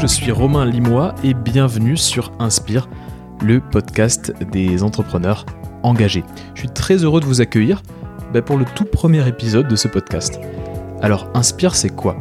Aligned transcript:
Je 0.00 0.06
suis 0.06 0.30
Romain 0.30 0.64
Limois 0.64 1.12
et 1.24 1.34
bienvenue 1.34 1.96
sur 1.96 2.30
Inspire, 2.38 2.88
le 3.42 3.58
podcast 3.58 4.32
des 4.52 4.84
entrepreneurs 4.84 5.44
engagés. 5.82 6.22
Je 6.54 6.60
suis 6.60 6.68
très 6.68 6.98
heureux 6.98 7.20
de 7.20 7.26
vous 7.26 7.40
accueillir 7.40 7.82
bah, 8.32 8.40
pour 8.40 8.58
le 8.58 8.64
tout 8.76 8.84
premier 8.84 9.26
épisode 9.26 9.66
de 9.66 9.74
ce 9.74 9.88
podcast. 9.88 10.38
Alors 11.02 11.28
Inspire, 11.34 11.74
c'est 11.74 11.88
quoi? 11.88 12.16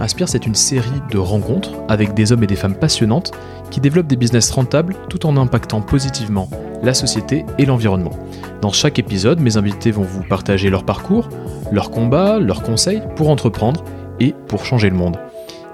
Inspire, 0.00 0.28
c'est 0.28 0.44
une 0.44 0.56
série 0.56 1.02
de 1.12 1.18
rencontres 1.18 1.70
avec 1.88 2.14
des 2.14 2.32
hommes 2.32 2.42
et 2.42 2.48
des 2.48 2.56
femmes 2.56 2.74
passionnantes 2.74 3.30
qui 3.70 3.80
développent 3.80 4.08
des 4.08 4.16
business 4.16 4.50
rentables 4.50 4.96
tout 5.08 5.24
en 5.24 5.36
impactant 5.36 5.82
positivement 5.82 6.50
la 6.82 6.94
société 6.94 7.46
et 7.58 7.64
l'environnement. 7.64 8.18
Dans 8.60 8.72
chaque 8.72 8.98
épisode, 8.98 9.38
mes 9.38 9.56
invités 9.56 9.92
vont 9.92 10.02
vous 10.02 10.24
partager 10.24 10.68
leur 10.68 10.84
parcours, 10.84 11.28
leurs 11.70 11.92
combats, 11.92 12.40
leurs 12.40 12.62
conseils 12.62 13.02
pour 13.14 13.28
entreprendre 13.30 13.84
et 14.18 14.34
pour 14.48 14.66
changer 14.66 14.90
le 14.90 14.96
monde. 14.96 15.16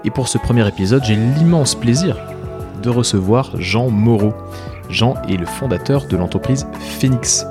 Et 0.03 0.09
pour 0.09 0.27
ce 0.27 0.37
premier 0.37 0.67
épisode, 0.67 1.03
j'ai 1.03 1.15
l'immense 1.15 1.75
plaisir 1.75 2.17
de 2.81 2.89
recevoir 2.89 3.51
Jean 3.59 3.89
Moreau. 3.89 4.33
Jean 4.89 5.15
est 5.29 5.37
le 5.37 5.45
fondateur 5.45 6.05
de 6.07 6.17
l'entreprise 6.17 6.65
Phoenix. 6.99 7.45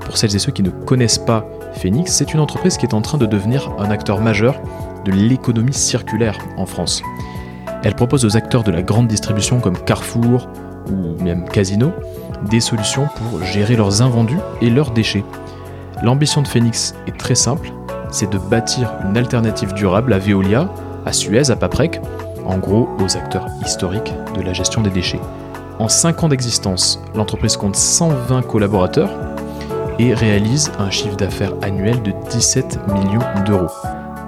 Pour 0.00 0.16
celles 0.16 0.34
et 0.34 0.38
ceux 0.38 0.52
qui 0.52 0.62
ne 0.62 0.70
connaissent 0.70 1.18
pas 1.18 1.44
Phoenix, 1.74 2.12
c'est 2.12 2.32
une 2.32 2.40
entreprise 2.40 2.78
qui 2.78 2.86
est 2.86 2.94
en 2.94 3.02
train 3.02 3.18
de 3.18 3.26
devenir 3.26 3.70
un 3.78 3.90
acteur 3.90 4.20
majeur 4.20 4.60
de 5.04 5.12
l'économie 5.12 5.74
circulaire 5.74 6.38
en 6.56 6.66
France. 6.66 7.02
Elle 7.84 7.94
propose 7.94 8.24
aux 8.24 8.36
acteurs 8.36 8.64
de 8.64 8.70
la 8.70 8.82
grande 8.82 9.06
distribution 9.06 9.60
comme 9.60 9.78
Carrefour 9.78 10.48
ou 10.88 11.22
même 11.22 11.48
Casino 11.48 11.92
des 12.50 12.60
solutions 12.60 13.08
pour 13.16 13.42
gérer 13.44 13.76
leurs 13.76 14.00
invendus 14.00 14.38
et 14.62 14.70
leurs 14.70 14.90
déchets. 14.90 15.24
L'ambition 16.02 16.40
de 16.40 16.48
Phoenix 16.48 16.94
est 17.06 17.16
très 17.16 17.34
simple, 17.34 17.70
c'est 18.10 18.30
de 18.30 18.38
bâtir 18.38 18.90
une 19.08 19.18
alternative 19.18 19.74
durable 19.74 20.14
à 20.14 20.18
Veolia, 20.18 20.70
à 21.06 21.12
Suez, 21.12 21.50
à 21.50 21.56
Paprec, 21.56 22.00
en 22.46 22.58
gros 22.58 22.88
aux 22.98 23.16
acteurs 23.16 23.46
historiques 23.64 24.12
de 24.36 24.42
la 24.42 24.52
gestion 24.52 24.82
des 24.82 24.90
déchets. 24.90 25.20
En 25.78 25.88
5 25.88 26.24
ans 26.24 26.28
d'existence, 26.28 27.00
l'entreprise 27.14 27.56
compte 27.56 27.76
120 27.76 28.42
collaborateurs 28.42 29.10
et 29.98 30.14
réalise 30.14 30.72
un 30.78 30.90
chiffre 30.90 31.16
d'affaires 31.16 31.54
annuel 31.62 32.02
de 32.02 32.12
17 32.30 32.80
millions 32.92 33.24
d'euros. 33.46 33.70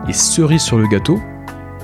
Et 0.09 0.13
cerise 0.13 0.63
sur 0.63 0.79
le 0.79 0.87
gâteau, 0.87 1.19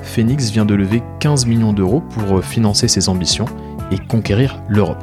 Phoenix 0.03 0.51
vient 0.51 0.65
de 0.65 0.75
lever 0.75 1.03
15 1.21 1.47
millions 1.47 1.73
d'euros 1.73 2.01
pour 2.01 2.43
financer 2.43 2.89
ses 2.89 3.09
ambitions 3.09 3.47
et 3.91 3.99
conquérir 3.99 4.61
l'Europe. 4.69 5.03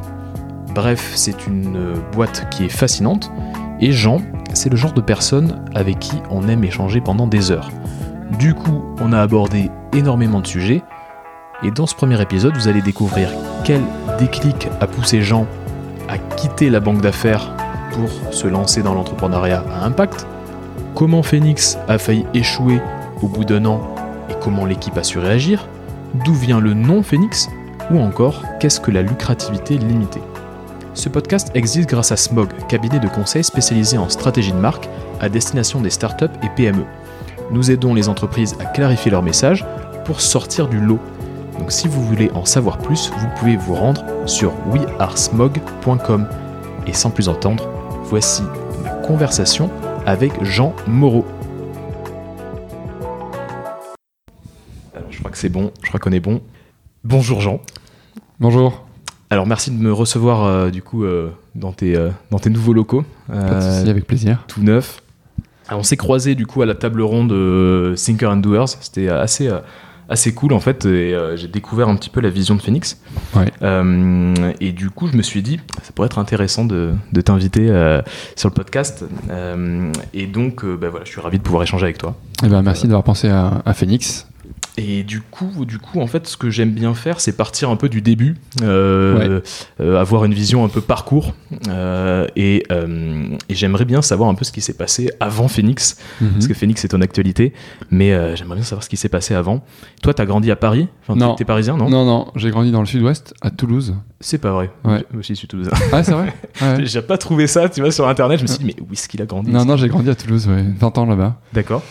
Bref, 0.74 1.14
c'est 1.16 1.48
une 1.48 1.94
boîte 2.12 2.48
qui 2.50 2.66
est 2.66 2.70
fascinante 2.70 3.32
et 3.80 3.92
Jean, 3.92 4.22
c'est 4.54 4.70
le 4.70 4.76
genre 4.76 4.94
de 4.94 5.02
personne 5.02 5.64
avec 5.74 6.00
qui 6.00 6.16
on 6.30 6.48
aime 6.48 6.64
échanger 6.64 7.02
pendant 7.02 7.28
des 7.28 7.52
heures. 7.52 7.70
Du 8.32 8.54
coup, 8.54 8.84
on 9.00 9.14
a 9.14 9.22
abordé 9.22 9.70
énormément 9.94 10.40
de 10.40 10.48
sujets 10.48 10.84
et 11.64 11.72
dans 11.72 11.86
ce 11.86 11.96
premier 11.96 12.20
épisode, 12.22 12.56
vous 12.56 12.68
allez 12.68 12.82
découvrir 12.82 13.30
quel 13.64 13.82
déclic 14.20 14.68
a 14.82 14.88
poussé 14.88 15.22
Jean 15.22 15.46
à 16.10 16.18
quitter 16.18 16.70
la 16.70 16.80
banque 16.80 17.02
d'affaires 17.02 17.54
pour 17.92 18.10
se 18.34 18.48
lancer 18.48 18.82
dans 18.82 18.94
l'entrepreneuriat 18.94 19.64
à 19.72 19.86
impact, 19.86 20.28
comment 20.96 21.24
Phoenix 21.24 21.78
a 21.88 21.98
failli 21.98 22.26
échouer 22.34 22.82
au 23.22 23.28
bout 23.28 23.46
d'un 23.46 23.66
an 23.66 23.82
et 24.30 24.34
comment 24.42 24.66
l'équipe 24.66 24.98
a 24.98 25.04
su 25.04 25.18
réagir, 25.18 25.68
d'où 26.26 26.34
vient 26.34 26.60
le 26.60 26.74
nom 26.74 27.04
Phoenix, 27.04 27.48
ou 27.92 28.00
encore 28.00 28.44
qu'est-ce 28.60 28.80
que 28.80 28.92
la 28.92 29.02
lucrativité 29.02 29.78
limitée. 29.78 30.22
Ce 30.94 31.10
podcast 31.10 31.52
existe 31.54 31.90
grâce 31.90 32.12
à 32.12 32.18
Smog, 32.18 32.50
cabinet 32.68 33.00
de 33.00 33.08
conseil 33.08 33.44
spécialisé 33.44 33.98
en 33.98 34.10
stratégie 34.10 34.54
de 34.54 34.58
marque 34.58 34.90
à 35.20 35.30
destination 35.30 35.82
des 35.82 35.90
startups 35.90 36.26
et 36.44 36.50
PME. 36.56 36.86
Nous 37.52 37.70
aidons 37.70 37.94
les 37.94 38.10
entreprises 38.10 38.56
à 38.60 38.66
clarifier 38.66 39.12
leur 39.12 39.22
message 39.22 39.66
pour 40.04 40.20
sortir 40.20 40.68
du 40.68 40.80
lot. 40.80 41.00
Donc 41.60 41.72
si 41.72 41.88
vous 41.88 42.04
voulez 42.04 42.32
en 42.34 42.44
savoir 42.44 42.80
plus, 42.80 43.12
vous 43.18 43.28
pouvez 43.38 43.56
vous 43.56 43.76
rendre 43.76 44.04
sur 44.26 44.52
wearesmog.com. 44.72 46.28
Et 46.88 46.94
sans 46.94 47.12
plus 47.12 47.30
entendre, 47.30 47.70
voici 48.04 48.42
ma 48.84 48.90
conversation 48.90 49.70
avec 50.06 50.44
Jean 50.44 50.74
Moreau. 50.88 51.26
Alors 54.96 55.12
je 55.12 55.20
crois 55.20 55.32
que 55.32 55.38
c'est 55.38 55.50
bon, 55.50 55.72
je 55.84 55.88
crois 55.88 56.00
qu'on 56.00 56.12
est 56.12 56.20
bon. 56.20 56.42
Bonjour 57.04 57.42
Jean. 57.42 57.62
Bonjour. 58.40 58.86
Alors 59.30 59.46
merci 59.46 59.70
de 59.70 59.78
me 59.78 59.94
recevoir 59.94 60.44
euh, 60.46 60.70
du 60.72 60.82
coup 60.82 61.04
euh, 61.04 61.32
dans, 61.54 61.72
tes, 61.72 61.96
euh, 61.96 62.10
dans 62.32 62.40
tes 62.40 62.50
nouveaux 62.50 62.74
locaux. 62.74 63.06
Pas 63.28 63.84
de 63.84 63.90
avec 63.90 64.08
plaisir. 64.08 64.44
Tout 64.48 64.62
neuf. 64.64 65.02
Alors, 65.68 65.80
on 65.80 65.84
s'est 65.84 65.98
croisés 65.98 66.36
du 66.36 66.46
coup 66.46 66.62
à 66.62 66.66
la 66.66 66.76
table 66.76 67.02
ronde 67.02 67.30
de 67.30 67.96
Thinker 67.98 68.30
and 68.32 68.38
Doers. 68.38 68.70
C'était 68.70 69.10
assez, 69.10 69.50
assez 70.10 70.34
cool 70.34 70.54
en 70.54 70.60
fait. 70.60 70.86
Et 70.86 71.16
j'ai 71.36 71.48
découvert 71.48 71.90
un 71.90 71.96
petit 71.96 72.10
peu 72.10 72.22
la 72.22 72.30
vision 72.30 72.56
de 72.56 72.62
Phoenix. 72.62 73.00
Ouais. 73.36 73.52
et 74.62 74.72
du 74.72 74.90
coup, 74.90 75.08
je 75.08 75.18
me 75.18 75.22
suis 75.24 75.42
dit, 75.42 75.60
ça 75.82 75.92
pourrait 75.94 76.06
être 76.08 76.20
intéressant 76.20 76.66
de, 76.66 76.94
de 77.12 77.22
t'inviter 77.22 77.68
sur 78.36 78.50
le 78.50 78.54
podcast. 78.54 79.06
et 80.14 80.28
donc, 80.28 80.64
bah, 80.64 80.90
voilà, 80.90 81.06
je 81.06 81.10
suis 81.12 81.22
ravi 81.22 81.38
de 81.40 81.44
pouvoir 81.44 81.64
échanger 81.64 81.86
avec 81.86 81.98
toi. 81.98 82.16
Eh 82.44 82.48
ben, 82.48 82.62
merci 82.62 82.84
d'avoir 82.84 83.04
pensé 83.04 83.30
à, 83.30 83.62
à 83.66 83.74
Phoenix. 83.74 84.28
Et 84.78 85.04
du 85.04 85.22
coup, 85.22 85.64
du 85.66 85.78
coup, 85.80 86.02
en 86.02 86.08
fait, 86.08 86.28
ce 86.28 86.36
que 86.36 86.50
j'aime 86.50 86.72
bien 86.72 86.94
faire, 86.94 87.22
c'est 87.22 87.38
partir 87.38 87.70
un 87.70 87.78
peu 87.78 87.88
du 87.88 88.02
début, 88.02 88.36
euh, 88.62 89.40
euh, 89.80 89.98
avoir 90.02 90.26
une 90.26 90.34
vision 90.34 90.66
un 90.66 90.68
peu 90.68 90.82
parcours. 90.82 91.34
Euh, 91.70 92.28
et, 92.36 92.64
euh, 92.74 93.28
et 93.48 93.56
j'aimerais 93.56 93.86
bien 93.86 94.02
savoir 94.02 94.30
un 94.30 94.34
peu 94.36 94.44
ce 94.44 94.52
qui 94.52 94.60
s'est 94.60 94.74
passé 94.74 95.10
avant 95.22 95.48
Phoenix, 95.48 95.98
Mhm. 96.20 96.32
parce 96.34 96.48
que 96.48 96.54
Phoenix 96.54 96.84
est 96.84 96.90
ton 96.90 97.00
actualité. 97.00 97.54
Mais 97.90 98.12
euh, 98.14 98.36
j'aimerais 98.36 98.56
bien 98.56 98.66
savoir 98.66 98.84
ce 98.84 98.90
qui 98.90 98.98
s'est 98.98 99.08
passé 99.08 99.34
avant. 99.34 99.64
Toi, 100.04 100.14
t'as 100.14 100.26
grandi 100.26 100.52
à 100.52 100.58
Paris? 100.58 100.90
Enfin, 101.08 101.18
Non. 101.18 101.36
T'es 101.36 101.46
parisien, 101.46 101.78
non, 101.78 101.90
Non, 101.90 102.04
non, 102.06 102.28
j'ai 102.36 102.50
grandi 102.52 102.72
dans 102.72 102.82
le 102.82 102.86
sud-ouest, 102.86 103.34
à 103.42 103.52
Toulouse. 103.52 103.96
C'est 104.20 104.40
pas 104.40 104.52
vrai. 104.52 104.72
Ouais. 104.84 105.06
Moi 105.12 105.20
aussi, 105.20 105.34
je 105.36 105.40
suis 105.40 105.48
toulousain. 105.48 105.72
Ah, 105.94 106.04
c'est 106.04 106.12
vrai? 106.12 106.34
Ouais. 106.62 106.86
J'ai 106.86 107.02
pas 107.02 107.18
trouvé 107.18 107.48
ça, 107.48 107.70
tu 107.70 107.80
vois, 107.82 107.92
sur 107.92 108.08
internet. 108.10 108.40
Je 108.40 108.44
me 108.44 108.48
suis 108.48 108.60
dit, 108.60 108.66
mais 108.66 108.76
où 108.82 108.92
est-ce 108.92 109.08
qu'il 109.08 109.22
a 109.22 109.26
grandi? 109.26 109.52
Non, 109.52 109.64
non, 109.64 109.78
j'ai 109.78 109.88
grandi 109.88 110.10
à 110.10 110.16
Toulouse, 110.16 110.48
ouais. 110.50 110.66
20 110.80 110.98
ans 110.98 111.06
là-bas. 111.06 111.40
D'accord. 111.54 111.82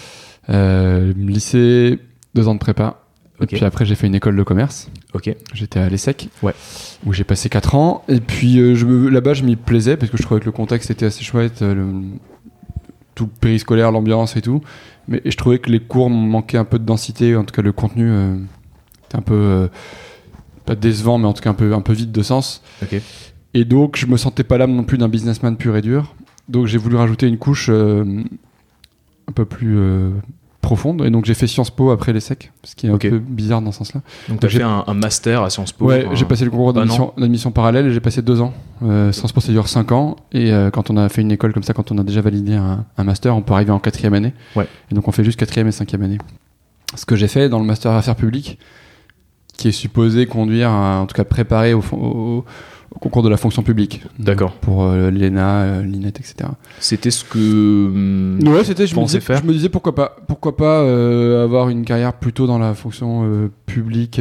Euh, 0.50 1.12
lycée, 1.16 1.98
deux 2.34 2.48
ans 2.48 2.54
de 2.54 2.58
prépa. 2.60 3.00
Et 3.40 3.46
puis 3.46 3.64
après, 3.64 3.84
j'ai 3.84 3.96
fait 3.96 4.06
une 4.06 4.14
école 4.14 4.36
de 4.36 4.42
commerce. 4.44 4.88
Ok. 5.12 5.34
J'étais 5.54 5.80
à 5.80 5.88
l'ESSEC. 5.88 6.28
Ouais. 6.42 6.54
Où 7.04 7.12
j'ai 7.12 7.24
passé 7.24 7.48
4 7.48 7.74
ans. 7.74 8.04
Et 8.08 8.20
puis 8.20 8.58
euh, 8.60 9.08
là-bas, 9.10 9.34
je 9.34 9.42
m'y 9.42 9.56
plaisais 9.56 9.96
parce 9.96 10.10
que 10.10 10.16
je 10.16 10.22
trouvais 10.22 10.40
que 10.40 10.46
le 10.46 10.52
contexte 10.52 10.90
était 10.90 11.06
assez 11.06 11.24
chouette. 11.24 11.62
euh, 11.62 11.74
le- 11.74 11.92
tout 13.16 13.26
périscolaire, 13.28 13.90
l'ambiance 13.92 14.36
et 14.36 14.40
tout. 14.42 14.60
Mais 15.08 15.20
et 15.24 15.30
je 15.30 15.36
trouvais 15.36 15.58
que 15.58 15.70
les 15.70 15.80
cours 15.80 16.10
manquaient 16.10 16.58
un 16.58 16.64
peu 16.64 16.78
de 16.78 16.84
densité. 16.84 17.34
En 17.36 17.44
tout 17.44 17.54
cas, 17.54 17.62
le 17.62 17.72
contenu 17.72 18.08
euh, 18.10 18.36
était 19.06 19.16
un 19.16 19.22
peu. 19.22 19.68
pas 20.64 20.74
décevant, 20.76 21.18
mais 21.18 21.26
en 21.26 21.32
tout 21.32 21.42
cas 21.42 21.50
un 21.50 21.54
peu, 21.54 21.74
un 21.74 21.80
peu 21.80 21.92
vide 21.92 22.12
de 22.12 22.22
sens. 22.22 22.62
Ok. 22.82 23.00
Et 23.54 23.64
donc, 23.64 23.96
je 23.96 24.06
me 24.06 24.16
sentais 24.16 24.42
pas 24.44 24.58
l'âme 24.58 24.74
non 24.74 24.82
plus 24.84 24.98
d'un 24.98 25.08
businessman 25.08 25.56
pur 25.56 25.76
et 25.76 25.82
dur. 25.82 26.14
Donc, 26.48 26.66
j'ai 26.66 26.78
voulu 26.78 26.96
rajouter 26.96 27.26
une 27.28 27.38
couche 27.38 27.68
un 27.68 28.24
peu 29.34 29.44
plus 29.44 29.78
profonde. 30.64 31.02
Et 31.06 31.10
donc, 31.10 31.24
j'ai 31.24 31.34
fait 31.34 31.46
Sciences 31.46 31.70
Po 31.70 31.90
après 31.90 32.12
l'ESSEC, 32.12 32.50
ce 32.64 32.74
qui 32.74 32.86
est 32.86 32.90
un 32.90 32.98
peu 32.98 33.18
bizarre 33.18 33.62
dans 33.62 33.70
ce 33.72 33.78
sens-là. 33.78 34.00
Donc, 34.28 34.40
t'as 34.40 34.48
J'ai- 34.48 34.58
fait 34.58 34.64
un, 34.64 34.82
un 34.86 34.94
master 34.94 35.42
à 35.42 35.50
Sciences 35.50 35.72
Po. 35.72 35.84
Ouais, 35.86 36.06
un- 36.06 36.14
j'ai 36.14 36.24
passé 36.24 36.44
le 36.44 36.50
concours 36.50 36.72
d'admission 36.72 37.50
parallèle 37.52 37.86
et 37.86 37.92
j'ai 37.92 38.00
passé 38.00 38.22
deux 38.22 38.40
ans. 38.40 38.52
Euh, 38.82 39.12
Sciences 39.12 39.32
Po, 39.32 39.40
ça 39.40 39.52
dure 39.52 39.68
cinq 39.68 39.92
ans. 39.92 40.16
Et 40.32 40.52
euh, 40.52 40.70
quand 40.70 40.90
on 40.90 40.96
a 40.96 41.08
fait 41.08 41.20
une 41.22 41.30
école 41.32 41.52
comme 41.52 41.62
ça, 41.62 41.72
quand 41.74 41.92
on 41.92 41.98
a 41.98 42.02
déjà 42.02 42.20
validé 42.20 42.54
un, 42.54 42.84
un 42.98 43.04
master, 43.04 43.36
on 43.36 43.42
peut 43.42 43.54
arriver 43.54 43.70
en 43.72 43.78
quatrième 43.78 44.14
année. 44.14 44.32
Ouais. 44.56 44.66
Et 44.90 44.94
donc, 44.94 45.06
on 45.06 45.12
fait 45.12 45.24
juste 45.24 45.38
quatrième 45.38 45.68
et 45.68 45.72
cinquième 45.72 46.02
année. 46.02 46.18
Ce 46.96 47.06
que 47.06 47.16
j'ai 47.16 47.28
fait 47.28 47.48
dans 47.48 47.58
le 47.58 47.64
master 47.66 47.92
affaires 47.92 48.16
publiques, 48.16 48.58
qui 49.56 49.68
est 49.68 49.72
supposé 49.72 50.26
conduire, 50.26 50.70
à, 50.70 51.00
en 51.00 51.06
tout 51.06 51.14
cas 51.14 51.24
préparer 51.24 51.74
au, 51.74 51.80
fon- 51.80 51.96
au- 51.98 52.44
au 52.94 52.98
concours 52.98 53.22
de 53.22 53.28
la 53.28 53.36
fonction 53.36 53.62
publique. 53.62 54.02
D'accord. 54.18 54.52
Pour 54.52 54.84
euh, 54.84 55.10
l'ENA, 55.10 55.60
euh, 55.62 55.82
l'INET, 55.82 56.08
etc. 56.10 56.34
C'était 56.80 57.10
ce 57.10 57.24
que. 57.24 57.38
hum, 57.38 58.38
Ouais, 58.46 58.64
c'était. 58.64 58.86
Je, 58.86 58.94
me 58.96 59.04
disais- 59.04 59.20
faire 59.20 59.38
je 59.38 59.44
me 59.44 59.52
disais 59.52 59.68
pourquoi 59.68 59.94
pas, 59.94 60.16
pourquoi 60.28 60.56
pas 60.56 60.80
euh, 60.82 61.44
avoir 61.44 61.68
une 61.68 61.84
carrière 61.84 62.12
plutôt 62.14 62.46
dans 62.46 62.58
la 62.58 62.74
fonction 62.74 63.24
euh, 63.24 63.50
publique, 63.66 64.20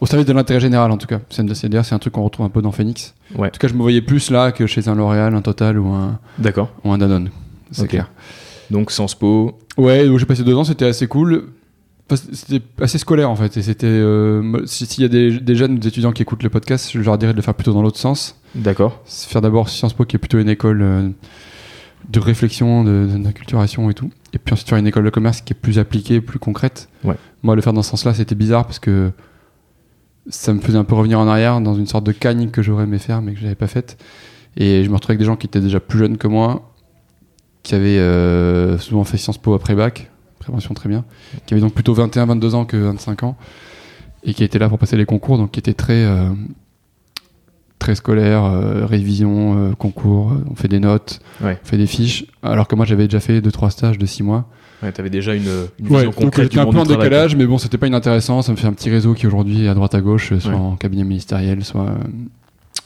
au 0.00 0.06
service 0.06 0.26
de 0.26 0.32
l'intérêt 0.32 0.60
général 0.60 0.90
en 0.90 0.96
tout 0.96 1.06
cas. 1.06 1.20
C'est 1.30 1.46
c'est- 1.54 1.92
un 1.92 1.98
truc 1.98 2.12
qu'on 2.14 2.24
retrouve 2.24 2.46
un 2.46 2.50
peu 2.50 2.62
dans 2.62 2.72
Phoenix. 2.72 3.14
Ouais. 3.36 3.48
En 3.48 3.50
tout 3.50 3.58
cas, 3.60 3.68
je 3.68 3.74
me 3.74 3.80
voyais 3.82 4.02
plus 4.02 4.30
là 4.30 4.50
que 4.52 4.66
chez 4.66 4.88
un 4.88 4.94
L'Oréal, 4.94 5.34
un 5.34 5.42
Total 5.42 5.78
ou 5.78 5.88
un 5.88 6.18
D'accord. 6.38 6.70
ou 6.84 6.92
un 6.92 6.98
Danone. 6.98 7.30
C'est 7.70 7.86
clair. 7.88 8.10
Donc 8.70 8.90
Sciences 8.90 9.14
Po. 9.14 9.58
Ouais, 9.78 10.06
j'ai 10.18 10.26
passé 10.26 10.42
deux 10.44 10.54
ans, 10.54 10.64
c'était 10.64 10.86
assez 10.86 11.06
cool. 11.06 11.44
C'était 12.16 12.64
assez 12.80 12.98
scolaire 12.98 13.30
en 13.30 13.36
fait. 13.36 13.56
Et 13.56 13.62
c'était. 13.62 13.86
euh, 13.86 14.42
mo- 14.42 14.66
si- 14.66 14.86
S'il 14.86 15.02
y 15.02 15.06
a 15.06 15.08
des, 15.08 15.40
des 15.40 15.54
jeunes 15.54 15.78
des 15.78 15.88
étudiants 15.88 16.12
qui 16.12 16.22
écoutent 16.22 16.42
le 16.42 16.50
podcast, 16.50 16.90
je 16.92 17.00
leur 17.00 17.18
dirais 17.18 17.32
de 17.32 17.36
le 17.36 17.42
faire 17.42 17.54
plutôt 17.54 17.72
dans 17.72 17.82
l'autre 17.82 17.98
sens. 17.98 18.38
D'accord. 18.54 19.00
C'est 19.04 19.28
faire 19.30 19.40
d'abord 19.42 19.68
Sciences 19.68 19.94
Po 19.94 20.04
qui 20.04 20.16
est 20.16 20.18
plutôt 20.18 20.38
une 20.38 20.48
école 20.48 20.82
euh, 20.82 21.08
de 22.08 22.20
réflexion, 22.20 22.84
de- 22.84 23.06
d'inculturation 23.18 23.88
et 23.90 23.94
tout. 23.94 24.10
Et 24.32 24.38
puis 24.38 24.52
ensuite 24.52 24.68
faire 24.68 24.78
une 24.78 24.86
école 24.86 25.04
de 25.04 25.10
commerce 25.10 25.40
qui 25.40 25.52
est 25.52 25.56
plus 25.56 25.78
appliquée, 25.78 26.20
plus 26.20 26.38
concrète. 26.38 26.88
Ouais. 27.04 27.16
Moi, 27.42 27.54
le 27.56 27.62
faire 27.62 27.72
dans 27.72 27.82
ce 27.82 27.90
sens-là, 27.90 28.14
c'était 28.14 28.34
bizarre 28.34 28.64
parce 28.66 28.78
que 28.78 29.10
ça 30.28 30.52
me 30.54 30.60
faisait 30.60 30.78
un 30.78 30.84
peu 30.84 30.94
revenir 30.94 31.18
en 31.18 31.26
arrière 31.26 31.60
dans 31.60 31.74
une 31.74 31.86
sorte 31.86 32.04
de 32.04 32.12
cagne 32.12 32.50
que 32.50 32.62
j'aurais 32.62 32.84
aimé 32.84 32.98
faire 32.98 33.22
mais 33.22 33.32
que 33.34 33.40
j'avais 33.40 33.56
pas 33.56 33.66
faite. 33.66 33.96
Et 34.56 34.84
je 34.84 34.88
me 34.88 34.94
retrouvais 34.94 35.12
avec 35.12 35.18
des 35.20 35.24
gens 35.24 35.36
qui 35.36 35.46
étaient 35.46 35.60
déjà 35.60 35.80
plus 35.80 35.98
jeunes 35.98 36.16
que 36.18 36.28
moi, 36.28 36.72
qui 37.62 37.74
avaient 37.74 37.98
euh, 37.98 38.78
souvent 38.78 39.02
fait 39.04 39.16
Sciences 39.16 39.38
Po 39.38 39.54
après 39.54 39.74
bac, 39.74 40.10
prévention 40.42 40.74
très 40.74 40.88
bien, 40.88 41.04
qui 41.46 41.54
avaient 41.54 41.60
donc 41.60 41.72
plutôt 41.74 41.94
21, 41.94 42.26
22 42.26 42.54
ans 42.54 42.64
que 42.64 42.76
25 42.76 43.22
ans. 43.22 43.36
et 44.24 44.34
qui 44.34 44.44
était 44.44 44.58
là 44.60 44.68
pour 44.68 44.78
passer 44.78 44.96
les 44.96 45.04
concours, 45.04 45.36
donc 45.36 45.50
qui 45.50 45.58
était 45.58 45.72
très, 45.74 46.04
euh, 46.04 46.28
très 47.78 47.96
scolaire, 47.96 48.44
euh, 48.44 48.86
révision, 48.86 49.56
euh, 49.70 49.72
concours, 49.74 50.32
on 50.48 50.54
fait 50.54 50.68
des 50.68 50.78
notes, 50.78 51.18
Ouais. 51.42 51.58
on 51.62 51.66
fait 51.66 51.76
des 51.76 51.88
fiches, 51.88 52.26
alors 52.42 52.68
que 52.68 52.76
moi 52.76 52.84
j'avais 52.86 53.04
déjà 53.08 53.18
fait 53.18 53.40
2-3 53.40 53.70
stages 53.70 53.98
de 53.98 54.06
6 54.06 54.22
mois. 54.22 54.46
Ouais, 54.82 54.92
t'avais 54.92 55.10
déjà 55.10 55.34
une, 55.34 55.42
une 55.42 55.86
Ouais, 55.88 55.94
vision 55.98 56.04
donc 56.04 56.14
concrète 56.14 56.44
j'étais 56.44 56.54
du 56.56 56.60
un 56.60 56.64
monde 56.66 56.74
peu 56.74 56.80
en 56.80 56.84
travail, 56.84 57.04
décalage, 57.08 57.34
mais 57.36 57.46
bon, 57.46 57.58
c'était 57.58 57.78
pas 57.78 57.86
inintéressant. 57.88 58.42
Ça 58.42 58.52
me 58.52 58.56
fait 58.56 58.66
un 58.66 58.72
petit 58.72 58.90
réseau 58.90 59.14
qui 59.14 59.26
aujourd'hui 59.26 59.64
est 59.64 59.68
à 59.68 59.74
droite 59.74 59.94
à 59.94 60.00
gauche, 60.00 60.32
soit 60.38 60.50
Ouais. 60.52 60.56
en 60.56 60.76
cabinet 60.76 61.04
ministériel, 61.04 61.64
soit, 61.64 61.82
euh, 61.88 61.94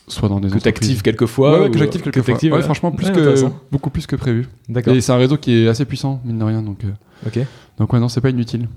soit 0.08 0.28
dans 0.28 0.40
des. 0.40 0.48
Que 0.50 0.58
t'actives 0.58 1.00
quelquefois 1.02 1.52
Ouais, 1.52 1.58
ouais, 1.60 1.68
ou- 1.68 1.70
que 1.70 1.78
j'active 1.78 2.00
que 2.02 2.10
quelquefois. 2.10 2.34
Ouais, 2.42 2.50
ouais. 2.56 2.62
franchement, 2.62 2.92
plus 2.92 3.06
Ouais, 3.08 3.12
que, 3.12 3.34
beaucoup 3.72 3.90
plus 3.90 4.06
que 4.06 4.16
prévu. 4.16 4.46
D'accord. 4.68 4.94
Et 4.94 5.00
c'est 5.02 5.12
un 5.12 5.16
réseau 5.16 5.36
qui 5.38 5.52
est 5.54 5.68
assez 5.68 5.84
puissant, 5.86 6.20
mine 6.24 6.38
de 6.38 6.44
rien. 6.44 6.60
Donc, 6.62 6.84
euh, 6.84 6.88
Ok. 7.26 7.38
donc 7.78 7.92
ouais, 7.92 8.00
non, 8.00 8.08
c'est 8.08 8.20
pas 8.20 8.30
inutile. 8.30 8.68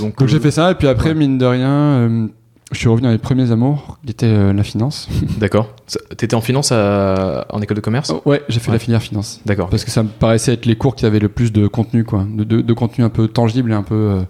Donc, 0.00 0.18
Donc 0.18 0.28
j'ai 0.28 0.36
euh, 0.36 0.40
fait 0.40 0.50
ça, 0.52 0.70
et 0.70 0.74
puis 0.74 0.86
après, 0.88 1.10
ouais. 1.10 1.14
mine 1.14 1.38
de 1.38 1.44
rien, 1.44 1.70
euh, 1.70 2.28
je 2.70 2.78
suis 2.78 2.88
revenu 2.88 3.08
à 3.08 3.10
mes 3.10 3.18
premiers 3.18 3.50
amours, 3.50 3.98
qui 4.04 4.12
était 4.12 4.26
euh, 4.26 4.52
la 4.52 4.62
finance. 4.62 5.08
D'accord. 5.38 5.74
T'étais 6.16 6.34
en 6.34 6.40
finance 6.40 6.72
à- 6.72 7.46
en 7.50 7.60
école 7.60 7.76
de 7.76 7.80
commerce? 7.82 8.12
Ouais, 8.24 8.42
j'ai 8.48 8.60
fait 8.60 8.68
Ouais. 8.68 8.74
la 8.76 8.78
filière 8.78 9.02
finance. 9.02 9.40
D'accord. 9.44 9.68
Parce 9.68 9.84
que 9.84 9.90
ça 9.90 10.02
me 10.02 10.08
paraissait 10.08 10.54
être 10.54 10.64
les 10.66 10.76
cours 10.76 10.94
qui 10.94 11.04
avaient 11.04 11.18
le 11.18 11.28
plus 11.28 11.52
de 11.52 11.66
contenu, 11.66 12.04
quoi. 12.04 12.24
De, 12.30 12.44
de- 12.44 12.60
de 12.62 12.72
contenu 12.72 13.04
un 13.04 13.10
peu 13.10 13.28
tangible 13.28 13.72
et 13.72 13.74
un 13.74 13.82
peu. 13.82 13.94
euh, 13.94 14.22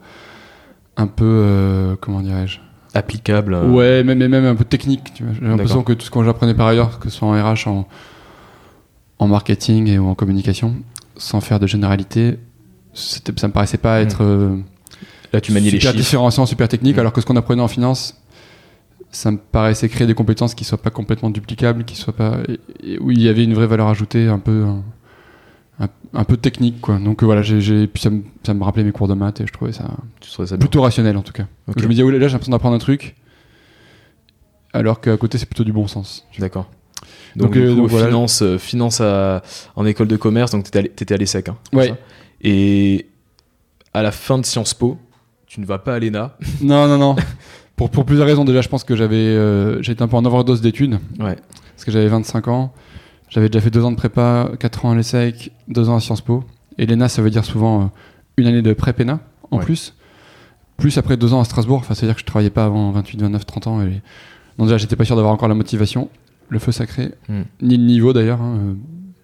un 0.96 1.06
peu. 1.06 1.24
euh, 1.24 1.96
comment 2.00 2.20
dirais-je? 2.20 2.58
Applicable. 2.94 3.54
euh, 3.54 3.68
Ouais, 3.68 4.02
même, 4.04 4.20
et 4.20 4.28
même 4.28 4.44
un 4.44 4.54
peu 4.56 4.64
technique. 4.64 5.12
J'ai 5.16 5.46
l'impression 5.46 5.82
que 5.82 5.92
tout 5.92 6.04
ce 6.04 6.10
que 6.10 6.22
j'apprenais 6.24 6.54
par 6.54 6.66
ailleurs, 6.66 6.98
que 6.98 7.08
ce 7.08 7.16
soit 7.18 7.28
en 7.28 7.32
RH, 7.32 7.66
en, 7.68 7.86
en 9.18 9.28
marketing 9.28 9.88
et 9.88 9.98
ou 9.98 10.08
en 10.08 10.14
communication, 10.14 10.74
sans 11.16 11.40
faire 11.40 11.60
de 11.60 11.66
généralité, 11.66 12.38
ça 12.94 13.48
me 13.48 13.52
paraissait 13.52 13.78
pas 13.78 13.98
Hmm. 14.00 14.06
être 14.06 14.22
euh, 14.24 14.56
Là, 15.32 15.40
tu 15.40 15.52
manies 15.52 15.66
les 15.70 15.78
super 15.78 15.92
chiffres. 15.92 16.02
différenciant, 16.04 16.44
super 16.46 16.68
technique, 16.68 16.96
Mm. 16.96 17.00
alors 17.00 17.12
que 17.12 17.20
ce 17.20 17.26
qu'on 17.26 17.36
apprenait 17.36 17.62
en 17.62 17.68
finance, 17.68 18.20
ça 19.10 19.30
me 19.30 19.38
paraissait 19.38 19.88
créer 19.88 20.06
des 20.06 20.14
compétences 20.14 20.54
qui 20.54 20.64
soient 20.64 20.78
pas 20.80 20.90
complètement 20.90 21.30
duplicables, 21.30 21.84
qui 21.84 21.96
soient 21.96 22.12
pas, 22.14 22.38
et- 22.48 22.92
et 22.94 22.98
où 22.98 23.10
il 23.10 23.20
y 23.22 23.28
avait 23.28 23.44
une 23.44 23.54
vraie 23.54 23.66
valeur 23.66 23.88
ajoutée, 23.88 24.26
un 24.28 24.38
peu, 24.38 24.64
un, 24.64 24.82
un- 25.80 25.88
un 26.12 26.24
peu 26.24 26.36
technique, 26.36 26.80
quoi. 26.82 26.98
Donc 26.98 27.22
euh, 27.22 27.26
voilà, 27.26 27.40
j'ai, 27.42 27.86
puis 27.86 28.02
ça 28.02 28.10
me, 28.10 28.22
ça 28.44 28.52
me 28.54 28.62
rappelait 28.62 28.84
mes 28.84 28.92
cours 28.92 29.08
de 29.08 29.14
maths 29.14 29.40
et 29.40 29.46
je 29.46 29.52
trouvais 29.52 29.72
ça 29.72 29.88
Tu 30.20 30.28
ça 30.30 30.44
bien. 30.44 30.56
plutôt 30.58 30.82
rationnel 30.82 31.16
en 31.16 31.22
tout 31.22 31.32
cas. 31.32 31.46
Je 31.76 31.84
me 31.84 31.88
disais, 31.90 32.02
ouais, 32.02 32.12
là 32.12 32.28
j'ai 32.28 32.32
l'impression 32.32 32.52
d'apprendre 32.52 32.76
un 32.76 32.78
truc, 32.78 33.16
alors 34.72 35.00
qu'à 35.00 35.16
côté 35.16 35.38
c'est 35.38 35.46
plutôt 35.46 35.64
du 35.64 35.72
bon 35.72 35.86
sens. 35.86 36.26
D'accord. 36.38 36.70
Donc, 37.36 37.48
Donc, 37.54 37.56
euh, 37.56 37.70
coup, 37.70 37.76
donc 37.80 37.88
voilà. 37.90 38.06
finance, 38.06 38.42
finance 38.58 39.00
à- 39.00 39.42
en 39.76 39.86
école 39.86 40.08
de 40.08 40.16
commerce, 40.16 40.52
donc 40.52 40.64
t'étais 40.64 40.88
t'étais 40.88 41.14
à 41.14 41.16
l'ESSEC. 41.16 41.48
Hein, 41.48 41.56
Ouais. 41.72 41.94
Et 42.42 43.08
à 43.94 44.02
la 44.02 44.12
fin 44.12 44.38
de 44.38 44.44
Sciences 44.44 44.74
Po, 44.74 44.98
tu 45.46 45.60
ne 45.60 45.66
vas 45.66 45.78
pas 45.78 45.94
à 45.94 45.98
l'ENA. 45.98 46.36
non, 46.62 46.86
non, 46.88 46.98
non. 46.98 47.16
Pour, 47.76 47.90
pour 47.90 48.04
plusieurs 48.04 48.26
raisons, 48.26 48.44
déjà 48.44 48.60
je 48.60 48.68
pense 48.68 48.84
que 48.84 48.96
j'avais, 48.96 49.16
euh, 49.16 49.80
j'étais 49.82 50.02
un 50.02 50.08
peu 50.08 50.16
en 50.16 50.24
overdose 50.24 50.60
d'études. 50.60 50.98
Ouais. 51.18 51.36
parce 51.74 51.84
que 51.84 51.90
j'avais 51.90 52.08
25 52.08 52.48
ans. 52.48 52.72
J'avais 53.28 53.48
déjà 53.48 53.60
fait 53.62 53.70
deux 53.70 53.82
ans 53.84 53.90
de 53.90 53.96
prépa, 53.96 54.50
4 54.60 54.84
ans 54.86 54.90
à 54.90 54.94
l'ESSEC, 54.94 55.52
2 55.68 55.88
ans 55.88 55.96
à 55.96 56.00
Sciences 56.00 56.20
Po. 56.20 56.44
Et 56.78 56.86
l'ENA, 56.86 57.08
ça 57.08 57.22
veut 57.22 57.30
dire 57.30 57.44
souvent 57.44 57.80
euh, 57.82 57.84
une 58.36 58.46
année 58.46 58.62
de 58.62 58.72
pré-PENA 58.72 59.20
en 59.50 59.58
Ouais. 59.58 59.64
plus. 59.64 59.94
Plus 60.76 60.98
après 60.98 61.16
deux 61.16 61.32
ans 61.32 61.40
à 61.40 61.44
Strasbourg. 61.44 61.78
Enfin, 61.78 61.94
c'est-à-dire 61.94 62.14
que 62.16 62.20
je 62.20 62.26
travaillais 62.26 62.50
pas 62.50 62.64
avant 62.64 62.90
28, 62.90 63.20
29, 63.22 63.46
30 63.46 63.66
ans. 63.68 63.82
Et... 63.82 64.02
Donc 64.58 64.66
déjà, 64.66 64.78
j'étais 64.78 64.96
pas 64.96 65.04
sûr 65.04 65.16
d'avoir 65.16 65.32
encore 65.32 65.48
la 65.48 65.54
motivation, 65.54 66.08
le 66.48 66.58
feu 66.58 66.72
sacré, 66.72 67.12
Mm. 67.28 67.42
ni 67.62 67.76
le 67.76 67.84
niveau 67.84 68.12
d'ailleurs. 68.12 68.40
hein, 68.42 68.58
euh. 68.60 68.74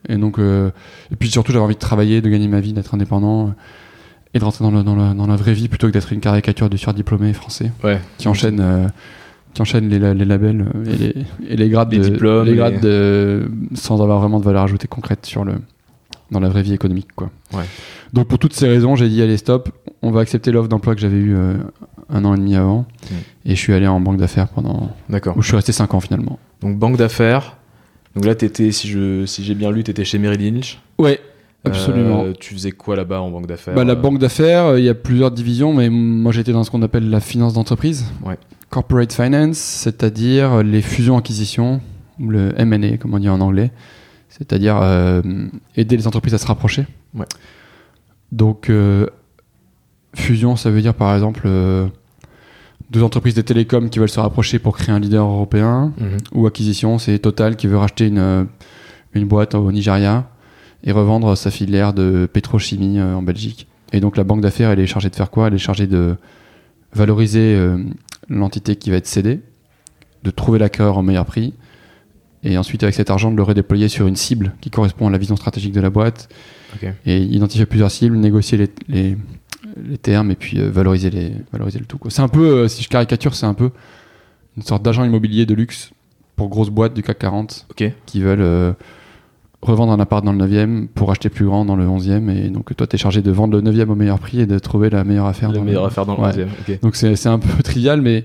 Et 0.08 0.16
donc, 0.16 0.38
euh, 0.38 0.70
et 1.12 1.16
puis 1.16 1.28
surtout, 1.30 1.52
j'avais 1.52 1.64
envie 1.64 1.74
de 1.74 1.80
travailler, 1.80 2.20
de 2.20 2.28
gagner 2.28 2.48
ma 2.48 2.60
vie, 2.60 2.72
d'être 2.72 2.94
indépendant. 2.94 3.48
euh, 3.48 3.50
Et 4.34 4.38
de 4.38 4.44
rentrer 4.44 4.62
dans, 4.62 4.70
le- 4.70 4.82
dans 4.82 4.94
la, 4.94 5.14
dans 5.14 5.26
la 5.26 5.36
vraie 5.36 5.54
vie 5.54 5.68
plutôt 5.68 5.86
que 5.86 5.92
d'être 5.92 6.12
une 6.12 6.20
caricature 6.20 6.68
du 6.68 6.76
surdiplômé 6.76 7.32
français 7.32 7.72
Ouais. 7.82 7.98
qui 8.18 8.28
enchaîne, 8.28 8.60
euh, 8.60 8.86
qui 9.54 9.62
enchaîne 9.62 9.88
les, 9.88 9.98
la- 9.98 10.12
les 10.12 10.26
labels 10.26 10.66
et 10.86 10.96
les, 10.96 11.14
et 11.48 11.56
les 11.56 11.68
grades, 11.70 11.90
Les 11.92 11.98
de- 11.98 12.04
diplômes 12.10 12.44
les 12.46 12.54
grades 12.54 12.80
de- 12.80 13.50
sans 13.74 14.02
avoir 14.02 14.20
vraiment 14.20 14.38
de 14.38 14.44
valeur 14.44 14.62
ajoutée 14.64 14.86
concrète 14.86 15.24
sur 15.24 15.44
le, 15.44 15.54
dans 16.30 16.40
la 16.40 16.50
vraie 16.50 16.62
vie 16.62 16.74
économique. 16.74 17.08
Quoi. 17.16 17.30
Ouais. 17.54 17.64
Donc 18.12 18.28
pour 18.28 18.38
toutes 18.38 18.52
ces 18.52 18.68
raisons, 18.68 18.96
j'ai 18.96 19.08
dit 19.08 19.22
allez 19.22 19.38
stop, 19.38 19.70
on 20.02 20.10
va 20.10 20.20
accepter 20.20 20.52
l'offre 20.52 20.68
d'emploi 20.68 20.94
que 20.94 21.00
j'avais 21.00 21.16
eu 21.16 21.34
euh, 21.34 21.54
un 22.10 22.24
an 22.26 22.34
et 22.34 22.38
demi 22.38 22.54
avant 22.54 22.84
Mm. 23.10 23.14
et 23.46 23.50
je 23.56 23.60
suis 23.60 23.72
allé 23.72 23.86
en 23.86 23.98
banque 24.00 24.18
d'affaires 24.18 24.48
pendant 24.48 24.90
D'accord. 25.08 25.36
où 25.38 25.42
je 25.42 25.46
suis 25.48 25.56
resté 25.56 25.72
5 25.72 25.94
ans 25.94 26.00
finalement. 26.00 26.38
Donc, 26.60 26.76
banque 26.78 26.98
d'affaires. 26.98 27.56
Donc 28.14 28.24
là, 28.24 28.34
t'étais, 28.34 28.72
si, 28.72 28.88
je, 28.88 29.26
si 29.26 29.44
j'ai 29.44 29.54
bien 29.54 29.70
lu, 29.70 29.84
tu 29.84 29.90
étais 29.90 30.04
chez 30.04 30.18
Merrill 30.18 30.54
Lynch. 30.54 30.80
Ouais, 30.98 31.20
absolument. 31.64 32.24
Euh, 32.24 32.32
tu 32.38 32.54
faisais 32.54 32.72
quoi 32.72 32.96
là-bas 32.96 33.20
en 33.20 33.30
banque 33.30 33.46
d'affaires 33.46 33.74
Bah, 33.74 33.84
la 33.84 33.92
euh, 33.92 33.96
banque 33.96 34.18
d'affaires, 34.18 34.66
euh, 34.66 34.78
il 34.78 34.84
y 34.84 34.88
a 34.88 34.94
plusieurs 34.94 35.30
divisions, 35.30 35.72
mais 35.72 35.88
moi 35.88 36.32
j'étais 36.32 36.52
dans 36.52 36.64
ce 36.64 36.70
qu'on 36.70 36.82
appelle 36.82 37.10
la 37.10 37.20
finance 37.20 37.54
d'entreprise. 37.54 38.06
Ouais. 38.24 38.38
Corporate 38.70 39.12
finance, 39.12 39.58
c'est-à-dire 39.58 40.62
les 40.62 40.82
fusions-acquisitions, 40.82 41.80
ou 42.20 42.28
le 42.28 42.52
M&A 42.60 42.96
comme 42.96 43.14
on 43.14 43.18
dit 43.18 43.28
en 43.28 43.40
anglais, 43.40 43.70
c'est-à-dire 44.28 44.78
euh, 44.82 45.22
aider 45.76 45.96
les 45.96 46.06
entreprises 46.06 46.34
à 46.34 46.38
se 46.38 46.46
rapprocher. 46.46 46.86
Ouais. 47.14 47.26
Donc 48.32 48.70
fusion, 50.14 50.56
ça 50.56 50.70
veut 50.70 50.82
dire 50.82 50.94
par 50.94 51.14
exemple 51.14 51.48
deux 52.90 53.02
entreprises 53.02 53.34
de 53.34 53.42
télécom 53.42 53.90
qui 53.90 53.98
veulent 53.98 54.08
se 54.08 54.20
rapprocher 54.20 54.58
pour 54.58 54.76
créer 54.76 54.94
un 54.94 54.98
leader 54.98 55.24
européen, 55.24 55.92
mhm. 55.98 56.18
ou 56.32 56.46
acquisition, 56.46 56.98
c'est 56.98 57.18
Total 57.18 57.56
qui 57.56 57.66
veut 57.66 57.76
racheter 57.76 58.06
une, 58.06 58.46
une 59.14 59.26
boîte 59.26 59.54
au 59.54 59.70
Nigeria 59.72 60.30
et 60.84 60.92
revendre 60.92 61.36
sa 61.36 61.50
filière 61.50 61.92
de 61.92 62.28
pétrochimie 62.32 62.98
euh, 62.98 63.14
en 63.14 63.22
Belgique. 63.22 63.66
Et 63.92 64.00
donc 64.00 64.16
la 64.16 64.24
banque 64.24 64.40
d'affaires, 64.40 64.70
elle 64.70 64.80
est 64.80 64.86
chargée 64.86 65.10
de 65.10 65.16
faire 65.16 65.30
quoi? 65.30 65.48
Elle 65.48 65.54
est 65.54 65.58
chargée 65.58 65.86
de 65.86 66.16
valoriser 66.92 67.56
euh, 67.56 67.78
l'entité 68.28 68.76
qui 68.76 68.90
va 68.90 68.96
être 68.96 69.06
cédée, 69.06 69.40
de 70.22 70.30
trouver 70.30 70.58
l'acquéreur 70.58 70.96
au 70.96 71.02
meilleur 71.02 71.24
prix, 71.24 71.54
et 72.44 72.56
ensuite 72.56 72.82
avec 72.82 72.94
cet 72.94 73.10
argent 73.10 73.30
de 73.30 73.36
le 73.36 73.42
redéployer 73.42 73.88
sur 73.88 74.06
une 74.06 74.16
cible 74.16 74.54
qui 74.60 74.70
correspond 74.70 75.08
à 75.08 75.10
la 75.10 75.18
vision 75.18 75.36
stratégique 75.36 75.72
de 75.72 75.80
la 75.80 75.90
boîte, 75.90 76.28
et 77.06 77.18
identifier 77.18 77.66
plusieurs 77.66 77.90
cibles, 77.90 78.16
négocier 78.16 78.58
les, 78.58 78.68
les, 78.88 79.16
les 79.86 79.98
termes 79.98 80.30
et 80.30 80.34
puis 80.36 80.60
euh, 80.60 80.70
valoriser, 80.70 81.10
les, 81.10 81.32
valoriser 81.52 81.78
le 81.78 81.84
tout. 81.86 81.98
C'est 82.08 82.22
un 82.22 82.28
peu, 82.28 82.46
euh, 82.46 82.68
si 82.68 82.82
je 82.82 82.88
caricature, 82.88 83.34
c'est 83.34 83.46
un 83.46 83.54
peu 83.54 83.70
une 84.56 84.62
sorte 84.62 84.82
d'agent 84.82 85.04
immobilier 85.04 85.46
de 85.46 85.54
luxe 85.54 85.90
pour 86.36 86.48
grosses 86.48 86.70
boîtes 86.70 86.94
du 86.94 87.02
CAC 87.02 87.18
40 87.18 87.66
Ok. 87.70 87.92
qui 88.06 88.20
veulent 88.20 88.40
euh, 88.40 88.72
revendre 89.62 89.92
un 89.92 90.00
appart 90.00 90.24
dans 90.24 90.32
le 90.32 90.44
9e 90.44 90.86
pour 90.88 91.10
acheter 91.10 91.28
plus 91.28 91.44
grand 91.46 91.64
dans 91.64 91.76
le 91.76 91.86
11e. 91.86 92.30
Et 92.30 92.48
donc 92.48 92.74
toi, 92.76 92.86
tu 92.86 92.96
es 92.96 92.98
chargé 92.98 93.22
de 93.22 93.30
vendre 93.30 93.60
le 93.60 93.62
9e 93.70 93.88
au 93.88 93.94
meilleur 93.94 94.18
prix 94.18 94.40
et 94.40 94.46
de 94.46 94.58
trouver 94.58 94.90
la 94.90 95.04
meilleure 95.04 95.26
affaire. 95.26 95.50
La 95.50 95.58
dans 95.58 95.64
meilleure 95.64 95.82
le... 95.82 95.88
affaire 95.88 96.06
dans 96.06 96.16
le 96.16 96.22
Ouais. 96.22 96.30
11e. 96.30 96.46
Ok. 96.68 96.80
Donc 96.82 96.96
c'est 96.96 97.26
un 97.26 97.38
peu 97.38 97.62
trivial, 97.62 98.00
mais 98.00 98.24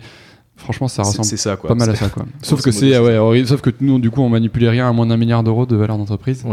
franchement, 0.56 0.88
ça 0.88 1.04
ressemble 1.04 1.26
ça 1.26 1.56
quoi. 1.56 1.70
pas 1.70 1.76
mal 1.76 1.90
à 1.90 1.96
ça. 1.96 2.10
Quoi. 2.10 2.26
Sauf 2.42 2.62
que 2.62 2.72
c'est 2.72 2.98
ouais, 2.98 3.46
sauf 3.46 3.62
que 3.62 3.72
nous, 3.82 4.00
du 4.00 4.12
coup, 4.12 4.22
on 4.22 4.30
manipulait 4.30 4.70
rien 4.70 4.88
à 4.88 4.92
moins 4.94 5.06
d'un 5.08 5.18
milliard 5.18 5.44
d'euros 5.44 5.66
de 5.66 5.76
valeur 5.76 5.98
d'entreprise. 5.98 6.46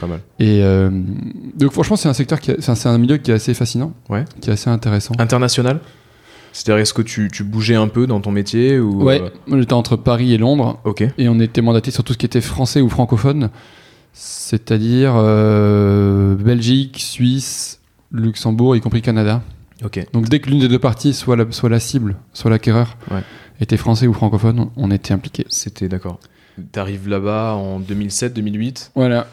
Pas 0.00 0.06
mal. 0.06 0.20
Et 0.38 0.60
euh, 0.62 0.90
donc 1.58 1.72
franchement, 1.72 1.96
c'est 1.96 2.08
un 2.08 2.12
secteur 2.12 2.40
qui, 2.40 2.52
c'est 2.58 2.86
un 2.86 2.98
milieu 2.98 3.16
qui 3.16 3.30
est 3.30 3.34
assez 3.34 3.54
fascinant, 3.54 3.92
Ouais. 4.08 4.24
qui 4.40 4.50
est 4.50 4.52
assez 4.52 4.68
intéressant. 4.70 5.14
International? 5.18 5.80
C'est-à-dire, 6.52 6.80
est-ce 6.82 6.94
que 6.94 7.02
tu, 7.02 7.28
tu 7.32 7.44
bougeais 7.44 7.74
un 7.74 7.88
peu 7.88 8.06
dans 8.06 8.20
ton 8.20 8.30
métier 8.30 8.78
ou 8.78 9.02
Ouais, 9.04 9.20
euh, 9.20 9.58
j'étais 9.60 9.74
entre 9.74 9.96
Paris 9.96 10.32
et 10.32 10.38
Londres 10.38 10.78
Ok. 10.84 11.02
et 11.18 11.28
on 11.28 11.38
était 11.40 11.60
mandaté 11.60 11.90
sur 11.90 12.02
tout 12.04 12.12
ce 12.14 12.18
qui 12.18 12.24
était 12.26 12.40
français 12.40 12.80
ou 12.80 12.88
francophone, 12.88 13.50
c'est-à-dire 14.14 15.12
euh, 15.16 16.34
Belgique, 16.36 16.98
Suisse, 17.00 17.80
Luxembourg, 18.12 18.74
y 18.76 18.80
compris 18.80 19.02
Canada. 19.02 19.42
Ok. 19.84 20.04
Donc 20.14 20.28
dès 20.30 20.40
que 20.40 20.48
l'une 20.48 20.60
des 20.60 20.68
deux 20.68 20.78
parties, 20.78 21.12
soit 21.12 21.36
la, 21.36 21.44
soit 21.50 21.68
la 21.68 21.80
cible, 21.80 22.16
soit 22.32 22.50
l'acquéreur, 22.50 22.96
Ouais. 23.10 23.20
était 23.60 23.76
français 23.76 24.06
ou 24.06 24.14
francophone, 24.14 24.68
on 24.76 24.90
était 24.90 25.12
impliqué. 25.12 25.44
C'était 25.50 25.88
d'accord. 25.88 26.18
T'arrives 26.72 27.08
là-bas 27.08 27.52
en 27.54 27.80
2007-2008, 27.80 28.92
Voilà. 28.94 29.26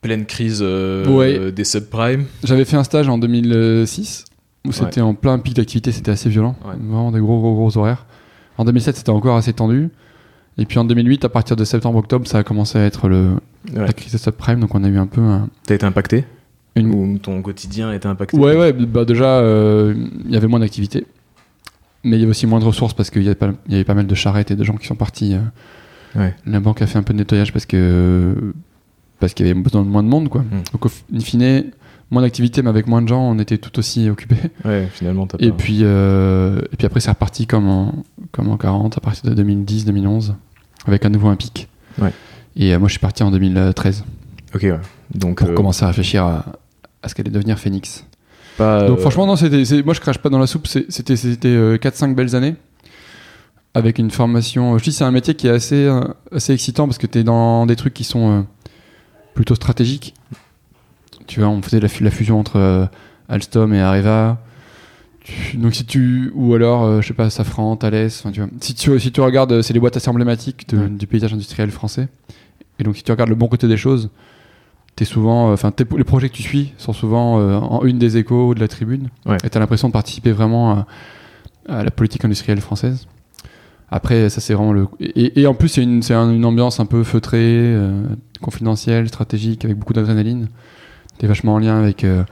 Pleine 0.00 0.24
crise 0.26 0.60
euh, 0.62 1.06
Ouais. 1.08 1.52
des 1.52 1.64
subprimes. 1.64 2.24
J'avais 2.44 2.64
fait 2.64 2.76
un 2.76 2.84
stage 2.84 3.08
en 3.08 3.18
2006 3.18 4.24
où 4.66 4.72
c'était 4.72 5.00
en 5.00 5.14
plein 5.14 5.38
pic 5.38 5.54
d'activité, 5.54 5.92
c'était 5.92 6.10
assez 6.10 6.28
violent, 6.28 6.56
Ouais. 6.64 6.74
vraiment 6.76 7.10
des 7.12 7.20
gros 7.20 7.40
gros 7.40 7.54
gros 7.54 7.76
horaires. 7.78 8.06
En 8.58 8.64
2007, 8.64 8.96
c'était 8.96 9.10
encore 9.10 9.36
assez 9.36 9.52
tendu. 9.52 9.90
Et 10.58 10.66
puis 10.66 10.78
en 10.78 10.84
2008, 10.84 11.24
à 11.24 11.28
partir 11.28 11.54
de 11.56 11.64
septembre-octobre, 11.64 12.26
ça 12.26 12.38
a 12.38 12.42
commencé 12.42 12.78
à 12.78 12.84
être 12.84 13.08
le, 13.08 13.30
la 13.72 13.92
crise 13.92 14.12
de 14.12 14.18
subprime, 14.18 14.58
donc 14.60 14.74
on 14.74 14.82
a 14.82 14.88
eu 14.88 14.98
un 14.98 15.06
peu 15.06 15.20
un, 15.20 15.48
T'as 15.64 15.76
été 15.76 15.86
impacté? 15.86 16.24
Une, 16.74 16.92
Ou 16.92 17.18
ton 17.18 17.40
quotidien 17.42 17.90
a 17.90 17.94
été 17.94 18.08
impacté? 18.08 18.36
Ouais, 18.36 18.56
ouais, 18.56 18.72
bah 18.72 19.04
déjà, 19.04 19.38
euh, 19.38 19.94
il 20.24 20.32
y 20.32 20.36
avait 20.36 20.48
moins 20.48 20.58
d'activité. 20.60 21.06
Mais 22.04 22.16
il 22.16 22.20
y 22.20 22.22
avait 22.22 22.30
aussi 22.30 22.46
moins 22.46 22.58
de 22.60 22.64
ressources 22.64 22.92
parce 22.94 23.10
qu'il 23.10 23.22
y, 23.22 23.26
avait 23.26 23.34
pas- 23.36 23.52
il 23.66 23.72
y 23.72 23.74
avait 23.76 23.84
pas 23.84 23.94
mal 23.94 24.06
de 24.06 24.14
charrettes 24.14 24.50
et 24.50 24.56
de 24.56 24.64
gens 24.64 24.76
qui 24.76 24.86
sont 24.86 24.94
partis. 24.96 25.34
euh. 25.34 25.40
Ouais. 26.20 26.34
La 26.46 26.58
banque 26.60 26.80
a 26.82 26.86
fait 26.86 26.98
un 26.98 27.02
peu 27.02 27.12
de 27.12 27.18
nettoyage 27.18 27.52
parce 27.52 27.66
que 27.66 28.52
parce 29.20 29.34
qu'il 29.34 29.46
y 29.46 29.50
avait 29.50 29.58
besoin 29.60 29.82
de 29.82 29.88
moins 29.88 30.02
de 30.02 30.08
monde. 30.08 30.28
Quoi. 30.28 30.42
Mm. 30.42 30.62
Donc, 30.72 30.86
au 30.86 30.90
in 31.14 31.20
fine, 31.20 31.64
moins 32.10 32.22
d'activité, 32.22 32.62
mais 32.62 32.70
avec 32.70 32.86
moins 32.86 33.02
de 33.02 33.08
gens, 33.08 33.20
on 33.20 33.38
était 33.38 33.58
tout 33.58 33.78
aussi 33.78 34.08
occupés. 34.08 34.36
Ouais, 34.64 34.88
finalement, 34.92 35.26
t'as 35.26 35.38
Et 35.40 35.50
pas- 35.50 35.56
puis, 35.56 35.78
euh, 35.82 36.60
et 36.72 36.76
puis 36.76 36.86
après, 36.86 37.00
c'est 37.00 37.10
reparti 37.10 37.46
comme 37.46 37.68
en, 37.68 37.94
comme 38.32 38.48
en 38.48 38.56
40, 38.56 38.96
à 38.98 39.00
partir 39.00 39.30
de 39.34 39.42
2010-2011, 39.42 40.34
avec 40.86 41.04
à 41.04 41.08
nouveau 41.08 41.28
un 41.28 41.36
pic. 41.36 41.68
Ouais. 42.00 42.12
Et 42.56 42.72
euh, 42.74 42.78
moi, 42.78 42.88
je 42.88 42.92
suis 42.92 43.00
parti 43.00 43.22
en 43.22 43.30
2013 43.30 44.04
Ok, 44.54 44.62
ouais. 44.62 44.78
Donc, 45.14 45.38
pour 45.40 45.48
euh, 45.50 45.54
commencer 45.54 45.84
à 45.84 45.88
réfléchir 45.88 46.24
à, 46.24 46.44
à 47.02 47.08
ce 47.08 47.14
qu'allait 47.14 47.30
devenir 47.30 47.58
Phoenix. 47.58 48.04
pas. 48.56 48.86
Donc 48.88 48.98
franchement, 49.00 49.26
non, 49.26 49.36
c'était, 49.36 49.64
c'est- 49.64 49.82
moi 49.84 49.94
je 49.94 50.00
crache 50.00 50.18
pas 50.18 50.30
dans 50.30 50.38
la 50.38 50.46
soupe, 50.46 50.66
c'était, 50.66 51.16
c'était 51.16 51.48
euh, 51.48 51.76
4-5 51.76 52.14
belles 52.14 52.34
années. 52.34 52.56
Avec 53.74 53.98
une 53.98 54.10
formation. 54.10 54.76
Je 54.78 54.84
dis, 54.84 54.92
c'est 54.92 55.04
un 55.04 55.10
métier 55.10 55.34
qui 55.34 55.46
est 55.46 55.50
assez, 55.50 55.88
assez 56.32 56.52
excitant 56.52 56.86
parce 56.86 56.98
que 56.98 57.06
tu 57.06 57.18
es 57.18 57.24
dans 57.24 57.66
des 57.66 57.76
trucs 57.76 57.94
qui 57.94 58.02
sont 58.02 58.46
plutôt 59.38 59.54
stratégiques. 59.54 60.14
Tu 61.28 61.38
vois, 61.38 61.48
on 61.48 61.62
faisait 61.62 61.78
la, 61.78 61.86
fu- 61.86 62.02
la 62.02 62.10
fusion 62.10 62.40
entre 62.40 62.56
euh, 62.56 62.86
Alstom 63.28 63.72
et 63.72 63.80
Areva. 63.80 64.38
Tu- 65.22 65.58
donc 65.58 65.74
si 65.76 65.84
tu. 65.84 66.32
Ou 66.34 66.54
alors, 66.54 66.82
euh, 66.84 67.00
je 67.00 67.06
sais 67.06 67.14
pas, 67.14 67.30
Safran, 67.30 67.76
Thales. 67.76 68.06
enfin, 68.06 68.32
tu 68.32 68.40
vois. 68.40 68.50
Si, 68.60 68.74
tu, 68.74 68.98
si 68.98 69.12
tu 69.12 69.20
regardes, 69.20 69.52
euh, 69.52 69.62
c'est 69.62 69.72
les 69.74 69.78
boîtes 69.78 69.96
assez 69.96 70.08
emblématiques 70.08 70.68
de- 70.70 70.88
du 70.88 71.06
paysage 71.06 71.32
industriel 71.32 71.70
français. 71.70 72.08
Et 72.80 72.82
donc 72.84 72.96
si 72.96 73.04
tu 73.04 73.12
regardes 73.12 73.30
le 73.30 73.36
bon 73.36 73.46
côté 73.46 73.68
des 73.68 73.76
choses, 73.76 74.10
t'es 74.96 75.04
souvent. 75.04 75.50
euh, 75.50 75.52
Enfin, 75.54 75.72
les 75.96 76.04
projets 76.04 76.28
que 76.30 76.34
tu 76.34 76.42
suis 76.42 76.72
sont 76.76 76.92
souvent 76.92 77.34
en 77.62 77.84
une 77.84 77.98
des 78.00 78.16
échos 78.16 78.48
ou 78.48 78.54
de 78.56 78.60
la 78.60 78.66
tribune. 78.68 79.08
Ouais. 79.24 79.36
Et 79.44 79.50
t'as 79.50 79.60
l'impression 79.60 79.86
de 79.86 79.92
participer 79.92 80.32
vraiment 80.32 80.72
à, 80.72 80.86
à 81.68 81.84
la 81.84 81.92
politique 81.92 82.24
industrielle 82.24 82.60
française. 82.60 83.06
Après, 83.90 84.28
ça 84.28 84.40
c'est 84.40 84.54
vraiment 84.54 84.72
le. 84.72 84.86
Et, 85.00 85.40
et 85.40 85.46
en 85.46 85.54
plus, 85.54 85.68
c'est 85.68 85.82
une, 85.82 86.02
c'est 86.02 86.14
un- 86.14 86.30
une 86.32 86.44
ambiance 86.44 86.78
un 86.80 86.86
peu 86.86 87.04
feutrée, 87.04 87.38
euh, 87.42 88.02
confidentielle, 88.42 89.08
stratégique, 89.08 89.64
avec 89.64 89.78
beaucoup 89.78 89.94
d'adrénaline. 89.94 90.48
T'es 91.18 91.26
vachement 91.26 91.54
en 91.54 91.58
lien 91.58 91.78
avec 91.78 92.04
euh, 92.04 92.22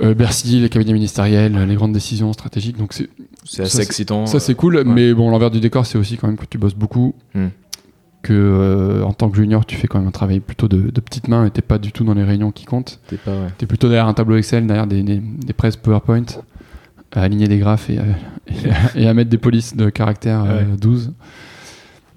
euh, 0.00 0.14
Bercy, 0.14 0.60
les 0.60 0.68
cabinets 0.68 0.92
ministériels, 0.94 1.54
les 1.66 1.74
grandes 1.74 1.92
décisions 1.92 2.32
stratégiques. 2.32 2.78
Donc 2.78 2.92
c'est, 2.92 3.10
c'est 3.44 3.62
assez 3.62 3.70
ça, 3.70 3.76
c'est- 3.78 3.82
excitant. 3.84 4.26
ça 4.26 4.40
c'est 4.40 4.54
cool. 4.54 4.84
Mais 4.86 5.12
bon, 5.12 5.30
l'envers 5.30 5.50
du 5.50 5.60
décor, 5.60 5.86
c'est 5.86 5.98
aussi 5.98 6.16
quand 6.16 6.28
même 6.28 6.36
que 6.38 6.46
tu 6.46 6.56
bosses 6.58 6.74
beaucoup. 6.76 7.14
Hmm. 7.34 7.48
Que 8.22 9.02
en 9.04 9.12
tant 9.12 9.28
que 9.28 9.36
junior, 9.36 9.66
tu 9.66 9.74
fais 9.74 9.88
quand 9.88 9.98
même 9.98 10.06
un 10.06 10.12
travail 10.12 10.38
plutôt 10.38 10.68
de, 10.68 10.90
de 10.92 11.00
petites 11.00 11.26
mains 11.26 11.44
et 11.44 11.50
t'es 11.50 11.60
pas 11.60 11.78
du 11.78 11.90
tout 11.90 12.04
dans 12.04 12.14
les 12.14 12.22
réunions 12.22 12.52
qui 12.52 12.64
comptent. 12.66 13.00
T'es 13.08 13.16
pas, 13.16 13.32
ouais. 13.32 13.48
T'es 13.58 13.66
plutôt 13.66 13.88
derrière 13.88 14.06
un 14.06 14.14
tableau 14.14 14.36
Excel, 14.36 14.64
derrière 14.64 14.86
des, 14.86 15.02
des, 15.02 15.18
des 15.18 15.52
presses 15.52 15.74
PowerPoint, 15.74 16.22
à 17.12 17.22
aligner 17.22 17.46
des 17.48 17.58
graphes 17.58 17.90
et, 17.90 17.98
à- 17.98 18.02
et 18.48 18.70
à- 18.70 19.00
et 19.00 19.06
à 19.08 19.14
mettre 19.14 19.30
des 19.30 19.38
polices 19.38 19.76
de 19.76 19.90
caractère 19.90 20.44
euh, 20.44 20.58
Ouais. 20.60 20.76
12. 20.80 21.12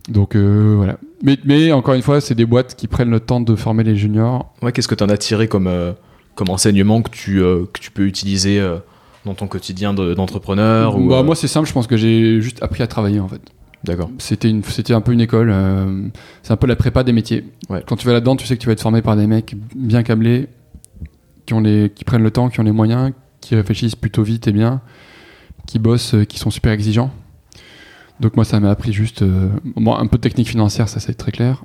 Donc 0.09 0.35
euh, 0.35 0.73
voilà. 0.77 0.97
Mais, 1.23 1.37
mais 1.45 1.71
encore 1.71 1.93
une 1.95 2.01
fois, 2.01 2.21
c'est 2.21 2.35
des 2.35 2.45
boîtes 2.45 2.75
qui 2.75 2.87
prennent 2.87 3.09
le 3.09 3.19
temps 3.19 3.41
de 3.41 3.55
former 3.55 3.83
les 3.83 3.95
juniors. 3.95 4.53
Ouais, 4.61 4.71
qu'est-ce 4.71 4.87
que 4.87 4.95
t'en 4.95 5.09
as 5.09 5.17
tiré 5.17 5.47
comme, 5.47 5.67
euh, 5.67 5.93
comme 6.35 6.49
enseignement 6.49 7.01
que 7.01 7.09
tu, 7.09 7.41
euh, 7.41 7.65
que 7.73 7.79
tu 7.79 7.89
peux 7.91 8.05
utiliser 8.05 8.61
dans 9.25 9.33
ton 9.33 9.47
quotidien 9.47 9.93
de- 9.93 10.13
d'entrepreneur 10.13 10.97
bah, 10.99 11.23
Moi, 11.23 11.35
c'est 11.35 11.47
simple, 11.47 11.67
je 11.67 11.73
pense 11.73 11.87
que 11.87 11.97
j'ai 11.97 12.39
juste 12.41 12.61
appris 12.61 12.83
à 12.83 12.87
travailler 12.87 13.19
en 13.19 13.27
fait. 13.27 13.41
D'accord. 13.83 14.09
C'était 14.19 14.49
une- 14.49 14.63
c'était 14.63 14.93
un 14.93 15.01
peu 15.01 15.11
une 15.13 15.21
école. 15.21 15.53
c'est 16.43 16.53
un 16.53 16.57
peu 16.57 16.67
la 16.67 16.75
prépa 16.75 17.03
des 17.03 17.11
métiers. 17.13 17.43
Ouais. 17.69 17.83
Quand 17.87 17.95
tu 17.95 18.05
vas 18.05 18.13
là-dedans, 18.13 18.35
tu 18.35 18.45
sais 18.45 18.55
que 18.55 18.61
tu 18.61 18.67
vas 18.67 18.73
être 18.73 18.81
formé 18.81 19.01
par 19.01 19.15
des 19.15 19.25
mecs 19.27 19.55
bien 19.75 20.03
câblés, 20.03 20.47
qui, 21.47 21.53
ont 21.55 21.59
les, 21.61 21.91
qui 21.93 22.03
prennent 22.03 22.23
le 22.23 22.31
temps, 22.31 22.49
qui 22.49 22.59
ont 22.59 22.63
les 22.63 22.71
moyens, 22.71 23.11
qui 23.45 23.55
réfléchissent 23.55 23.95
plutôt 23.95 24.23
vite 24.23 24.47
et 24.47 24.51
bien, 24.51 24.81
qui 25.67 25.77
bossent, 25.77 26.15
euh, 26.15 26.25
qui 26.25 26.39
sont 26.39 26.49
super 26.49 26.71
exigeants. 26.71 27.11
Donc 28.19 28.35
moi, 28.35 28.43
ça 28.45 28.59
m'a 28.59 28.71
appris 28.71 28.91
juste 28.91 29.21
euh, 29.21 29.49
bon, 29.75 29.93
un 29.95 30.07
peu 30.07 30.17
de 30.17 30.21
technique 30.21 30.47
financière, 30.47 30.89
ça 30.89 30.99
c'est 30.99 31.13
très 31.13 31.31
clair. 31.31 31.63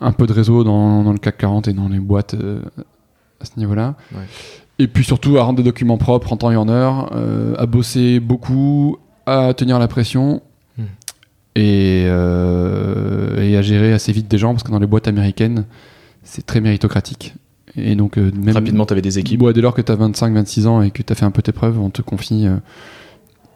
Un 0.00 0.12
peu 0.12 0.26
de 0.26 0.32
réseau 0.32 0.64
dans, 0.64 1.04
dans 1.04 1.12
le 1.12 1.18
CAC 1.18 1.38
40 1.38 1.68
et 1.68 1.72
dans 1.72 1.88
les 1.88 2.00
boîtes 2.00 2.34
euh, 2.34 2.60
à 3.40 3.44
ce 3.44 3.52
niveau-là. 3.56 3.94
Ouais. 4.12 4.24
Et 4.80 4.88
puis 4.88 5.04
surtout 5.04 5.38
à 5.38 5.44
rendre 5.44 5.58
des 5.58 5.62
documents 5.62 5.98
propres 5.98 6.32
en 6.32 6.36
temps 6.36 6.50
et 6.50 6.56
en 6.56 6.68
heure, 6.68 7.10
euh, 7.14 7.54
à 7.56 7.66
bosser 7.66 8.18
beaucoup, 8.18 8.98
à 9.26 9.54
tenir 9.54 9.78
la 9.78 9.88
pression 9.88 10.42
Hmm. 10.76 10.86
et, 11.54 12.02
et 12.02 13.56
à 13.56 13.62
gérer 13.62 13.92
assez 13.92 14.10
vite 14.10 14.26
des 14.26 14.38
gens 14.38 14.50
parce 14.54 14.64
que 14.64 14.72
dans 14.72 14.80
les 14.80 14.88
boîtes 14.88 15.06
américaines, 15.06 15.66
c'est 16.24 16.44
très 16.44 16.60
méritocratique. 16.60 17.34
Et 17.76 17.96
donc, 17.96 18.18
euh, 18.18 18.30
même 18.34 18.54
Rapidement, 18.54 18.86
t'avais 18.86 19.02
des 19.02 19.18
équipes. 19.18 19.42
Ouais, 19.42 19.52
dès 19.52 19.60
lors 19.60 19.74
que 19.74 19.82
tu 19.82 19.90
as 19.90 19.96
25-26 19.96 20.66
ans 20.66 20.82
et 20.82 20.90
que 20.90 21.02
tu 21.02 21.12
as 21.12 21.16
fait 21.16 21.24
un 21.24 21.30
peu 21.30 21.42
tes 21.42 21.52
preuves, 21.52 21.78
on 21.80 21.90
te 21.90 22.02
confie 22.02 22.46
euh, 22.46 22.56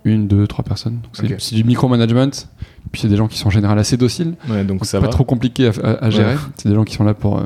une, 0.05 0.27
deux, 0.27 0.47
trois 0.47 0.65
personnes. 0.65 0.95
Donc 1.03 1.11
c'est 1.13 1.27
Ok. 1.33 1.35
c'est 1.39 1.55
du 1.55 1.65
micromanagement. 1.65 2.31
Puis 2.91 3.03
c'est 3.03 3.09
des 3.09 3.17
gens 3.17 3.29
qui 3.29 3.39
sont 3.39 3.49
en 3.49 3.51
général 3.51 3.79
assez 3.79 3.97
dociles, 3.97 4.35
Ouais, 4.49 4.65
donc 4.65 4.85
ça 4.87 4.99
pas 4.99 5.07
va. 5.07 5.13
trop 5.13 5.25
compliqués 5.25 5.67
à, 5.69 5.73
à- 5.85 6.05
à 6.07 6.11
gérer. 6.11 6.35
Ouais. 6.35 6.41
C'est 6.57 6.69
des 6.69 6.75
gens 6.75 6.85
qui 6.85 6.95
sont 6.95 7.05
là 7.05 7.15
pour. 7.15 7.39
euh, 7.39 7.43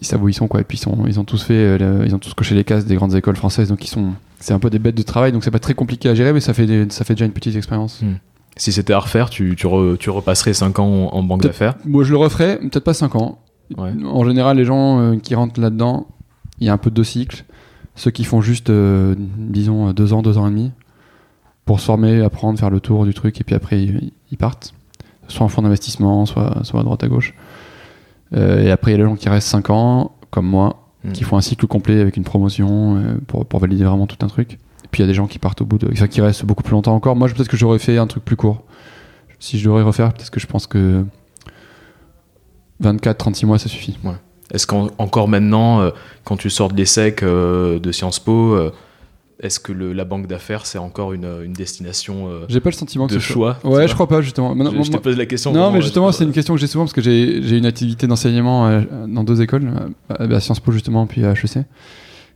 ils 0.00 0.06
savent 0.06 0.22
où 0.22 0.28
ils 0.28 0.34
sont 0.34 0.48
quoi. 0.48 0.60
Et 0.60 0.64
puis 0.64 0.78
ils, 0.78 0.80
sont, 0.80 1.04
ils 1.06 1.20
ont 1.20 1.24
tous 1.24 1.42
fait, 1.42 1.78
le- 1.78 2.02
ils 2.04 2.14
ont 2.14 2.18
tous 2.18 2.34
coché 2.34 2.54
les 2.54 2.64
cases 2.64 2.86
des 2.86 2.96
grandes 2.96 3.14
écoles 3.14 3.36
françaises. 3.36 3.68
Donc 3.68 3.84
ils 3.84 3.88
sont, 3.90 4.12
c'est 4.40 4.52
un 4.54 4.58
peu 4.58 4.70
des 4.70 4.78
bêtes 4.78 4.96
de 4.96 5.02
travail. 5.02 5.30
Donc 5.32 5.44
c'est 5.44 5.50
pas 5.50 5.58
très 5.60 5.74
compliqué 5.74 6.08
à 6.08 6.14
gérer, 6.14 6.32
mais 6.32 6.40
ça 6.40 6.54
fait, 6.54 6.66
des- 6.66 6.86
ça 6.90 7.04
fait 7.04 7.14
déjà 7.14 7.26
une 7.26 7.32
petite 7.32 7.54
expérience. 7.54 8.00
Si 8.56 8.72
c'était 8.72 8.94
à 8.94 8.98
refaire, 8.98 9.28
tu, 9.30 9.54
tu, 9.56 9.66
re- 9.66 9.96
tu 9.98 10.08
repasserais 10.10 10.54
5 10.54 10.78
ans 10.78 10.86
en, 11.12 11.16
en 11.18 11.22
banque 11.22 11.42
Peut-être- 11.42 11.52
d'affaires? 11.52 11.74
Moi 11.84 12.02
je 12.04 12.10
le 12.10 12.16
referais, 12.16 12.58
peut-être 12.58 12.80
pas 12.84 12.94
5 12.94 13.14
ans. 13.16 13.38
Ouais. 13.76 13.92
En 14.04 14.24
général, 14.24 14.56
les 14.56 14.64
gens 14.64 15.00
euh, 15.00 15.16
qui 15.16 15.34
rentrent 15.34 15.60
là-dedans, 15.60 16.06
il 16.60 16.66
y 16.66 16.70
a 16.70 16.72
un 16.72 16.78
peu 16.78 16.90
de 16.90 16.94
deux 16.94 17.04
cycles. 17.04 17.44
Ceux 17.94 18.10
qui 18.10 18.24
font 18.24 18.40
juste, 18.40 18.70
euh, 18.70 19.14
disons, 19.38 19.92
deux 19.92 20.12
ans, 20.12 20.22
deux 20.22 20.38
ans 20.38 20.46
et 20.46 20.50
demi, 20.50 20.72
pour 21.64 21.80
se 21.80 21.86
former, 21.86 22.22
apprendre, 22.22 22.58
faire 22.58 22.70
le 22.70 22.80
tour 22.80 23.04
du 23.04 23.14
truc, 23.14 23.40
et 23.40 23.44
puis 23.44 23.54
après, 23.54 23.82
ils, 23.82 24.12
ils 24.30 24.38
partent. 24.38 24.74
Soit 25.28 25.44
en 25.44 25.48
fonds 25.48 25.62
d'investissement, 25.62 26.26
soit, 26.26 26.62
soit 26.62 26.80
à 26.80 26.82
droite 26.84 27.02
à 27.02 27.08
gauche. 27.08 27.34
Euh, 28.34 28.62
et 28.62 28.70
après, 28.70 28.92
il 28.92 28.94
y 28.94 28.96
a 28.96 28.98
les 28.98 29.08
gens 29.08 29.16
qui 29.16 29.28
restent 29.28 29.48
5 29.48 29.70
ans, 29.70 30.12
comme 30.30 30.46
moi, 30.46 30.86
Mm. 31.06 31.12
qui 31.12 31.24
font 31.24 31.36
un 31.36 31.40
cycle 31.40 31.66
complet 31.66 32.00
avec 32.00 32.16
une 32.16 32.24
promotion 32.24 32.96
euh, 32.96 33.16
pour, 33.26 33.46
pour 33.46 33.60
valider 33.60 33.84
vraiment 33.84 34.06
tout 34.06 34.24
un 34.24 34.28
truc. 34.28 34.54
Et 34.84 34.88
puis 34.90 35.02
il 35.02 35.06
y 35.06 35.08
a 35.08 35.08
des 35.08 35.14
gens 35.14 35.26
qui 35.26 35.38
partent 35.38 35.60
au 35.60 35.64
bout 35.64 35.78
de. 35.78 35.88
Enfin, 35.92 36.08
qui 36.08 36.20
restent 36.20 36.44
beaucoup 36.44 36.62
plus 36.62 36.72
longtemps 36.72 36.94
encore. 36.94 37.16
Moi, 37.16 37.28
peut-être 37.28 37.48
que 37.48 37.56
j'aurais 37.56 37.78
fait 37.78 37.98
un 37.98 38.06
truc 38.06 38.24
plus 38.24 38.36
court. 38.36 38.62
Si 39.38 39.58
je 39.58 39.64
devrais 39.64 39.82
refaire, 39.82 40.12
peut-être 40.12 40.30
que 40.30 40.40
je 40.40 40.46
pense 40.46 40.66
que 40.66 41.04
24-36 42.82 43.46
mois, 43.46 43.58
ça 43.58 43.68
suffit. 43.68 43.98
Est-ce 44.52 44.66
qu'encore 44.66 45.28
maintenant, 45.28 45.80
euh, 45.80 45.90
quand 46.24 46.36
tu 46.36 46.50
sors 46.50 46.70
de 46.70 46.76
l'ESSEC 46.76 47.22
euh, 47.22 47.78
de 47.78 47.90
Sciences 47.92 48.20
Po, 48.20 48.54
euh, 48.54 48.70
est-ce 49.40 49.58
que 49.60 49.72
le- 49.72 49.92
la 49.92 50.04
banque 50.04 50.26
d'affaires, 50.28 50.64
c'est 50.66 50.78
encore 50.78 51.12
une, 51.12 51.26
une 51.44 51.52
destination 51.52 52.28
euh, 52.30 52.44
J'ai 52.48 52.60
pas 52.60 52.70
le 52.70 52.74
sentiment 52.76 53.06
que 53.06 53.14
de 53.14 53.18
soit- 53.18 53.34
choix 53.34 53.58
tu 53.60 53.66
Ouais, 53.66 53.88
je 53.88 53.92
crois 53.94 54.06
pas, 54.08 54.20
justement. 54.22 54.54
Maintenant, 54.54 54.72
Je, 54.82 54.86
je 54.86 54.92
te 54.92 54.96
pose 54.98 55.16
la 55.16 55.26
question. 55.26 55.52
non, 55.52 55.70
mais 55.72 55.78
euh, 55.78 55.82
justement, 55.82 56.10
c'est 56.12 56.24
une 56.24 56.32
question 56.32 56.54
que 56.54 56.60
j'ai 56.60 56.66
souvent 56.68 56.84
parce 56.84 56.92
que 56.94 57.02
j'ai 57.02 57.58
une 57.58 57.66
activité 57.66 58.06
d'enseignement 58.06 58.66
euh, 58.68 58.82
dans 59.08 59.24
deux 59.24 59.42
écoles, 59.42 59.70
euh, 60.20 60.34
à 60.36 60.40
Sciences 60.40 60.60
Po 60.60 60.70
justement, 60.72 61.06
puis 61.06 61.24
à 61.24 61.32
HEC. 61.32 61.58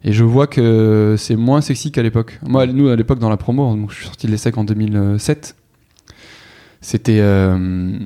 Et 0.02 0.12
je 0.12 0.24
vois 0.24 0.46
que 0.46 1.14
c'est 1.18 1.36
moins 1.36 1.60
sexy 1.60 1.92
qu'à 1.92 2.02
l'époque. 2.02 2.40
Moi, 2.46 2.66
nous, 2.66 2.88
à 2.88 2.96
l'époque, 2.96 3.18
dans 3.18 3.28
la 3.30 3.36
promo, 3.36 3.74
donc 3.76 3.90
je 3.90 3.96
suis 3.96 4.06
sorti 4.06 4.26
de 4.26 4.32
l'ESSEC 4.32 4.56
en 4.58 4.64
2007, 4.64 5.54
c'était 6.80 7.18
euh, 7.20 7.98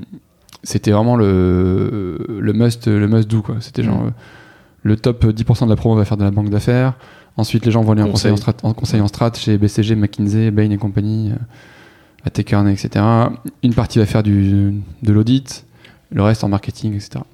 c'était 0.64 0.90
vraiment 0.90 1.14
le, 1.16 2.18
le 2.28 2.52
must 2.52 2.88
le 2.88 3.06
must 3.06 3.28
do 3.30 3.40
quoi. 3.42 3.56
C'était 3.61 3.83
genre 3.85 4.02
Mm. 4.02 4.06
euh, 4.09 4.11
le 4.83 4.97
top 4.97 5.25
10% 5.25 5.64
de 5.64 5.71
la 5.71 5.76
promo 5.76 5.94
va 5.97 6.04
faire 6.04 6.16
de 6.18 6.25
la 6.25 6.30
banque 6.30 6.50
d'affaires. 6.50 6.92
Ensuite, 7.38 7.64
les 7.64 7.73
gens 7.73 7.80
vont 7.83 7.92
aller 7.92 8.02
en 8.02 8.11
conseil, 8.11 8.33
Conseil. 8.33 8.33
en 8.33 8.52
strat, 8.52 8.68
en 8.68 8.75
conseil 8.75 9.00
en 9.00 9.09
strat 9.09 9.33
chez 9.35 9.56
BCG, 9.56 9.97
McKinsey, 9.97 10.50
Bain 10.50 10.71
et 10.71 10.76
compagnie, 10.76 11.33
AT 12.25 12.42
Kearney, 12.44 12.73
etc. 12.73 13.02
Une 13.62 13.73
partie 13.73 13.99
va 13.99 14.04
faire 14.06 14.23
du, 14.23 14.75
de 15.02 15.12
l'audit, 15.12 15.64
le 16.12 16.23
reste 16.23 16.44
en 16.44 16.49
marketing, 16.50 16.94
etc. 16.94 17.25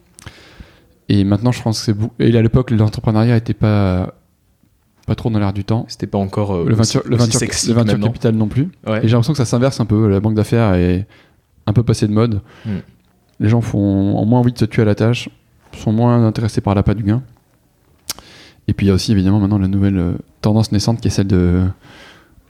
Et 1.08 1.24
maintenant, 1.24 1.50
je 1.52 1.60
pense 1.60 1.84
que 1.84 1.92
c'est. 1.92 2.24
Et 2.24 2.36
à 2.36 2.40
l'époque, 2.42 2.70
l'entrepreneuriat 2.70 3.36
était 3.36 3.52
pas 3.54 4.14
pas 5.06 5.16
trop 5.16 5.28
dans 5.28 5.40
l'air 5.40 5.52
du 5.52 5.64
temps. 5.64 5.86
C'était 5.88 6.06
pas 6.06 6.18
encore 6.18 6.54
euh, 6.54 6.66
Le 6.68 6.74
venture, 6.76 7.02
le 7.04 7.16
venture, 7.16 7.40
sexy 7.40 7.68
le 7.68 7.74
venture 7.74 7.98
capital 7.98 8.34
non 8.36 8.46
plus. 8.46 8.68
Ouais. 8.86 8.98
Et 8.98 9.08
j'ai 9.08 9.12
l'impression 9.12 9.32
que 9.32 9.38
ça 9.38 9.44
s'inverse 9.44 9.80
un 9.80 9.86
peu. 9.86 10.08
La 10.08 10.20
banque 10.20 10.34
d'affaires 10.36 10.74
est 10.74 11.06
un 11.66 11.72
peu 11.72 11.82
passée 11.82 12.06
de 12.06 12.12
mode. 12.12 12.42
Mm. 12.64 12.70
Les 13.40 13.48
gens 13.48 13.60
font, 13.60 13.78
ont 14.16 14.24
moins 14.26 14.40
envie 14.40 14.52
de 14.52 14.58
se 14.58 14.64
tuer 14.66 14.82
à 14.82 14.84
la 14.84 14.94
tâche, 14.94 15.28
sont 15.76 15.92
moins 15.92 16.24
intéressés 16.26 16.60
par 16.60 16.74
l'appât 16.74 16.94
du 16.94 17.02
gain. 17.02 17.22
Et 18.68 18.72
puis 18.74 18.86
il 18.86 18.88
y 18.88 18.92
a 18.92 18.94
aussi 18.94 19.12
évidemment 19.12 19.40
maintenant 19.40 19.58
la 19.58 19.68
nouvelle 19.68 19.98
euh, 19.98 20.12
tendance 20.42 20.70
naissante 20.72 21.00
qui 21.00 21.08
est 21.08 21.10
celle 21.10 21.26
de, 21.26 21.62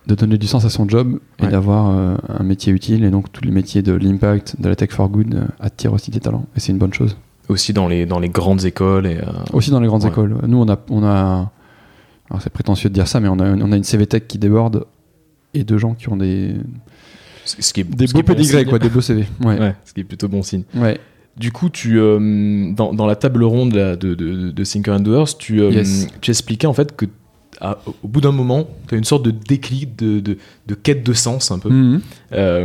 de 0.06 0.14
donner 0.14 0.37
du 0.37 0.47
sens 0.47 0.64
à 0.64 0.70
son 0.70 0.88
job 0.88 1.18
et 1.38 1.44
Ouais. 1.44 1.50
d'avoir 1.50 1.90
euh, 1.90 2.16
un 2.28 2.42
métier 2.42 2.73
utile. 2.73 3.04
Et 3.04 3.11
donc 3.11 3.32
tous 3.32 3.44
les 3.44 3.50
métiers 3.52 3.82
de 3.82 3.92
l'impact, 3.92 4.61
de 4.61 4.68
la 4.68 4.76
tech 4.76 4.90
for 4.90 5.09
good 5.09 5.35
euh, 5.35 5.44
attirent 5.61 5.92
aussi 5.92 6.11
des 6.11 6.20
talents. 6.20 6.44
Et 6.56 6.61
c'est 6.61 6.73
une 6.73 6.78
bonne 6.78 6.92
chose. 6.92 7.16
Aussi 7.49 7.73
dans 7.73 7.88
les, 7.88 8.04
dans 8.06 8.18
les 8.18 8.28
grandes 8.28 8.64
écoles. 8.64 9.06
Et, 9.06 9.16
euh, 9.18 9.32
Aussi 9.52 9.70
dans 9.70 9.80
les 9.80 9.87
grandes 9.88 10.02
Ouais. 10.04 10.11
écoles. 10.11 10.37
Nous, 10.47 10.59
on 10.59 10.68
a, 10.68 10.78
on 10.90 11.04
a 11.04 11.50
alors 12.28 12.42
c'est 12.42 12.50
prétentieux 12.52 12.88
de 12.90 12.94
dire 12.94 13.09
ça, 13.09 13.18
mais 13.20 13.28
on 13.28 13.38
a, 13.40 13.50
on 13.50 13.73
a 13.73 13.76
une 13.76 13.82
CVTech 13.85 14.28
qui 14.28 14.38
déborde 14.38 14.85
et 15.52 15.64
deux 15.64 15.78
gens 15.78 15.94
qui 15.94 16.09
ont 16.11 16.16
des, 16.16 16.54
ce 17.59 17.73
qui 17.73 17.80
est, 17.80 17.85
des 17.85 18.07
ce 18.07 18.12
qui 18.14 18.21
beaux 18.23 18.26
bon 18.26 18.35
pédigrés, 18.35 18.64
quoi, 18.64 18.78
des 18.78 18.88
beaux 18.88 19.00
CV. 19.00 19.25
Ouais. 19.45 19.59
Ouais, 19.59 19.75
ce 19.85 19.92
qui 19.92 20.00
est 20.00 20.04
plutôt 20.04 20.28
bon 20.28 20.42
signe. 20.42 20.62
Ouais. 20.75 20.99
Du 21.37 21.52
coup, 21.52 21.71
tu, 21.71 21.99
euh, 21.99 22.73
dans, 22.73 22.92
dans 22.92 23.07
la 23.07 23.16
table 23.16 23.42
ronde 23.45 23.75
là, 23.75 23.97
de, 23.97 24.14
de, 24.14 24.50
de 24.50 24.64
Thinker 24.64 24.95
and 24.97 25.00
Doers, 25.00 25.38
tu, 25.38 25.61
euh, 25.62 25.71
Yes. 25.71 26.09
tu 26.21 26.30
expliquais 26.30 26.66
en 26.66 26.75
fait 26.75 26.95
que 26.95 27.07
à- 27.62 27.78
au 28.02 28.09
bout 28.09 28.21
d'un 28.23 28.33
moment, 28.33 28.66
tu 28.88 28.95
as 28.95 28.99
une 28.99 29.04
sorte 29.04 29.23
de 29.25 29.30
déclic, 29.30 29.95
de, 29.99 30.21
de, 30.21 30.38
de 30.66 30.75
quête 30.75 31.04
de 31.04 31.12
sens 31.12 31.50
un 31.50 31.59
peu. 31.59 31.69
Mhm. 31.69 32.00
Euh, 32.33 32.64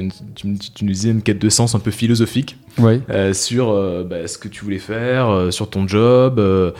une- 0.00 0.12
tu, 0.34 0.56
tu 0.74 0.84
nous 0.84 0.92
disais 0.92 1.10
une 1.10 1.22
quête 1.22 1.40
de 1.40 1.48
sens 1.48 1.74
un 1.74 1.78
peu 1.80 1.90
philosophique 1.90 2.56
Ouais. 2.78 3.00
euh, 3.10 3.32
sur 3.32 3.70
euh, 3.70 4.04
bah, 4.04 4.26
ce 4.28 4.38
que 4.38 4.48
tu 4.48 4.64
voulais 4.64 4.78
faire, 4.78 5.28
euh, 5.28 5.50
sur 5.50 5.68
ton 5.68 5.86
job, 5.88 6.38
euh, 6.38 6.70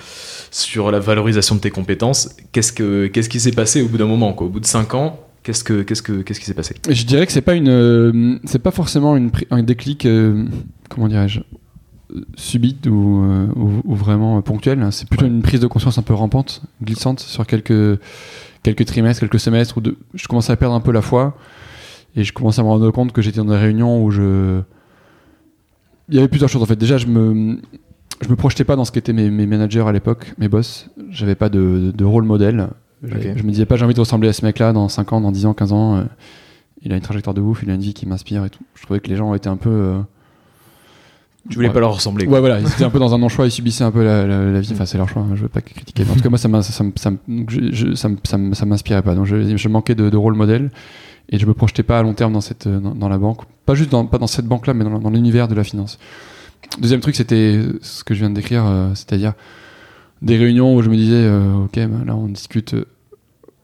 sur 0.50 0.90
la 0.90 1.00
valorisation 1.00 1.56
de 1.56 1.60
tes 1.60 1.70
compétences. 1.70 2.30
Qu'est-ce, 2.52 2.72
que, 2.72 3.06
qu'est-ce 3.08 3.28
qui 3.28 3.40
s'est 3.40 3.52
passé 3.52 3.82
au 3.82 3.88
bout 3.88 3.98
d'un 3.98 4.06
moment 4.06 4.32
quoi? 4.32 4.46
Au 4.46 4.50
bout 4.50 4.60
de 4.60 4.66
5 4.66 4.94
ans, 4.94 5.18
qu'est-ce, 5.42 5.64
que, 5.64 5.82
qu'est-ce, 5.82 6.02
que, 6.02 6.22
qu'est-ce 6.22 6.40
qui 6.40 6.46
s'est 6.46 6.54
passé? 6.54 6.74
Je 6.88 7.04
dirais 7.04 7.26
que 7.26 7.32
c'est 7.32 7.40
pas 7.40 7.54
une, 7.54 7.68
euh, 7.68 8.38
c'est 8.44 8.58
pas 8.58 8.70
forcément 8.70 9.16
une, 9.16 9.30
un 9.50 9.62
déclic, 9.62 10.06
euh, 10.06 10.46
comment 10.88 11.08
dirais-je, 11.08 11.40
subite 12.36 12.86
ou, 12.86 13.22
euh, 13.24 13.46
ou- 13.54 13.82
ou 13.84 13.94
vraiment 13.94 14.40
ponctuelle. 14.42 14.84
C'est 14.90 15.08
plutôt 15.08 15.24
Ouais. 15.24 15.30
une 15.30 15.42
prise 15.42 15.60
de 15.60 15.66
conscience 15.66 15.96
un 15.98 16.02
peu 16.02 16.14
rampante, 16.14 16.62
glissante 16.82 17.20
sur 17.20 17.46
quelques, 17.46 17.98
quelques 18.62 18.84
trimestres, 18.84 19.20
quelques 19.20 19.40
semestres 19.40 19.78
où 19.78 19.80
de, 19.80 19.96
je 20.14 20.26
commençais 20.26 20.52
à 20.52 20.56
perdre 20.56 20.74
un 20.74 20.80
peu 20.80 20.92
la 20.92 21.02
foi 21.02 21.36
et 22.16 22.24
je 22.24 22.32
commençais 22.32 22.60
à 22.60 22.64
me 22.64 22.68
rendre 22.68 22.90
compte 22.90 23.12
que 23.12 23.22
j'étais 23.22 23.38
dans 23.38 23.44
des 23.44 23.56
réunions 23.56 24.02
où 24.04 24.10
je. 24.10 24.60
Il 26.08 26.16
y 26.16 26.18
avait 26.18 26.26
plusieurs 26.28 26.48
choses 26.50 26.62
en 26.62 26.66
fait. 26.66 26.74
Déjà, 26.74 26.96
je 26.98 27.06
me, 27.06 27.58
je 28.20 28.28
me 28.28 28.34
projetais 28.34 28.64
pas 28.64 28.74
dans 28.74 28.84
ce 28.84 28.90
qu'étaient 28.90 29.12
mes, 29.12 29.30
mes 29.30 29.46
managers 29.46 29.84
à 29.86 29.92
l'époque, 29.92 30.34
mes 30.38 30.48
boss. 30.48 30.90
J'avais 31.10 31.36
pas 31.36 31.48
de, 31.48 31.92
de 31.94 32.04
rôle 32.04 32.24
modèle. 32.24 32.68
Je 33.02 33.42
me 33.42 33.50
disais 33.50 33.66
pas, 33.66 33.76
j'ai 33.76 33.84
envie 33.84 33.94
de 33.94 34.00
ressembler 34.00 34.28
à 34.28 34.32
ce 34.32 34.44
mec-là 34.44 34.72
dans 34.72 34.88
5 34.88 35.12
ans, 35.12 35.20
dans 35.20 35.32
10 35.32 35.46
ans, 35.46 35.54
15 35.54 35.72
ans. 35.72 35.96
euh, 35.96 36.04
il 36.82 36.92
a 36.92 36.96
une 36.96 37.02
trajectoire 37.02 37.34
de 37.34 37.40
ouf, 37.40 37.60
il 37.62 37.70
a 37.70 37.74
une 37.74 37.80
vie 37.80 37.94
qui 37.94 38.06
m'inspire 38.06 38.44
et 38.44 38.50
tout. 38.50 38.62
Je 38.74 38.82
trouvais 38.82 39.00
que 39.00 39.08
les 39.08 39.16
gens 39.16 39.34
étaient 39.34 39.48
un 39.48 39.56
peu. 39.56 39.70
euh, 39.70 40.00
Tu 41.48 41.56
voulais 41.56 41.68
ouais. 41.68 41.74
pas 41.74 41.80
leur 41.80 41.94
ressembler. 41.94 42.24
quoi. 42.26 42.34
Ouais, 42.34 42.40
voilà, 42.40 42.60
ils 42.60 42.66
étaient 42.66 42.84
un 42.84 42.90
peu 42.90 42.98
dans 42.98 43.14
un 43.14 43.18
non-choix, 43.18 43.46
ils 43.46 43.50
subissaient 43.50 43.84
un 43.84 43.90
peu 43.90 44.02
la, 44.04 44.26
la- 44.26 44.50
la 44.50 44.60
vie. 44.60 44.70
Enfin, 44.72 44.86
c'est 44.86 44.98
leur 44.98 45.08
choix, 45.08 45.22
hein, 45.22 45.32
je 45.34 45.42
veux 45.42 45.48
pas 45.48 45.60
critiquer. 45.60 46.04
Mais 46.04 46.10
en 46.10 46.14
tout 46.14 46.22
cas, 46.22 46.28
moi, 46.30 46.38
ça 46.38 46.48
m'inspirait 48.66 49.02
pas. 49.02 49.14
Donc, 49.14 49.26
je, 49.26 49.56
je 49.56 49.68
manquais 49.68 49.94
de, 49.94 50.08
de 50.10 50.16
rôle 50.16 50.34
modèle 50.34 50.70
et 51.30 51.38
je 51.38 51.46
me 51.46 51.54
projetais 51.54 51.82
pas 51.82 51.98
à 51.98 52.02
long 52.02 52.14
terme 52.14 52.32
dans, 52.32 52.40
cette, 52.40 52.66
euh, 52.66 52.80
dans, 52.80 52.94
dans 52.94 53.08
la 53.08 53.18
banque. 53.18 53.42
Pas 53.66 53.74
juste 53.74 53.90
dans, 53.90 54.06
pas 54.06 54.18
dans 54.18 54.26
cette 54.26 54.46
banque-là, 54.46 54.74
mais 54.74 54.84
dans, 54.84 54.98
dans 54.98 55.10
l'univers 55.10 55.48
de 55.48 55.54
la 55.54 55.64
finance. 55.64 55.98
Deuxième 56.80 57.00
truc, 57.00 57.14
c'était 57.16 57.60
ce 57.82 58.04
que 58.04 58.14
je 58.14 58.20
viens 58.20 58.30
de 58.30 58.34
décrire, 58.34 58.64
euh, 58.66 58.90
c'est-à-dire 58.94 59.32
des 60.22 60.36
réunions 60.36 60.74
où 60.74 60.82
je 60.82 60.90
me 60.90 60.96
disais, 60.96 61.14
euh, 61.24 61.64
ok, 61.64 61.76
bah, 61.76 62.04
là, 62.06 62.16
on 62.16 62.26
discute, 62.28 62.74
euh, 62.74 62.86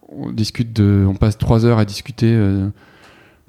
on 0.08 0.30
discute 0.30 0.72
de, 0.72 1.04
on 1.08 1.14
passe 1.14 1.38
trois 1.38 1.64
heures 1.64 1.78
à 1.78 1.84
discuter. 1.84 2.32
euh, 2.34 2.68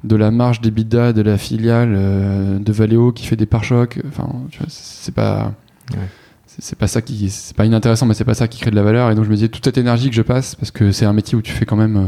de 0.04 0.16
la 0.16 0.32
marge 0.32 0.62
des 0.62 0.72
bidas 0.72 1.14
de 1.14 1.22
la 1.22 1.38
filiale 1.38 1.94
euh, 1.96 2.60
de 2.60 2.72
Valeo 2.72 3.12
qui 3.12 3.26
fait 3.26 3.36
des 3.36 3.46
pare-chocs. 3.46 4.00
Enfin, 4.08 4.30
c'est 4.68 5.14
pas. 5.14 5.54
Ouais. 5.92 6.08
C'est 6.46 6.78
pas 6.78 6.88
ça 6.88 7.02
qui. 7.02 7.30
C'est 7.30 7.56
pas 7.56 7.66
inintéressant, 7.66 8.06
mais 8.06 8.14
c'est 8.14 8.26
pas 8.26 8.34
ça 8.34 8.48
qui 8.48 8.60
crée 8.60 8.72
de 8.72 8.76
la 8.76 8.84
valeur. 8.84 9.12
Et 9.12 9.16
donc 9.16 9.26
je 9.26 9.30
me 9.30 9.36
disais, 9.36 9.50
toute 9.50 9.66
cette 9.66 9.78
énergie 9.78 10.10
que 10.10 10.16
je 10.16 10.22
passe, 10.22 10.56
parce 10.56 10.72
que 10.72 10.92
c'est 10.92 11.06
un 11.06 11.14
métier 11.14 11.38
où 11.38 11.42
tu 11.42 11.52
fais 11.52 11.66
quand 11.66 11.76
même 11.76 11.98
euh, 11.98 12.08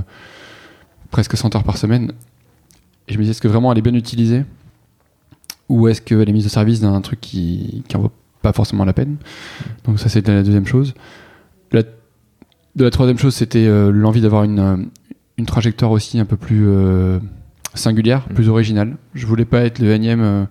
presque 1.11 1.37
100 1.37 1.55
heures 1.55 1.63
par 1.63 1.77
semaine, 1.77 2.11
et 3.07 3.13
je 3.13 3.17
me 3.17 3.23
disais, 3.23 3.31
est-ce 3.31 3.41
que 3.41 3.47
vraiment 3.47 3.71
elle 3.71 3.77
est 3.77 3.83
bien 3.83 3.93
utilisée? 3.93 4.45
Ou 5.67 5.87
est-ce 5.87 6.01
qu'elle 6.01 6.27
est 6.27 6.33
mise 6.33 6.47
au 6.47 6.49
service 6.49 6.79
d'un 6.79 6.99
truc 7.01 7.21
qui, 7.21 7.83
qui 7.87 7.95
en 7.95 8.01
vaut 8.01 8.11
pas 8.41 8.53
forcément 8.53 8.85
la 8.85 8.93
peine 8.93 9.17
Donc 9.85 9.99
ça, 9.99 10.09
c'était 10.09 10.33
la 10.33 10.43
deuxième 10.43 10.65
chose. 10.67 10.93
La, 11.71 11.81
de 11.83 12.83
la 12.83 12.89
troisième 12.89 13.17
chose, 13.17 13.35
c'était 13.35 13.65
euh, 13.67 13.91
l'envie 13.91 14.21
d'avoir 14.21 14.43
une, 14.43 14.59
euh, 14.59 14.77
une 15.37 15.45
trajectoire 15.45 15.91
aussi 15.91 16.19
un 16.19 16.25
peu 16.25 16.37
plus 16.37 16.65
euh, 16.67 17.19
singulière, 17.73 18.25
Mhm. 18.29 18.35
plus 18.35 18.49
originale. 18.49 18.95
Je 19.13 19.25
voulais 19.25 19.45
pas 19.45 19.61
être 19.61 19.79
le 19.79 19.91
énième, 19.91 20.21
euh, 20.21 20.45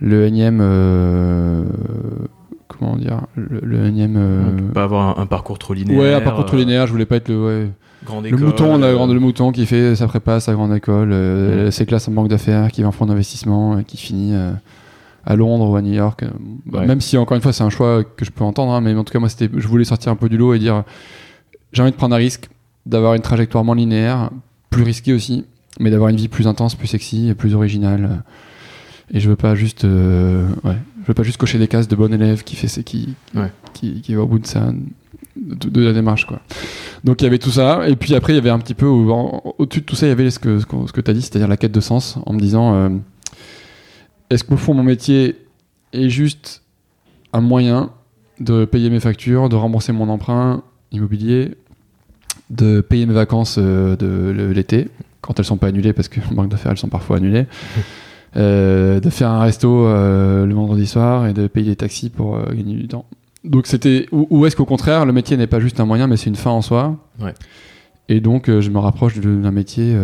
le 0.00 0.26
énième, 0.26 0.60
comment 2.68 2.96
dire, 2.96 3.22
le, 3.34 3.60
le 3.62 3.86
énième. 3.86 4.70
pas 4.74 4.84
avoir 4.84 5.18
un, 5.18 5.22
un 5.22 5.26
parcours 5.26 5.58
trop 5.58 5.74
linéaire. 5.74 6.00
ouais, 6.00 6.14
un 6.14 6.20
parcours 6.20 6.46
trop 6.46 6.56
linéaire. 6.56 6.86
Je 6.86 6.92
voulais 6.92 7.06
pas 7.06 7.16
être 7.16 7.28
le, 7.28 7.44
ouais, 7.44 7.70
grande 8.04 8.24
le 8.24 8.28
école, 8.28 8.40
mouton, 8.40 8.82
euh, 8.82 8.94
grande, 8.94 9.12
le 9.12 9.20
mouton 9.20 9.52
qui 9.52 9.66
fait 9.66 9.96
sa 9.96 10.06
prépa, 10.06 10.40
sa 10.40 10.52
grande 10.54 10.74
école, 10.74 11.08
Mhm. 11.10 11.70
ses 11.70 11.86
classes 11.86 12.08
en 12.08 12.12
banque 12.12 12.28
d'affaires, 12.28 12.70
qui 12.70 12.82
va 12.82 12.88
en 12.88 12.92
fonds 12.92 13.06
d'investissement, 13.06 13.76
euh, 13.78 13.82
qui 13.82 13.96
finit 13.96 14.32
à 15.28 15.36
Londres 15.36 15.68
ou 15.70 15.76
à 15.76 15.82
New 15.82 15.92
York. 15.92 16.22
euh, 16.24 16.30
Ouais. 16.72 16.86
Même 16.86 17.00
si 17.00 17.16
encore 17.18 17.36
une 17.36 17.42
fois 17.42 17.52
c'est 17.52 17.62
un 17.62 17.70
choix 17.70 18.02
que 18.02 18.24
je 18.24 18.30
peux 18.30 18.42
entendre, 18.44 18.72
hein, 18.72 18.80
mais 18.80 18.94
en 18.94 19.04
tout 19.04 19.12
cas 19.12 19.18
moi 19.20 19.28
c'était, 19.28 19.48
je 19.54 19.68
voulais 19.68 19.84
sortir 19.84 20.10
un 20.10 20.16
peu 20.16 20.28
du 20.28 20.36
lot 20.38 20.54
et 20.54 20.58
dire 20.58 20.82
j'ai 21.72 21.82
envie 21.82 21.92
de 21.92 21.96
prendre 21.96 22.14
un 22.14 22.18
risque, 22.18 22.48
d'avoir 22.86 23.14
une 23.14 23.20
trajectoire 23.22 23.62
moins 23.62 23.76
linéaire, 23.76 24.30
plus 24.70 24.82
risquée 24.82 25.12
aussi, 25.12 25.44
mais 25.80 25.90
d'avoir 25.90 26.08
une 26.08 26.16
vie 26.16 26.28
plus 26.28 26.46
intense, 26.48 26.74
plus 26.74 26.86
sexy, 26.88 27.28
et 27.28 27.34
plus 27.34 27.54
originale. 27.54 28.22
Et 29.12 29.20
je 29.20 29.28
veux 29.28 29.36
pas 29.36 29.54
juste, 29.54 29.84
euh, 29.84 30.48
ouais, 30.64 30.76
je 31.02 31.06
veux 31.08 31.14
pas 31.14 31.22
juste 31.22 31.36
cocher 31.38 31.58
des 31.58 31.68
cases 31.68 31.88
de 31.88 31.96
bon 31.96 32.12
élève 32.12 32.42
qui 32.42 32.56
fait, 32.56 32.82
qui, 32.82 33.14
Ouais. 33.34 33.50
qui, 33.74 34.00
qui 34.00 34.14
va 34.14 34.22
au 34.22 34.26
bout 34.26 34.38
de 34.38 34.46
sa, 34.46 34.72
de, 35.36 35.68
de 35.68 35.80
la 35.82 35.92
démarche 35.92 36.24
quoi. 36.26 36.40
Donc 37.04 37.20
il 37.20 37.24
y 37.24 37.26
avait 37.26 37.38
tout 37.38 37.50
ça, 37.50 37.86
et 37.88 37.96
puis 37.96 38.14
après 38.14 38.32
il 38.32 38.36
y 38.36 38.38
avait 38.38 38.50
un 38.50 38.58
petit 38.58 38.74
peu 38.74 38.86
au- 38.86 39.54
au-dessus 39.58 39.80
de 39.80 39.84
tout 39.86 39.94
ça, 39.96 40.06
il 40.06 40.10
y 40.10 40.12
avait 40.12 40.28
que, 40.40 40.58
ce 40.60 40.66
que 40.92 41.00
tu 41.02 41.10
as 41.10 41.14
dit, 41.14 41.22
c'est-à-dire 41.22 41.48
la 41.48 41.56
quête 41.58 41.72
de 41.72 41.80
sens, 41.80 42.18
en 42.26 42.32
me 42.32 42.40
disant 42.40 42.74
euh, 42.74 42.88
est-ce 44.30 44.44
qu'au 44.44 44.56
fond 44.56 44.74
mon 44.74 44.82
métier 44.82 45.36
est 45.92 46.08
juste 46.08 46.62
un 47.32 47.40
moyen 47.40 47.90
de 48.40 48.64
payer 48.64 48.90
mes 48.90 49.00
factures, 49.00 49.48
de 49.48 49.56
rembourser 49.56 49.92
mon 49.92 50.08
emprunt 50.08 50.62
immobilier, 50.92 51.56
de 52.50 52.80
payer 52.80 53.06
mes 53.06 53.14
vacances 53.14 53.56
euh, 53.58 53.96
de 53.96 54.52
l'été, 54.52 54.88
quand 55.20 55.38
elles 55.38 55.44
sont 55.44 55.56
pas 55.56 55.68
annulées, 55.68 55.92
parce 55.92 56.08
que 56.08 56.20
en 56.30 56.34
banque 56.34 56.48
d'affaires 56.48 56.72
elles 56.72 56.78
sont 56.78 56.88
parfois 56.88 57.18
annulées, 57.18 57.46
euh, 58.36 59.00
de 59.00 59.10
faire 59.10 59.30
un 59.30 59.40
resto 59.40 59.86
euh, 59.86 60.46
le 60.46 60.54
vendredi 60.54 60.86
soir 60.86 61.26
et 61.26 61.32
de 61.32 61.46
payer 61.46 61.70
des 61.70 61.76
taxis 61.76 62.10
pour 62.10 62.36
euh, 62.36 62.44
gagner 62.52 62.74
du 62.74 62.88
temps. 62.88 63.06
Donc 63.44 63.66
c'était 63.66 64.06
ou, 64.10 64.26
ou 64.30 64.46
est-ce 64.46 64.56
qu'au 64.56 64.64
contraire 64.64 65.06
le 65.06 65.12
métier 65.12 65.36
n'est 65.36 65.46
pas 65.46 65.60
juste 65.60 65.80
un 65.80 65.86
moyen 65.86 66.06
mais 66.06 66.16
c'est 66.16 66.28
une 66.28 66.36
fin 66.36 66.50
en 66.50 66.62
soi? 66.62 66.96
Ouais. 67.20 67.34
Et 68.08 68.20
donc 68.20 68.46
je 68.48 68.70
me 68.70 68.78
rapproche 68.78 69.18
d'un 69.18 69.50
métier 69.50 69.94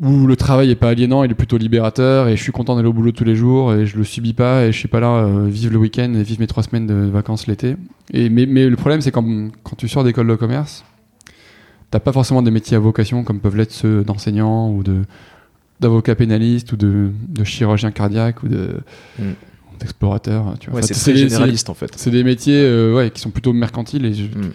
où 0.00 0.26
le 0.26 0.36
travail 0.36 0.70
est 0.70 0.74
pas 0.76 0.90
aliénant, 0.90 1.24
il 1.24 1.30
est 1.30 1.34
plutôt 1.34 1.56
libérateur 1.58 2.28
et 2.28 2.36
je 2.36 2.42
suis 2.42 2.52
content 2.52 2.76
d'aller 2.76 2.88
au 2.88 2.92
boulot 2.92 3.12
tous 3.12 3.24
les 3.24 3.34
jours 3.36 3.72
et 3.72 3.86
je 3.86 3.96
le 3.96 4.04
subis 4.04 4.34
pas 4.34 4.64
et 4.64 4.72
je 4.72 4.76
suis 4.78 4.88
pas 4.88 5.00
là 5.00 5.08
euh, 5.24 5.46
vivre 5.48 5.72
le 5.72 5.78
week-end 5.78 6.12
et 6.14 6.22
vivre 6.22 6.40
mes 6.40 6.46
trois 6.46 6.62
semaines 6.62 6.86
de 6.86 6.94
vacances 6.94 7.46
l'été. 7.46 7.76
Et 8.12 8.28
mais, 8.28 8.46
mais 8.46 8.68
le 8.68 8.76
problème 8.76 9.00
c'est 9.00 9.10
quand, 9.10 9.24
quand 9.62 9.76
tu 9.76 9.88
sors 9.88 10.04
d'école 10.04 10.28
de 10.28 10.34
commerce, 10.34 10.84
t'as 11.90 12.00
pas 12.00 12.12
forcément 12.12 12.42
des 12.42 12.50
métiers 12.50 12.76
à 12.76 12.80
vocation 12.80 13.24
comme 13.24 13.40
peuvent 13.40 13.56
l'être 13.56 13.72
ceux 13.72 14.04
d'enseignant 14.04 14.70
ou 14.70 14.82
de 14.82 15.02
d'avocat 15.80 16.14
pénaliste 16.16 16.72
ou 16.72 16.76
de, 16.76 17.10
de 17.28 17.44
chirurgien 17.44 17.90
cardiaque 17.90 18.42
ou 18.42 18.48
de 18.48 18.80
Mm. 19.18 19.32
d'explorateur. 19.80 20.54
Tu 20.60 20.70
vois. 20.70 20.80
Ouais, 20.80 20.84
Enfin, 20.84 20.94
c'est 20.94 21.16
généraliste 21.16 21.70
en 21.70 21.74
fait. 21.74 21.90
c'est 21.96 22.10
des 22.10 22.24
métiers 22.24 22.60
euh, 22.60 22.94
ouais, 22.94 23.10
qui 23.10 23.20
sont 23.20 23.30
plutôt 23.30 23.52
mercantiles 23.52 24.04
et 24.04 24.12
je- 24.14 24.24
Mm. 24.24 24.50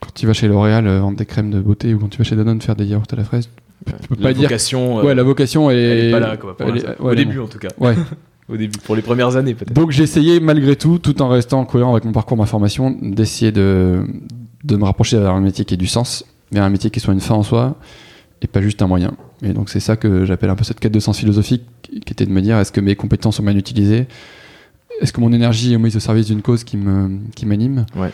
quand 0.00 0.10
tu 0.14 0.26
vas 0.26 0.32
chez 0.32 0.48
L'Oréal 0.48 0.86
euh, 0.86 1.00
vendre 1.00 1.16
des 1.18 1.26
crèmes 1.26 1.50
de 1.50 1.60
beauté 1.60 1.94
ou 1.94 1.98
quand 1.98 2.08
tu 2.08 2.18
vas 2.18 2.24
chez 2.24 2.36
Danone 2.36 2.60
faire 2.60 2.76
des 2.76 2.86
yaourts 2.86 3.02
à 3.12 3.16
la 3.16 3.24
fraise, 3.24 3.48
tu 3.84 4.08
peux 4.08 4.14
La 4.16 4.22
pas 4.28 4.32
dire. 4.32 4.42
vocation, 4.42 4.98
euh, 4.98 5.02
Ouais, 5.02 5.14
la 5.14 5.22
vocation 5.22 5.70
elle, 5.70 5.78
elle 5.78 6.04
est 6.06 6.10
pas 6.12 6.20
là 6.20 6.36
quoi. 6.36 6.56
pour 6.56 6.68
elle 6.68 6.76
est- 6.78 6.86
ouais, 6.86 6.94
Au 7.00 7.14
début 7.14 7.38
en 7.40 7.46
tout 7.46 7.58
cas. 7.58 7.68
Ouais. 7.78 7.94
Au 8.48 8.56
début, 8.56 8.78
pour 8.84 8.96
les 8.96 9.02
premières 9.02 9.36
années 9.36 9.54
peut-être. 9.54 9.72
Donc 9.72 9.92
j'ai 9.92 10.02
essayé 10.02 10.40
malgré 10.40 10.76
tout, 10.76 10.98
tout 10.98 11.22
en 11.22 11.28
restant 11.28 11.64
cohérent 11.64 11.92
avec 11.92 12.04
mon 12.04 12.12
parcours, 12.12 12.36
ma 12.36 12.44
formation, 12.46 12.94
d'essayer 13.00 13.52
de, 13.52 14.02
de 14.64 14.76
me 14.76 14.84
rapprocher 14.84 15.16
vers 15.18 15.30
un 15.32 15.40
métier 15.40 15.64
qui 15.64 15.74
ait 15.74 15.78
du 15.78 15.86
sens, 15.86 16.24
vers 16.50 16.64
un 16.64 16.68
métier 16.70 16.90
qui 16.90 17.00
soit 17.00 17.14
une 17.14 17.20
fin 17.20 17.34
en 17.36 17.42
soi 17.44 17.76
et 18.42 18.48
pas 18.48 18.60
juste 18.60 18.82
un 18.82 18.88
moyen. 18.88 19.12
Et 19.42 19.52
donc 19.52 19.70
c'est 19.70 19.80
ça 19.80 19.96
que 19.96 20.24
j'appelle 20.24 20.50
un 20.50 20.56
peu 20.56 20.64
cette 20.64 20.80
quête 20.80 20.92
de 20.92 21.00
sens 21.00 21.18
philosophique, 21.18 21.62
qui 21.82 21.98
était 22.12 22.26
de 22.26 22.32
me 22.32 22.42
dire 22.42 22.58
est-ce 22.58 22.72
que 22.72 22.80
mes 22.80 22.96
compétences 22.96 23.36
sont 23.36 23.42
bien 23.44 23.56
utilisées? 23.56 24.06
Est-ce 25.00 25.12
que 25.12 25.20
mon 25.20 25.32
énergie 25.32 25.72
est 25.72 25.78
mise 25.78 25.96
au 25.96 26.00
service 26.00 26.26
d'une 26.26 26.42
cause 26.42 26.64
qui 26.64 26.76
me 26.76 27.10
qui 27.34 27.46
m'anime? 27.46 27.86
Ouais. 27.96 28.10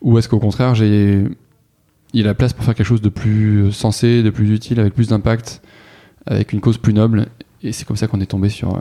Ou 0.00 0.16
est-ce 0.18 0.28
qu'au 0.28 0.38
contraire 0.38 0.74
j'ai 0.74 1.24
il 2.14 2.24
a 2.26 2.30
la 2.30 2.34
place 2.34 2.52
pour 2.52 2.64
faire 2.64 2.74
quelque 2.74 2.86
chose 2.86 3.02
de 3.02 3.08
plus 3.08 3.72
sensé, 3.72 4.22
de 4.22 4.30
plus 4.30 4.50
utile, 4.54 4.80
avec 4.80 4.94
plus 4.94 5.08
d'impact, 5.08 5.62
avec 6.26 6.52
une 6.52 6.60
cause 6.60 6.78
plus 6.78 6.92
noble 6.92 7.26
Et 7.62 7.72
c'est 7.72 7.84
comme 7.86 7.96
ça 7.96 8.06
qu'on 8.06 8.20
est 8.20 8.26
tombé 8.26 8.48
sur 8.48 8.74
euh, 8.74 8.80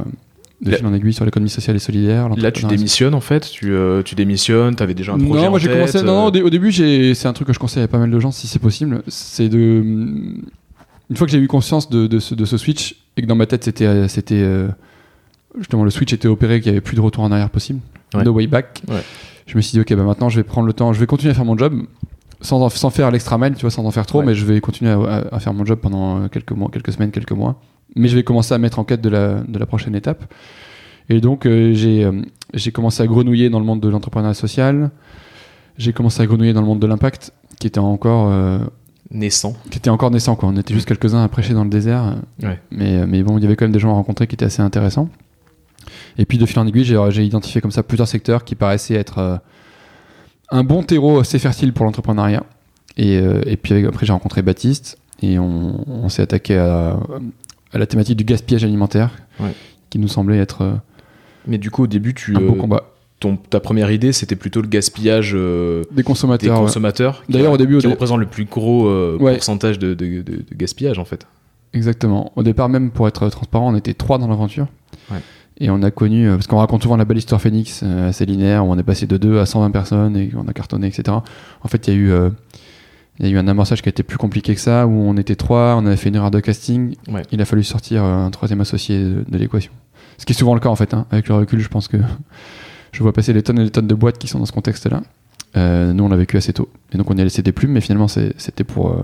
de 0.61 0.71
Là- 0.71 0.77
fil 0.77 0.85
en 0.85 0.93
aiguille 0.93 1.13
sur 1.13 1.25
l'économie 1.25 1.49
sociale 1.49 1.75
et 1.75 1.79
solidaire. 1.79 2.29
Là 2.35 2.51
tu 2.51 2.65
démissionnes 2.65 3.13
en 3.15 3.21
fait. 3.21 3.49
Tu, 3.51 3.71
euh, 3.73 4.03
tu 4.03 4.15
démissionnes. 4.15 4.75
T'avais 4.75 4.93
déjà 4.93 5.13
un 5.13 5.17
projet 5.17 5.43
non, 5.45 5.49
moi 5.49 5.59
j'ai 5.59 5.69
commencé. 5.69 5.99
Non, 6.03 6.29
non, 6.31 6.35
euh, 6.35 6.41
au, 6.43 6.47
au 6.47 6.49
début, 6.49 6.71
c'est 6.71 7.25
un 7.27 7.33
truc 7.33 7.47
que 7.47 7.53
je 7.53 7.59
conseille 7.59 7.83
à 7.83 7.87
pas 7.87 7.97
mal 7.97 8.11
de 8.11 8.19
gens 8.19 8.31
si 8.31 8.47
c'est 8.47 8.59
possible. 8.59 9.01
C'est 9.07 9.49
de. 9.49 9.57
Une 11.09 11.17
fois 11.17 11.25
que 11.27 11.31
j'ai 11.31 11.39
eu 11.39 11.47
conscience 11.47 11.89
de, 11.89 12.07
de 12.07 12.19
ce, 12.19 12.35
de 12.35 12.45
ce 12.45 12.57
switch 12.57 12.95
et 13.17 13.21
que 13.21 13.27
dans 13.27 13.35
ma 13.35 13.45
tête 13.45 13.63
c'était. 13.63 13.85
euh, 13.85 14.07
c'était 14.07 14.41
euh, 14.41 14.67
justement, 15.57 15.83
le 15.83 15.89
switch 15.89 16.13
était 16.13 16.27
opéré, 16.27 16.61
qu'il 16.61 16.71
n'y 16.71 16.77
avait 16.77 16.81
plus 16.81 16.95
de 16.95 17.01
retour 17.01 17.23
en 17.23 17.31
arrière 17.31 17.49
possible. 17.49 17.79
Ouais. 18.13 18.23
No 18.23 18.31
way 18.31 18.47
back. 18.47 18.81
Ouais. 18.87 19.01
Je 19.47 19.57
me 19.57 19.61
suis 19.61 19.71
dit, 19.73 19.79
ok, 19.81 19.93
bah 19.97 20.03
maintenant 20.03 20.29
je 20.29 20.37
vais 20.37 20.43
prendre 20.43 20.67
le 20.67 20.73
temps, 20.73 20.93
je 20.93 20.99
vais 20.99 21.07
continuer 21.07 21.31
à 21.31 21.33
faire 21.33 21.43
mon 21.45 21.57
job 21.57 21.81
sans, 22.41 22.67
sans 22.69 22.89
faire 22.89 23.11
l'extra 23.11 23.37
mile, 23.37 23.53
tu 23.55 23.61
vois, 23.61 23.71
sans 23.71 23.85
en 23.85 23.91
faire 23.91 24.05
trop, 24.05 24.19
Ouais. 24.19 24.25
mais 24.25 24.33
je 24.35 24.45
vais 24.45 24.59
continuer 24.61 24.91
à, 24.91 24.99
à- 24.99 25.35
à 25.35 25.39
faire 25.39 25.53
mon 25.53 25.65
job 25.65 25.79
pendant 25.79 26.21
euh, 26.23 26.27
quelques 26.27 26.51
mois, 26.51 26.69
quelques 26.71 26.91
semaines, 26.91 27.11
quelques 27.11 27.31
mois. 27.31 27.61
Mais 27.95 28.07
je 28.07 28.15
vais 28.15 28.23
commencer 28.23 28.53
à 28.53 28.57
mettre 28.57 28.79
en 28.79 28.83
quête 28.83 29.01
de 29.01 29.09
la, 29.09 29.41
de 29.41 29.59
la 29.59 29.65
prochaine 29.65 29.95
étape. 29.95 30.23
Et 31.09 31.19
donc, 31.21 31.45
euh, 31.45 31.73
j'ai 31.73 32.03
euh, 32.05 32.21
j'ai 32.53 32.71
commencé 32.71 33.01
à 33.03 33.07
grenouiller 33.07 33.49
dans 33.49 33.59
le 33.59 33.65
monde 33.65 33.79
de 33.81 33.89
l'entrepreneuriat 33.89 34.33
social. 34.33 34.91
J'ai 35.77 35.93
commencé 35.93 36.21
à 36.21 36.25
grenouiller 36.25 36.53
dans 36.53 36.61
le 36.61 36.67
monde 36.67 36.79
de 36.79 36.87
l'impact, 36.87 37.33
qui 37.59 37.67
était 37.67 37.79
encore, 37.79 38.29
euh, 38.31 38.59
naissant. 39.09 39.53
qui 39.69 39.77
était 39.77 39.89
encore 39.89 40.11
naissant. 40.11 40.35
Quoi. 40.35 40.49
On 40.49 40.55
était 40.57 40.73
juste 40.73 40.87
quelques-uns 40.87 41.23
à 41.23 41.27
prêcher 41.27 41.53
dans 41.53 41.63
le 41.63 41.69
désert. 41.69 42.15
Ouais. 42.43 42.59
Mais, 42.71 43.05
mais 43.07 43.23
bon, 43.23 43.37
il 43.37 43.43
y 43.43 43.45
avait 43.45 43.55
quand 43.55 43.65
même 43.65 43.71
des 43.71 43.79
gens 43.79 43.89
à 43.91 43.93
rencontrer 43.93 44.27
qui 44.27 44.35
étaient 44.35 44.45
assez 44.45 44.61
intéressants. 44.61 45.09
Et 46.17 46.25
puis, 46.25 46.37
de 46.37 46.45
fil 46.45 46.59
en 46.59 46.67
aiguille, 46.67 46.83
j'ai 46.85 46.99
j'ai 47.09 47.23
identifié 47.25 47.59
comme 47.61 47.71
ça 47.71 47.83
plusieurs 47.83 48.07
secteurs 48.07 48.43
qui 48.45 48.55
paraissaient 48.55 48.95
être 48.95 49.39
un 50.51 50.63
bon 50.63 50.83
terreau 50.83 51.19
assez 51.19 51.39
fertile 51.39 51.73
pour 51.73 51.85
l'entrepreneuriat. 51.85 52.43
Et, 52.97 53.17
euh, 53.17 53.41
et 53.45 53.57
puis, 53.57 53.85
après, 53.85 54.05
j'ai 54.05 54.11
rencontré 54.13 54.41
Baptiste 54.41 54.97
et 55.21 55.39
on, 55.39 55.85
on 55.87 56.09
s'est 56.09 56.21
attaqué 56.21 56.57
à, 56.57 56.99
à 57.73 57.77
la 57.77 57.85
thématique 57.85 58.17
du 58.17 58.23
gaspillage 58.25 58.63
alimentaire, 58.63 59.11
Ouais. 59.39 59.53
qui 59.89 59.97
nous 59.99 60.07
semblait 60.09 60.37
être 60.39 60.61
euh, 60.63 60.73
Mais 61.47 61.57
du 61.57 61.71
coup 61.71 61.83
au 61.83 61.87
début 61.87 62.13
tu 62.13 62.35
un 62.35 62.39
beau 62.41 62.53
euh, 62.53 62.57
combat. 62.59 62.83
ton, 63.19 63.37
ta 63.37 63.59
première 63.59 63.91
idée 63.91 64.11
c'était 64.13 64.35
plutôt 64.35 64.61
le 64.61 64.67
gaspillage 64.67 65.33
Des 65.33 65.83
des 65.91 66.03
consommateurs. 66.03 66.57
ouais. 66.59 66.65
consommateurs. 66.65 67.23
qui- 67.25 67.31
D'ailleurs, 67.33 67.53
au 67.53 67.57
début, 67.57 67.75
au 67.75 67.79
qui 67.79 67.87
dé- 67.87 67.93
représente 67.93 68.19
le 68.19 68.25
plus 68.25 68.45
gros 68.45 68.89
Ouais. 69.17 69.33
pourcentage 69.35 69.79
de, 69.79 69.93
de- 69.93 70.21
de- 70.21 70.43
de 70.49 70.55
gaspillage 70.55 70.99
en 70.99 71.05
fait. 71.05 71.25
Exactement. 71.73 72.31
Au 72.35 72.43
départ, 72.43 72.67
même 72.67 72.91
pour 72.91 73.07
être 73.07 73.29
transparent, 73.29 73.71
on 73.71 73.75
était 73.75 73.93
trois 73.93 74.17
dans 74.17 74.27
l'aventure. 74.27 74.67
Et 75.59 75.69
on 75.69 75.83
a 75.83 75.91
connu, 75.91 76.27
euh, 76.27 76.35
parce 76.35 76.47
qu'on 76.47 76.57
raconte 76.57 76.81
souvent 76.83 76.97
la 76.97 77.05
belle 77.05 77.17
histoire 77.17 77.39
Phoenix, 77.41 77.81
euh, 77.83 78.09
assez 78.09 78.25
linéaire, 78.25 78.65
où 78.65 78.71
on 78.71 78.77
est 78.79 78.83
passé 78.83 79.05
de 79.05 79.17
2 79.17 79.39
à 79.39 79.45
120 79.45 79.69
personnes 79.71 80.17
et 80.17 80.31
on 80.35 80.47
a 80.47 80.53
cartonné, 80.53 80.87
etc. 80.87 81.15
En 81.61 81.67
fait, 81.67 81.87
il 81.87 81.93
y 81.93 81.97
a 81.97 81.99
eu. 81.99 82.11
euh, 82.11 82.29
il 83.19 83.27
y 83.27 83.29
a 83.29 83.33
eu 83.33 83.37
un 83.37 83.47
amorçage 83.47 83.83
qui 83.83 83.89
a 83.89 83.91
été 83.91 84.01
plus 84.01 84.17
compliqué 84.17 84.55
que 84.55 84.61
ça, 84.61 84.87
où 84.87 84.91
on 84.91 85.15
était 85.17 85.35
trois, 85.35 85.75
on 85.77 85.85
avait 85.85 85.97
fait 85.97 86.09
une 86.09 86.15
erreur 86.15 86.31
de 86.31 86.39
casting. 86.39 86.95
Ouais. 87.07 87.21
Il 87.31 87.39
a 87.41 87.45
fallu 87.45 87.63
sortir 87.63 88.03
un 88.03 88.31
troisième 88.31 88.61
associé 88.61 88.97
de, 88.97 89.23
de 89.27 89.37
l'équation. 89.37 89.71
Ce 90.17 90.25
qui 90.25 90.33
est 90.33 90.35
souvent 90.35 90.55
le 90.55 90.59
cas 90.59 90.69
en 90.69 90.75
fait. 90.75 90.95
hein. 90.95 91.05
Avec 91.11 91.27
le 91.27 91.35
recul, 91.35 91.59
je 91.59 91.67
pense 91.67 91.87
que 91.87 91.97
je 92.91 93.03
vois 93.03 93.13
passer 93.13 93.31
les 93.33 93.43
tonnes 93.43 93.59
et 93.59 93.63
les 93.65 93.69
tonnes 93.69 93.85
de 93.85 93.93
boîtes 93.93 94.17
qui 94.17 94.27
sont 94.27 94.39
dans 94.39 94.45
ce 94.45 94.51
contexte-là. 94.53 95.03
Euh, 95.55 95.93
nous, 95.93 96.03
on 96.03 96.09
l'a 96.09 96.15
vécu 96.15 96.37
assez 96.37 96.53
tôt. 96.53 96.69
Et 96.93 96.97
donc, 96.97 97.11
on 97.11 97.15
y 97.17 97.21
a 97.21 97.23
laissé 97.23 97.43
des 97.43 97.51
plumes, 97.51 97.73
mais 97.73 97.81
finalement, 97.81 98.07
c'était 98.07 98.63
pour, 98.63 98.91
euh, 98.91 99.03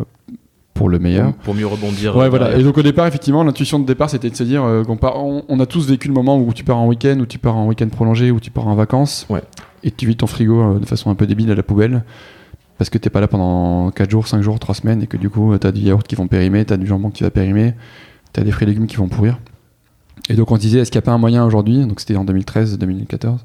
pour 0.77 0.89
le 0.89 0.99
meilleur. 0.99 1.33
Pour, 1.33 1.43
pour 1.43 1.53
mieux 1.55 1.67
rebondir. 1.67 2.15
Ouais, 2.15 2.25
euh, 2.25 2.29
voilà. 2.29 2.45
derrière. 2.45 2.61
Et 2.61 2.63
donc, 2.63 2.77
au 2.77 2.81
départ, 2.83 3.07
effectivement, 3.07 3.43
l'intuition 3.43 3.79
de 3.79 3.85
départ, 3.85 4.09
c'était 4.09 4.29
de 4.29 4.35
se 4.35 4.43
dire 4.43 4.63
euh, 4.63 4.83
qu'on 4.83 4.97
part, 4.97 5.17
on, 5.23 5.43
on 5.47 5.59
a 5.59 5.65
tous 5.65 5.87
vécu 5.89 6.07
le 6.07 6.13
moment 6.13 6.37
où 6.39 6.53
tu 6.53 6.63
pars 6.63 6.77
en 6.77 6.87
week-end, 6.87 7.17
où 7.19 7.25
tu 7.25 7.39
pars 7.39 7.55
en 7.55 7.67
week-end 7.67 7.87
prolongé, 7.89 8.31
où 8.31 8.39
tu 8.39 8.51
pars 8.51 8.67
en 8.67 8.75
vacances. 8.75 9.25
Ouais. 9.29 9.41
Et 9.83 9.91
tu 9.91 10.07
vides 10.07 10.17
ton 10.17 10.27
frigo 10.27 10.61
euh, 10.61 10.79
de 10.79 10.85
façon 10.85 11.09
un 11.09 11.15
peu 11.15 11.27
débile 11.27 11.51
à 11.51 11.55
la 11.55 11.63
poubelle. 11.63 12.03
Parce 12.77 12.89
que 12.91 12.97
t'es 12.99 13.09
pas 13.09 13.21
là 13.21 13.27
pendant 13.27 13.89
4 13.91 14.09
jours, 14.11 14.27
5 14.27 14.41
jours, 14.41 14.59
3 14.59 14.75
semaines, 14.75 15.01
et 15.01 15.07
que 15.07 15.17
du 15.17 15.29
coup, 15.31 15.57
t'as 15.57 15.71
du 15.71 15.81
yaourt 15.81 16.05
qui 16.07 16.13
vont 16.15 16.27
périmer, 16.27 16.63
t'as 16.63 16.77
du 16.77 16.85
jambon 16.85 17.09
qui 17.09 17.23
va 17.23 17.31
périmer, 17.31 17.73
t'as 18.33 18.43
des 18.43 18.51
fruits 18.51 18.65
et 18.67 18.69
légumes 18.69 18.85
qui 18.85 18.97
vont 18.97 19.07
pourrir. 19.07 19.39
Et 20.29 20.35
donc, 20.35 20.51
on 20.51 20.55
se 20.57 20.61
disait, 20.61 20.79
est-ce 20.79 20.91
qu'il 20.91 20.99
n'y 20.99 21.03
a 21.03 21.07
pas 21.07 21.11
un 21.13 21.17
moyen 21.17 21.43
aujourd'hui, 21.43 21.85
donc 21.87 21.99
c'était 21.99 22.15
en 22.17 22.25
2013-2014, 22.25 23.37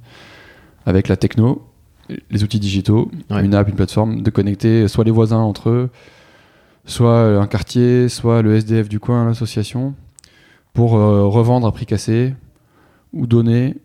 avec 0.85 1.09
la 1.09 1.17
techno, 1.17 1.63
les 2.31 2.45
outils 2.45 2.61
digitaux, 2.61 3.11
Ouais. 3.31 3.43
une 3.45 3.55
app, 3.55 3.69
une 3.69 3.75
plateforme, 3.75 4.21
de 4.23 4.31
connecter 4.31 4.87
soit 4.89 5.05
les 5.05 5.11
voisins 5.11 5.39
entre 5.39 5.71
eux, 5.71 5.91
soit 6.85 7.11
euh, 7.11 7.41
un 7.41 7.47
quartier, 7.47 8.09
soit 8.09 8.43
le 8.43 8.55
SDF 8.57 8.89
du 8.89 9.01
coin, 9.01 9.25
l'association, 9.27 9.95
pour 10.75 10.97
euh, 10.97 11.27
revendre 11.27 11.67
à 11.67 11.73
prix 11.73 11.87
cassé 11.87 12.35
ou 13.13 13.27
donner 13.27 13.77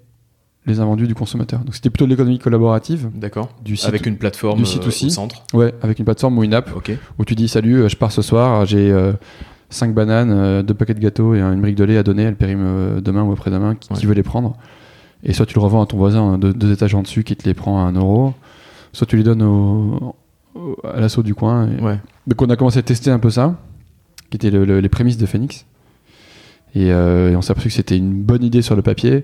les 0.65 0.79
invendus 0.79 1.07
du 1.07 1.15
consommateur. 1.15 1.59
Donc 1.61 1.75
c'était 1.75 1.89
plutôt 1.89 2.05
de 2.05 2.09
l'économie 2.09 2.39
collaborative, 2.39 3.09
D'accord. 3.15 3.49
du 3.63 3.77
site, 3.77 3.87
Avec 3.87 4.05
une 4.05 4.17
plateforme 4.17 4.59
du 4.59 4.65
site 4.65 4.83
euh, 4.83 4.87
aussi. 4.87 5.05
au 5.07 5.09
centre. 5.09 5.43
ouais, 5.53 5.73
avec 5.81 5.99
une 5.99 6.05
plateforme 6.05 6.37
ou 6.37 6.43
une 6.43 6.53
app 6.53 6.69
où 7.19 7.25
tu 7.25 7.35
dis 7.35 7.47
salut, 7.47 7.89
je 7.89 7.95
pars 7.95 8.11
ce 8.11 8.21
soir, 8.21 8.65
j'ai 8.65 8.93
5 9.69 9.93
bananes, 9.93 10.31
euh, 10.31 10.63
deux 10.63 10.73
paquets 10.73 10.93
de 10.93 10.99
gâteaux 10.99 11.35
et 11.35 11.41
une 11.41 11.61
brique 11.61 11.75
de 11.75 11.83
lait 11.83 11.97
à 11.97 12.03
donner, 12.03 12.23
elle 12.23 12.35
périme 12.35 12.99
demain 13.01 13.23
ou 13.23 13.31
après-demain, 13.31 13.75
qui, 13.75 14.05
veut 14.05 14.13
les 14.13 14.23
prendre 14.23 14.55
Et 15.23 15.33
soit 15.33 15.45
tu 15.45 15.55
le 15.55 15.61
revends 15.61 15.81
à 15.81 15.85
ton 15.85 15.97
voisin 15.97 16.33
euh, 16.33 16.37
deux, 16.37 16.53
deux 16.53 16.71
étages 16.71 16.95
en 16.95 17.01
dessus 17.01 17.23
qui 17.23 17.35
te 17.35 17.45
les 17.45 17.53
prend 17.53 17.79
à 17.85 17.89
1 17.89 17.93
euro, 17.93 18.33
soit 18.93 19.07
tu 19.07 19.17
les 19.17 19.23
donnes 19.23 19.43
au- 19.43 20.15
à 20.83 20.99
l'assaut 20.99 21.23
du 21.23 21.35
coin. 21.35 21.69
et- 21.69 21.81
Ouais. 21.81 21.99
Donc 22.27 22.41
on 22.41 22.49
a 22.49 22.55
commencé 22.55 22.79
à 22.79 22.81
tester 22.83 23.09
un 23.11 23.19
peu 23.19 23.29
ça, 23.29 23.55
qui 24.29 24.37
étaient 24.37 24.51
le- 24.51 24.65
le- 24.65 24.79
les 24.79 24.89
prémices 24.89 25.17
de 25.17 25.25
Phoenix. 25.25 25.65
Et, 26.75 26.91
euh, 26.91 27.31
et 27.31 27.35
on 27.35 27.41
s'est 27.41 27.51
aperçu 27.51 27.69
que 27.69 27.75
c'était 27.75 27.97
une 27.97 28.21
bonne 28.21 28.43
idée 28.43 28.61
sur 28.61 28.75
le 28.75 28.81
papier, 28.81 29.23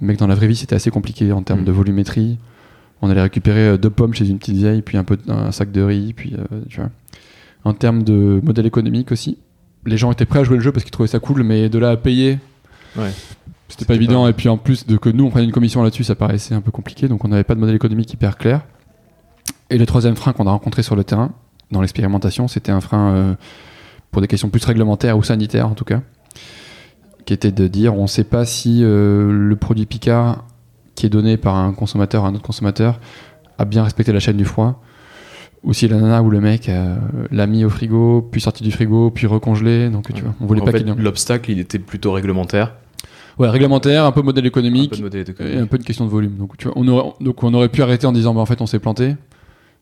mais 0.00 0.14
que 0.14 0.18
dans 0.20 0.26
la 0.26 0.34
vraie 0.34 0.46
vie 0.46 0.56
c'était 0.56 0.74
assez 0.76 0.90
compliqué 0.90 1.32
en 1.32 1.42
termes 1.42 1.62
Mm. 1.62 1.64
de 1.66 1.72
volumétrie. 1.72 2.38
On 3.02 3.10
allait 3.10 3.22
récupérer 3.22 3.68
euh, 3.68 3.76
deux 3.76 3.90
pommes 3.90 4.14
chez 4.14 4.28
une 4.28 4.38
petite 4.38 4.56
vieille, 4.56 4.82
puis 4.82 4.96
un, 4.96 5.04
peu, 5.04 5.18
un 5.28 5.52
sac 5.52 5.72
de 5.72 5.82
riz, 5.82 6.12
puis 6.14 6.34
euh, 6.34 6.60
tu 6.68 6.80
vois. 6.80 6.90
En 7.64 7.72
termes 7.74 8.02
de 8.04 8.40
modèle 8.44 8.66
économique 8.66 9.10
aussi, 9.12 9.38
les 9.86 9.96
gens 9.96 10.12
étaient 10.12 10.24
prêts 10.26 10.40
à 10.40 10.44
jouer 10.44 10.56
le 10.56 10.62
jeu 10.62 10.70
parce 10.72 10.84
qu'ils 10.84 10.92
trouvaient 10.92 11.08
ça 11.08 11.18
cool, 11.18 11.42
mais 11.42 11.68
de 11.68 11.78
là 11.78 11.90
à 11.90 11.96
payer, 11.96 12.38
Ouais. 12.96 13.10
c'était 13.68 13.84
pas 13.84 13.94
évident. 13.94 14.24
pas- 14.24 14.30
Et 14.30 14.32
puis 14.34 14.48
en 14.48 14.56
plus 14.58 14.86
de 14.86 14.96
que 14.96 15.08
nous 15.08 15.24
on 15.24 15.30
prenait 15.30 15.44
une 15.44 15.52
commission 15.52 15.82
là-dessus, 15.82 16.04
ça 16.04 16.14
paraissait 16.14 16.54
un 16.54 16.60
peu 16.60 16.70
compliqué, 16.70 17.08
donc 17.08 17.24
on 17.24 17.28
n'avait 17.28 17.44
pas 17.44 17.54
de 17.54 17.60
modèle 17.60 17.74
économique 17.76 18.12
hyper 18.12 18.36
clair. 18.36 18.62
Et 19.70 19.78
le 19.78 19.86
troisième 19.86 20.16
frein 20.16 20.32
qu'on 20.32 20.46
a 20.46 20.50
rencontré 20.50 20.82
sur 20.82 20.96
le 20.96 21.04
terrain, 21.04 21.32
dans 21.70 21.80
l'expérimentation, 21.80 22.48
c'était 22.48 22.72
un 22.72 22.80
frein 22.80 23.14
euh, 23.14 23.34
pour 24.10 24.22
des 24.22 24.28
questions 24.28 24.48
plus 24.48 24.64
réglementaires 24.64 25.18
ou 25.18 25.22
sanitaires 25.22 25.68
en 25.68 25.74
tout 25.74 25.84
cas, 25.84 26.02
qui 27.24 27.32
était 27.32 27.52
de 27.52 27.66
dire 27.66 27.94
on 27.94 28.02
ne 28.02 28.06
sait 28.06 28.24
pas 28.24 28.44
si 28.44 28.80
euh, 28.82 29.30
le 29.30 29.56
produit 29.56 29.86
Picard 29.86 30.44
qui 30.94 31.06
est 31.06 31.10
donné 31.10 31.36
par 31.36 31.56
un 31.56 31.72
consommateur 31.72 32.24
à 32.24 32.28
un 32.28 32.34
autre 32.34 32.44
consommateur 32.44 33.00
a 33.58 33.64
bien 33.64 33.84
respecté 33.84 34.12
la 34.12 34.20
chaîne 34.20 34.36
du 34.36 34.44
froid, 34.44 34.82
ou 35.64 35.72
si 35.72 35.88
la 35.88 35.96
nana 35.96 36.22
ou 36.22 36.30
le 36.30 36.40
mec 36.40 36.68
euh, 36.68 36.96
l'a 37.30 37.46
mis 37.46 37.64
au 37.64 37.70
frigo, 37.70 38.26
puis 38.30 38.40
sorti 38.40 38.62
du 38.62 38.70
frigo, 38.70 39.10
puis 39.10 39.26
recongelé. 39.26 39.90
Donc 39.90 40.12
tu 40.12 40.22
vois, 40.22 40.34
on 40.40 40.46
voulait 40.46 40.60
en 40.60 40.64
pas 40.64 40.72
qu'il 40.72 40.86
l'obstacle, 40.86 41.50
il 41.50 41.58
était 41.58 41.78
plutôt 41.78 42.12
réglementaire. 42.12 42.74
Ouais, 43.38 43.50
réglementaire, 43.50 44.06
un 44.06 44.12
peu 44.12 44.22
modèle 44.22 44.44
Un 44.44 44.48
économique, 44.48 44.90
peu 44.90 44.96
de 44.96 45.02
modèle 45.02 45.26
et 45.40 45.58
un 45.58 45.66
peu 45.66 45.76
une 45.76 45.84
question 45.84 46.06
de 46.06 46.10
volume. 46.10 46.36
Donc, 46.36 46.56
tu 46.56 46.68
vois, 46.68 46.74
on 46.76 46.88
aurait, 46.88 47.12
donc 47.20 47.42
on 47.42 47.52
aurait 47.52 47.68
pu 47.68 47.82
arrêter 47.82 48.06
en 48.06 48.12
disant 48.12 48.32
bah, 48.32 48.40
en 48.40 48.46
fait 48.46 48.62
on 48.62 48.66
s'est 48.66 48.78
planté. 48.78 49.14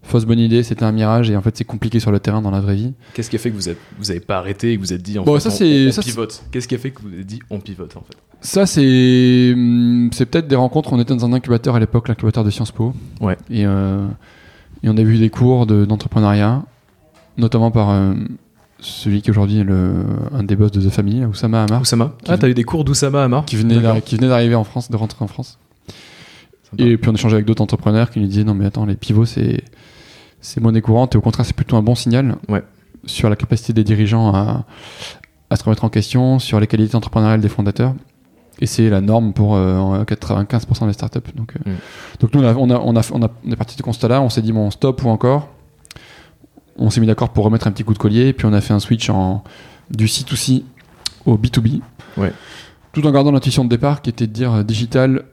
Fausse 0.07 0.27
bonne 0.27 0.39
idée, 0.39 0.63
c'était 0.63 0.85
un 0.85 0.93
mirage 0.93 1.31
et 1.31 1.37
en 1.37 1.41
fait 1.43 1.57
c'est 1.57 1.65
compliqué 1.65 1.99
sur 1.99 2.13
le 2.13 2.21
terrain 2.21 2.43
dans 2.43 2.51
la 2.51 2.61
vraie 2.61 2.75
vie. 2.77 2.93
Qu'est-ce 3.15 3.31
qui 3.31 3.37
a 3.37 3.39
fait 3.39 3.51
que 3.51 3.57
vous 3.57 3.69
êtes, 3.71 3.79
vous 3.99 4.11
avez 4.11 4.21
pas 4.21 4.37
arrêté 4.39 4.73
et 4.73 4.77
que 4.77 4.81
vous 4.81 4.93
êtes 4.93 5.03
dit 5.03 5.19
en 5.19 5.25
Bon, 5.25 5.35
fait, 5.39 5.49
ça, 5.51 5.65
on- 5.65 5.91
ça, 5.93 6.03
pivote? 6.03 6.45
Qu'est-ce 6.53 6.69
qui 6.69 6.75
a 6.75 6.79
fait 6.79 6.91
que 6.91 7.01
vous 7.03 7.09
avez 7.09 7.25
dit 7.25 7.41
on 7.51 7.59
pivote 7.59 7.97
en 7.97 8.01
fait? 8.03 8.15
Ça 8.43 8.67
c'est 8.67 9.53
hum, 9.55 10.11
c'est 10.13 10.27
peut-être 10.27 10.47
des 10.47 10.57
rencontres. 10.57 10.93
On 10.93 11.01
était 11.01 11.15
dans 11.17 11.25
un 11.25 11.33
incubateur 11.33 11.75
à 11.77 11.81
l'époque, 11.81 12.09
l'incubateur 12.09 12.45
de 12.45 12.51
Sciences 12.51 12.71
Po. 12.73 12.93
Ouais. 13.23 13.37
Et, 13.51 13.65
euh, 13.67 14.07
et 14.83 14.89
on 14.91 14.97
a 14.99 15.03
vu 15.03 15.17
des 15.19 15.31
cours 15.31 15.65
de- 15.67 15.87
d'entrepreneuriat, 15.87 16.63
notamment 17.39 17.71
par 17.71 17.89
euh, 17.91 18.13
celui 18.81 19.23
qui 19.23 19.31
aujourd'hui 19.31 19.61
est 19.61 19.65
le, 19.65 19.95
un 20.33 20.43
des 20.43 20.57
boss 20.57 20.71
de 20.71 20.83
The 20.87 20.91
Family, 20.93 21.25
Oussama 21.25 21.63
Hamar, 21.65 21.81
Oussama 21.81 22.15
Qui- 22.23 22.31
Ah, 22.31 22.37
t'as 22.37 22.49
eu 22.51 22.55
des 22.55 22.65
cours 22.65 22.85
d'Oussama 22.85 23.25
Hamar? 23.25 23.47
qui 23.47 23.57
venait 23.57 23.81
qui 24.05 24.17
venait 24.17 24.29
d'arriver 24.29 24.55
en 24.55 24.65
France, 24.65 24.91
de 24.91 24.97
rentrer 24.97 25.25
en 25.25 25.29
France. 25.29 25.59
Et 26.77 26.97
puis 26.99 27.09
on 27.09 27.15
échangeait 27.15 27.37
avec 27.37 27.47
d'autres 27.47 27.63
entrepreneurs 27.63 28.11
qui 28.11 28.19
nous 28.21 28.27
disaient 28.27 28.43
non 28.45 28.55
mais 28.55 28.67
attends 28.67 28.85
les 28.85 28.97
pivots 28.97 29.25
c'est 29.27 29.63
c'est 30.45 30.61
monnaie 30.61 30.81
courante 30.83 31.15
et 31.15 31.19
au 31.19 31.21
contraire 31.23 31.47
c'est 31.47 31.57
plutôt 31.57 31.77
un 31.77 31.83
bon 31.83 31.95
signal 31.95 32.37
Ouais. 32.49 32.63
sur 33.07 33.31
la 33.31 33.37
capacité 33.37 33.73
des 33.73 33.83
dirigeants 33.85 34.35
à, 34.35 34.65
à 35.51 35.57
se 35.57 35.65
remettre 35.65 35.85
en 35.85 35.89
question, 35.89 36.39
sur 36.39 36.61
les 36.61 36.67
qualités 36.67 36.95
entrepreneuriales 36.97 37.41
des 37.41 37.49
fondateurs. 37.49 37.95
Et 38.61 38.67
c'est 38.67 38.89
la 38.89 39.01
norme 39.01 39.33
pour 39.33 39.57
euh, 39.57 40.05
95% 40.05 40.87
des 40.87 40.93
startups. 40.93 41.19
Donc, 41.35 41.55
euh, 41.57 41.71
Mm. 41.71 41.75
donc 42.21 42.35
nous 42.35 42.41
on, 42.43 42.45
a, 42.47 42.55
on, 42.55 42.71
a, 42.71 42.79
on, 42.79 42.97
a, 42.97 43.03
on, 43.13 43.23
a- 43.25 43.31
on 43.47 43.51
est 43.51 43.57
parti 43.57 43.75
de 43.75 43.79
ce 43.79 43.83
constat-là, 43.83 44.21
on 44.23 44.29
s'est 44.31 44.43
dit 44.43 44.53
bon 44.53 44.71
stop 44.71 45.03
ou 45.05 45.09
encore. 45.09 45.49
On 46.77 46.91
s'est 46.91 47.01
mis 47.01 47.07
d'accord 47.07 47.31
pour 47.31 47.45
remettre 47.45 47.67
un 47.67 47.73
petit 47.73 47.85
coup 47.85 47.95
de 47.95 47.99
collier, 47.99 48.33
puis 48.33 48.47
on 48.47 48.53
a 48.53 48.61
fait 48.61 48.75
un 48.75 48.81
switch 48.81 49.09
en, 49.11 49.45
du 49.91 50.07
C2C 50.07 50.63
au 51.27 51.37
B2B. 51.37 51.81
Ouais. 52.17 52.33
Tout 52.93 53.07
en 53.07 53.11
gardant 53.13 53.33
l'intuition 53.33 53.65
de 53.65 53.69
départ 53.71 54.03
qui 54.03 54.11
était 54.11 54.27
de 54.27 54.33
dire 54.33 54.53
euh, 54.53 54.63
digital 54.63 55.25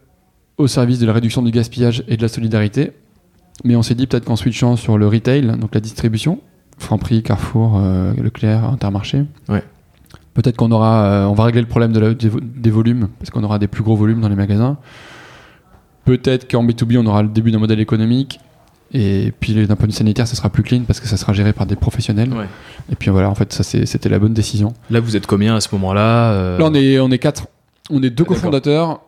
au 0.58 0.67
service 0.67 1.00
de 1.00 1.06
la 1.06 1.13
réduction 1.13 1.41
du 1.41 1.52
gaspillage 1.52 2.04
et 2.08 2.17
de 2.17 2.21
la 2.21 2.28
solidarité. 2.28 2.91
Mais 3.63 3.76
on 3.76 3.82
s'est 3.84 3.95
dit 3.95 4.08
peut-être 4.08 4.26
qu'en 4.26 4.36
switchant 4.36 4.76
sur 4.76 4.97
le 4.97 5.08
retail, 5.08 5.43
donc 5.58 5.74
la 5.76 5.82
distribution, 5.82 6.39
Franprix, 6.78 7.21
Carrefour, 7.24 7.78
euh, 7.78 8.13
Leclerc, 8.15 8.63
Intermarché, 8.65 9.24
Ouais. 9.50 9.63
peut-être 10.34 10.58
qu'on 10.58 10.71
aura, 10.71 11.04
euh, 11.06 11.26
on 11.26 11.34
va 11.34 11.43
régler 11.45 11.62
le 11.62 11.67
problème 11.67 11.93
de 11.93 12.00
la- 12.00 12.13
des, 12.13 12.30
vo- 12.30 12.39
des 12.41 12.71
volumes 12.71 13.10
parce 13.19 13.30
qu'on 13.30 13.43
aura 13.43 13.60
des 13.60 13.67
plus 13.67 13.84
gros 13.84 13.95
volumes 13.95 14.19
dans 14.21 14.30
les 14.30 14.36
magasins. 14.36 14.78
Peut-être 16.06 16.50
qu'en 16.50 16.63
B2B, 16.63 16.97
on 16.97 17.06
aura 17.06 17.21
le 17.21 17.30
début 17.30 17.52
d'un 17.52 17.60
modèle 17.60 17.80
économique. 17.80 18.39
Et 18.93 19.32
puis 19.39 19.54
d'un 19.54 19.76
point 19.78 19.88
de 19.88 19.91
vue 19.93 19.97
sanitaire, 19.97 20.28
ça 20.28 20.36
sera 20.36 20.50
plus 20.50 20.63
clean 20.63 20.82
parce 20.86 21.00
que 21.00 21.08
ça 21.08 21.15
sera 21.15 21.32
géré 21.32 21.54
par 21.54 21.65
des 21.65 21.78
professionnels. 21.78 22.34
Ouais. 22.34 22.47
Et 22.91 22.95
puis 22.95 23.10
voilà, 23.10 23.30
en 23.30 23.36
fait, 23.36 23.54
ça 23.54 23.63
c'était 23.63 24.10
la 24.10 24.19
bonne 24.19 24.34
décision. 24.34 24.74
Là, 24.89 25.00
vous 25.00 25.15
êtes 25.15 25.28
combien 25.28 25.56
à 25.56 25.62
ce 25.62 25.69
moment-là 25.74 26.32
euh, 26.34 26.58
Là, 26.58 26.65
on 26.67 26.74
est, 26.74 27.00
on 27.00 27.10
est 27.10 27.17
quatre. 27.19 27.47
On 27.89 28.04
est 28.04 28.10
deux 28.10 28.26
Ah, 28.26 28.30
cofondateurs, 28.30 29.00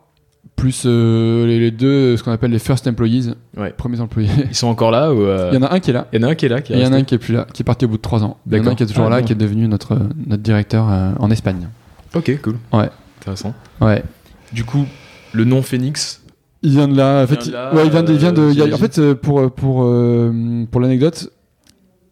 plus 0.55 0.83
euh, 0.85 1.45
les, 1.45 1.59
les 1.59 1.71
deux, 1.71 2.15
ce 2.17 2.23
qu'on 2.23 2.31
appelle 2.31 2.51
les 2.51 2.59
first 2.59 2.87
employees, 2.87 3.33
Ouais. 3.57 3.71
premiers 3.75 3.99
employés. 4.01 4.29
Ils 4.49 4.55
sont 4.55 4.67
encore 4.67 4.91
là 4.91 5.13
ou 5.13 5.21
euh, 5.21 5.49
Il 5.51 5.55
y 5.55 5.57
en 5.57 5.63
a 5.67 5.73
un 5.73 5.79
qui 5.79 5.89
est 5.89 5.93
là. 5.93 6.07
il 6.13 6.21
y 6.21 6.23
en 6.23 6.27
a 6.27 6.31
un 6.31 6.35
qui 6.35 6.45
est 6.45 6.49
là 6.49 6.61
qui 6.61 6.73
est 6.73 6.75
Et 6.75 6.79
il 6.79 6.83
y 6.83 6.87
en 6.87 6.93
a 6.93 6.97
un 6.97 7.03
qui 7.03 7.15
est 7.15 7.17
plus 7.17 7.33
là, 7.33 7.45
qui 7.53 7.63
est 7.63 7.65
parti 7.65 7.85
au 7.85 7.87
bout 7.89 7.97
de 7.97 8.01
trois 8.01 8.23
ans. 8.23 8.37
Il 8.49 8.57
y 8.57 8.59
en 8.61 8.67
a 8.67 8.69
un 8.71 8.75
qui 8.75 8.83
est 8.83 8.85
toujours 8.87 9.05
Ah, 9.07 9.09
là, 9.09 9.19
bon. 9.19 9.25
qui 9.25 9.33
est 9.33 9.35
devenu 9.35 9.67
notre, 9.67 9.97
notre 10.27 10.43
directeur 10.43 10.89
euh, 10.89 11.11
en 11.19 11.29
Espagne. 11.31 11.67
Ok, 12.15 12.39
cool. 12.41 12.57
Ouais. 12.71 12.89
Intéressant. 13.21 13.53
Ouais. 13.81 14.03
Du 14.51 14.63
coup, 14.63 14.85
le 15.33 15.43
nom 15.45 15.61
Phoenix, 15.61 16.21
Il 16.61 16.71
vient 16.71 16.87
de 16.87 16.95
là. 16.95 17.19
En 17.19 17.21
Il 17.23 17.27
fait, 17.27 17.35
vient 17.35 17.43
il- 17.45 17.47
de 17.49 17.53
là, 17.53 17.73
ouais, 17.75 17.85
il 17.85 17.91
vient 17.91 18.03
de. 18.03 18.13
il 18.13 18.19
vient 18.19 18.31
de- 18.31 18.49
il 18.51 18.57
y 18.57 18.61
a- 18.61 18.73
en 18.73 18.77
fait, 18.77 19.13
pour 19.15 19.51
pour 19.51 19.83
euh, 19.83 20.65
pour 20.71 20.79
l'anecdote, 20.79 21.29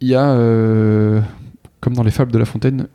il 0.02 0.08
y 0.10 0.16
a 0.16 0.26
euh, 0.32 1.22
comme 1.80 1.94
dans 1.94 2.04
les 2.04 2.12
fables 2.12 2.32
de 2.32 2.38
La 2.40 2.46
Fontaine 2.46 2.88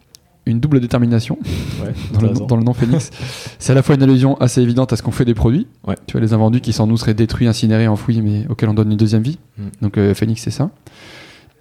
une 0.47 0.61
double 0.61 0.81
détermination 0.81 1.39
ouais, 1.83 1.93
dans 2.13 2.21
le, 2.21 2.27
intéressant. 2.27 2.47
dans 2.47 2.57
le 2.57 2.63
nom 2.63 2.73
Phoenix. 2.73 3.11
C'est 3.59 3.73
à 3.73 3.75
la 3.75 3.83
fois 3.83 3.97
une 3.97 4.03
allusion 4.03 4.37
assez 4.39 4.63
évidente 4.63 4.93
à 4.93 4.97
ce 4.97 5.03
qu'on 5.03 5.11
fait 5.11 5.25
des 5.25 5.35
produits. 5.35 5.67
Ouais. 5.87 5.97
Tu 6.07 6.13
vois, 6.13 6.21
les 6.21 6.33
invendus 6.33 6.61
qui 6.61 6.73
sans 6.73 6.87
nous 6.87 6.97
seraient 6.97 7.15
détruits, 7.15 7.49
incinérés, 7.49 7.89
enfouis, 7.89 8.23
mais 8.23 8.47
auxquels 8.49 8.69
on 8.69 8.75
donne 8.75 8.91
une 8.91 8.97
deuxième 8.97 9.23
vie. 9.23 9.39
Mm. 9.59 9.63
Donc 9.83 9.99
euh, 9.99 10.15
Phoenix, 10.15 10.41
c'est 10.41 10.51
ça. 10.51 10.71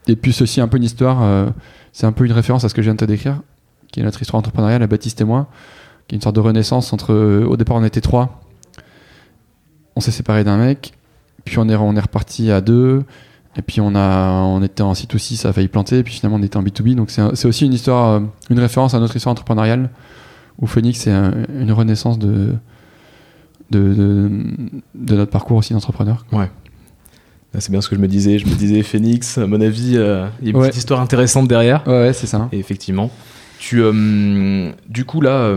Et 0.08 0.15
puis 0.15 0.34
ceci, 0.34 0.62
un 0.62 0.67
peu 0.67 0.78
une 0.78 0.84
histoire, 0.84 1.24
euh, 1.24 1.50
c'est 1.91 2.06
un 2.06 2.12
peu 2.12 2.26
une 2.26 2.32
référence 2.32 2.63
à 2.63 2.69
ce 2.69 2.76
que 2.76 2.82
je 2.82 2.86
viens 2.88 2.93
de 2.93 3.00
te 3.00 3.06
décrire, 3.06 3.41
qui 3.91 4.00
est 4.00 4.04
notre 4.04 4.21
histoire 4.21 4.39
entrepreneuriale, 4.39 4.84
à 4.84 4.88
Baptiste 4.88 5.19
et 5.21 5.26
moi, 5.26 5.48
qui 6.08 6.15
est 6.15 6.17
une 6.17 6.21
sorte 6.21 6.36
de 6.36 6.41
renaissance 6.41 6.93
entre. 6.93 7.13
euh, 7.13 7.45
au 7.45 7.58
départ, 7.58 7.78
on 7.78 7.84
était 7.84 8.02
trois. 8.02 8.41
On 9.95 10.02
s'est 10.02 10.12
séparé 10.12 10.43
d'un 10.43 10.58
mec, 10.58 10.93
puis 11.43 11.58
on 11.58 11.67
est, 11.69 11.76
on 11.76 11.95
est 11.95 12.00
reparti 12.02 12.52
à 12.52 12.62
deux. 12.62 13.04
Et 13.58 13.62
puis 13.62 13.80
on 13.82 13.96
a, 13.96 14.32
on 14.32 14.62
était 14.63 14.84
en 14.84 14.94
C2C, 14.94 15.36
ça 15.36 15.50
a 15.50 15.54
failli 15.54 15.68
planter. 15.70 16.00
Et 16.00 16.04
puis 16.04 16.13
finalement 16.13 16.38
on 16.38 16.44
était 16.44 16.58
en 16.58 16.63
B2B. 16.63 16.96
Donc 16.96 17.10
c'est 17.10 17.22
un- 17.22 17.32
aussi 17.46 17.65
une 17.65 17.74
histoire, 17.74 18.10
euh, 18.10 18.20
une 18.50 18.60
référence 18.60 18.94
à 18.94 19.00
notre 19.00 19.15
histoire 19.15 19.32
entrepreneuriale 19.32 19.89
où 20.60 20.68
Phoenix 20.68 21.00
c'est 21.00 21.12
un- 21.12 21.34
une 21.60 21.72
renaissance 21.72 22.20
de, 22.20 22.54
de, 23.72 23.94
de, 23.94 24.30
de 24.96 25.15
notre 25.15 25.32
parcours 25.32 25.58
aussi 25.58 25.74
d'entrepreneur. 25.74 26.26
Ah, 26.34 26.48
C'est 27.60 27.72
bien 27.72 27.80
ce 27.82 27.88
que 27.89 27.96
je 27.96 28.02
me 28.02 28.08
disais. 28.08 28.38
Je 28.38 28.46
me 28.48 28.54
disais 28.54 28.84
Phoenix, 28.84 29.38
à 29.38 29.48
mon 29.48 29.62
avis, 29.62 29.94
euh, 29.96 30.28
il 30.41 30.46
y 30.46 30.48
a 30.50 30.52
une 30.52 30.58
Ouais. 30.58 30.68
petite 30.68 30.80
histoire 30.80 31.00
intéressante 31.00 31.48
derrière. 31.48 31.84
Ouais, 31.88 31.94
ouais, 32.08 32.13
c'est 32.13 32.28
ça. 32.28 32.50
Et 32.52 32.60
effectivement, 32.60 33.10
tu, 33.60 33.82
euh, 33.82 34.72
du 34.89 35.06
coup 35.06 35.22
là, 35.22 35.56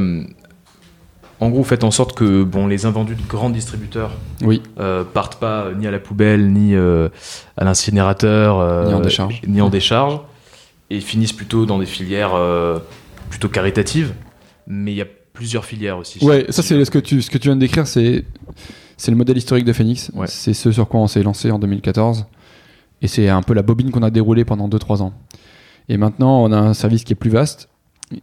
En 1.41 1.51
gros, 1.51 1.63
faites 1.63 1.85
en 1.85 1.91
sorte 1.93 2.17
que 2.17 2.43
bon, 2.43 2.67
les 2.67 2.85
invendus 2.85 3.15
de 3.15 3.23
grands 3.23 3.51
distributeurs 3.51 4.13
Oui. 4.43 4.61
euh, 4.81 5.05
partent 5.05 5.39
pas 5.39 5.67
euh, 5.67 5.75
ni 5.75 5.87
à 5.87 5.91
la 5.93 6.01
poubelle, 6.01 6.53
ni 6.53 6.75
euh, 6.75 7.09
à 7.57 7.65
l'incinérateur, 7.65 8.87
Ni 8.89 8.95
en 8.95 9.01
décharge. 9.01 9.41
ni 9.47 9.61
en 9.61 9.69
décharge, 9.71 10.21
et 10.91 11.01
finissent 11.01 11.33
plutôt 11.33 11.65
dans 11.67 11.79
des 11.79 11.87
filières 11.87 12.35
plutôt 13.31 13.49
caritatives. 13.49 14.15
Mais 14.67 14.93
il 14.93 14.97
y 14.97 15.03
a 15.03 15.07
plusieurs 15.33 15.65
filières 15.65 15.99
aussi. 15.99 16.23
Ouais, 16.25 16.47
ça 16.49 16.63
c'est 16.63 16.85
ce 16.85 16.91
que 16.91 16.99
tu 16.99 17.23
ce 17.23 17.31
que 17.31 17.39
tu 17.39 17.49
viens 17.49 17.55
de 17.55 17.61
décrire, 17.61 17.87
c'est 17.87 18.25
c'est 18.97 19.13
le 19.13 19.17
modèle 19.17 19.37
historique 19.39 19.65
de 19.65 19.73
Phoenix. 19.73 20.11
Ouais. 20.15 20.27
C'est 20.27 20.55
ce 20.55 20.73
sur 20.73 20.89
quoi 20.89 21.01
on 21.01 21.07
s'est 21.07 21.23
lancé 21.23 21.53
en 21.53 21.59
2014, 21.61 22.27
et 23.01 23.07
c'est 23.07 23.29
un 23.29 23.43
peu 23.43 23.55
la 23.55 23.63
bobine 23.63 23.93
qu'on 23.93 24.03
a 24.03 24.11
déroulée 24.11 24.45
pendant 24.45 24.69
2-3 24.69 25.03
ans. 25.03 25.13
Et 25.89 25.97
maintenant, 25.97 26.43
on 26.43 26.51
a 26.53 26.59
un 26.59 26.75
service 26.75 27.05
qui 27.05 27.13
est 27.13 27.17
plus 27.17 27.31
vaste. 27.31 27.69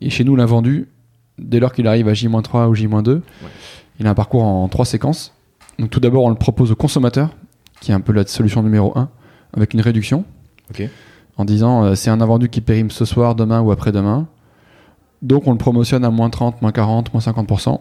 Et 0.02 0.10
chez 0.10 0.24
nous, 0.24 0.36
l'invendu, 0.36 0.88
dès 1.40 1.60
lors 1.60 1.74
qu'il 1.74 1.88
arrive 1.88 2.08
à 2.08 2.14
J-3 2.14 2.68
ou 2.68 2.76
J-2, 2.76 3.22
il 4.00 4.08
a 4.08 4.10
un 4.10 4.14
parcours 4.14 4.44
en 4.44 4.68
trois 4.68 4.86
séquences. 4.86 5.34
Donc 5.80 5.90
tout 5.90 6.00
d'abord, 6.00 6.24
on 6.24 6.30
le 6.30 6.36
propose 6.36 6.72
au 6.72 6.76
consommateur, 6.76 7.30
qui 7.82 7.92
est 7.92 7.94
un 7.94 8.00
peu 8.02 8.14
la 8.14 8.26
solution 8.26 8.64
numéro 8.64 8.98
1, 8.98 9.10
avec 9.56 9.74
une 9.74 9.82
réduction. 9.82 10.24
En 11.38 11.46
disant, 11.46 11.84
euh, 11.84 11.96
c'est 11.96 12.10
un 12.10 12.22
invendu 12.22 12.48
qui 12.50 12.62
périme 12.62 12.90
ce 12.92 13.04
soir, 13.06 13.36
demain 13.36 13.60
ou 13.62 13.72
après-demain. 13.72 14.28
Donc 15.22 15.48
on 15.48 15.52
le 15.52 15.58
promotionne 15.58 16.06
à 16.06 16.10
moins 16.10 16.30
30, 16.30 16.62
moins 16.62 16.72
40, 16.72 17.14
moins 17.14 17.22
50% 17.22 17.80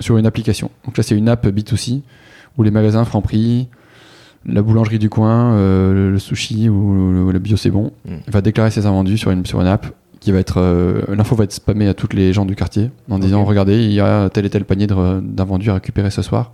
sur 0.00 0.16
une 0.16 0.26
application. 0.26 0.70
Donc 0.84 0.96
là, 0.96 1.02
c'est 1.02 1.16
une 1.16 1.28
app 1.28 1.46
B2C 1.46 2.02
où 2.56 2.62
les 2.62 2.70
magasins 2.70 3.04
Franprix, 3.04 3.68
la 4.46 4.62
boulangerie 4.62 4.98
du 4.98 5.10
coin, 5.10 5.52
euh, 5.52 6.10
le, 6.12 6.18
sushi 6.18 6.68
ou 6.68 7.12
le, 7.12 7.32
le 7.32 7.38
bio 7.38 7.56
c'est 7.56 7.70
bon, 7.70 7.92
Mm. 8.04 8.16
va 8.28 8.40
déclarer 8.40 8.70
ses 8.70 8.86
invendus 8.86 9.18
sur 9.18 9.30
une, 9.30 9.44
sur 9.44 9.60
une 9.60 9.66
app 9.66 9.86
qui 10.20 10.32
va 10.32 10.38
être 10.38 10.58
euh, 10.58 11.02
l'info 11.14 11.34
va 11.36 11.44
être 11.44 11.52
spammée 11.52 11.86
à 11.88 11.94
toutes 11.94 12.12
les 12.14 12.32
gens 12.32 12.44
du 12.44 12.56
quartier 12.56 12.90
en 13.10 13.18
disant 13.18 13.44
regardez 13.44 13.84
il 13.84 13.92
y 13.92 14.00
a 14.00 14.28
tel 14.30 14.44
et 14.46 14.50
tel 14.50 14.64
panier 14.64 14.86
de- 14.86 15.20
d'invendus 15.20 15.70
à 15.70 15.74
récupérer 15.74 16.10
ce 16.10 16.22
soir 16.22 16.52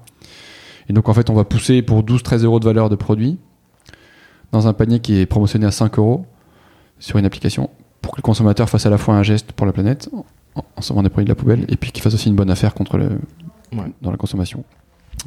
et 0.89 0.93
donc 0.93 1.09
en 1.09 1.15
fait 1.15 1.31
on 1.31 1.35
va 1.35 1.45
pousser 1.45 1.81
pour 1.83 2.03
12-13 2.03 2.45
euros 2.45 2.61
de 2.61 2.65
valeur 2.65 2.89
de 2.91 2.97
produit 2.97 3.39
dans 4.53 4.69
un 4.69 4.73
panier 4.73 5.01
qui 5.01 5.19
est 5.19 5.27
promotionné 5.27 5.67
à 5.67 5.71
5 5.71 5.99
euros 5.99 6.27
sur 6.99 7.17
une 7.19 7.25
application 7.27 7.71
pour 8.03 8.13
que 8.13 8.19
le 8.19 8.23
consommateur 8.23 8.69
fasse 8.69 8.87
à 8.87 8.91
la 8.91 8.99
fois 8.99 9.15
un 9.15 9.23
geste 9.23 9.53
pour 9.53 9.67
la 9.67 9.73
planète 9.73 10.11
en, 10.55 10.65
en 10.77 10.81
sauvant 10.83 11.03
des 11.03 11.09
produits 11.09 11.25
de 11.25 11.31
la 11.31 11.35
poubelle 11.35 11.65
et 11.69 11.77
puis 11.77 11.91
qu'il 11.91 12.03
fasse 12.03 12.15
aussi 12.15 12.29
une 12.29 12.37
bonne 12.37 12.51
affaire 12.51 12.75
contre 12.75 12.99
le 12.99 13.09
Ouais. 13.73 13.91
dans 14.03 14.13
la 14.13 14.17
consommation 14.17 14.63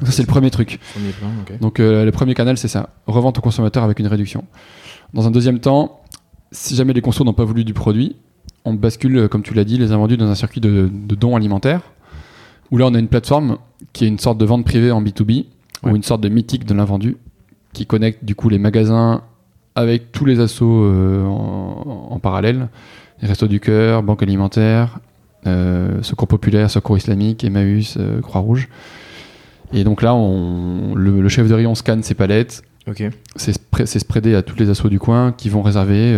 ça 0.06 0.12
c'est 0.12 0.22
le 0.22 0.28
premier 0.28 0.52
truc 0.52 0.80
Premier 0.94 1.12
plan, 1.12 1.28
ok. 1.42 1.60
donc 1.60 1.80
euh, 1.82 2.06
le 2.06 2.12
premier 2.12 2.34
canal, 2.34 2.58
c'est 2.58 2.68
ça. 2.70 2.90
Revente 3.08 3.40
au 3.40 3.42
consommateur 3.42 3.84
avec 3.84 4.00
une 4.00 4.08
réduction. 4.08 4.44
Dans 5.14 5.28
un 5.28 5.32
deuxième 5.32 5.60
temps, 5.60 6.02
si 6.52 6.76
jamais 6.76 6.94
les 6.94 7.02
consos 7.02 7.24
n'ont 7.26 7.34
pas 7.34 7.44
voulu 7.46 7.64
du 7.66 7.74
produit, 7.74 8.16
on 8.68 8.74
bascule, 8.74 9.18
euh, 9.18 9.28
comme 9.28 9.44
tu 9.44 9.54
l'as 9.54 9.64
dit, 9.64 9.78
les 9.78 9.92
invendus 9.92 10.18
dans 10.18 10.28
un 10.30 10.36
circuit 10.36 10.62
de, 10.62 10.90
de 10.92 11.16
dons 11.16 11.36
alimentaires, 11.36 11.82
où 12.72 12.78
là 12.78 12.86
on 12.88 12.94
a 12.94 13.00
une 13.00 13.08
plateforme 13.08 13.58
qui 13.94 14.06
est 14.06 14.08
une 14.08 14.20
sorte 14.20 14.38
de 14.38 14.46
vente 14.46 14.66
privée 14.66 14.92
en 14.92 15.02
B2B, 15.02 15.46
Ouais. 15.84 15.92
ou 15.92 15.96
une 15.96 16.02
sorte 16.04 16.22
de 16.22 16.30
mythique 16.30 16.66
de 16.66 16.74
l'invendu, 16.74 17.18
qui 17.72 17.86
connecte 17.86 18.26
du 18.26 18.34
coup 18.34 18.50
les 18.50 18.58
magasins 18.58 19.22
avec 19.76 20.12
tous 20.12 20.26
les 20.26 20.40
assos 20.40 20.84
euh, 20.86 21.24
en, 21.26 22.08
en 22.10 22.20
parallèle, 22.20 22.70
les 23.22 23.28
Restos 23.28 23.48
du 23.48 23.60
Cœur, 23.60 24.02
Banque 24.02 24.24
Alimentaire, 24.24 25.00
euh, 25.46 26.02
Secours 26.02 26.28
Populaire, 26.28 26.72
Secours 26.72 26.98
Islamique, 26.98 27.44
Emmaüs, 27.44 27.96
euh, 28.00 28.22
Croix-Rouge. 28.22 28.70
Et 29.72 29.84
donc 29.84 30.02
là, 30.02 30.16
on, 30.16 30.96
le, 30.96 31.22
le 31.22 31.30
chef 31.30 31.48
de 31.48 31.54
rayon 31.54 31.76
scanne 31.76 32.02
ses 32.02 32.16
palettes, 32.16 32.64
c'est 33.36 33.52
spre- 33.52 33.86
c'est 33.86 34.00
spreadé 34.00 34.34
à 34.34 34.42
tous 34.42 34.58
les 34.58 34.70
assos 34.72 34.90
du 34.90 34.98
coin 34.98 35.32
qui 35.32 35.50
vont 35.50 35.62
réserver 35.62 36.14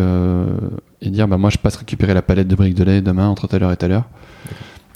et 1.01 1.09
dire 1.09 1.27
bah 1.27 1.37
moi 1.37 1.49
je 1.49 1.57
passe 1.57 1.75
récupérer 1.77 2.13
la 2.13 2.21
palette 2.21 2.47
de 2.47 2.55
briques 2.55 2.75
de 2.75 2.83
lait 2.83 3.01
demain 3.01 3.27
entre 3.27 3.47
telle 3.47 3.63
heure 3.63 3.71
et 3.71 3.77
telle 3.77 3.91
heure. 3.91 4.05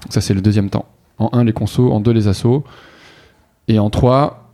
Ça 0.10 0.22
c'est 0.22 0.34
le 0.34 0.42
deuxième 0.42 0.70
temps. 0.70 0.86
En 1.18 1.30
un 1.34 1.44
les 1.44 1.54
consos, 1.54 1.92
en 1.92 2.00
deux 2.00 2.12
les 2.12 2.28
assos 2.28 2.64
et 3.68 3.80
en 3.80 3.90
trois 3.90 4.52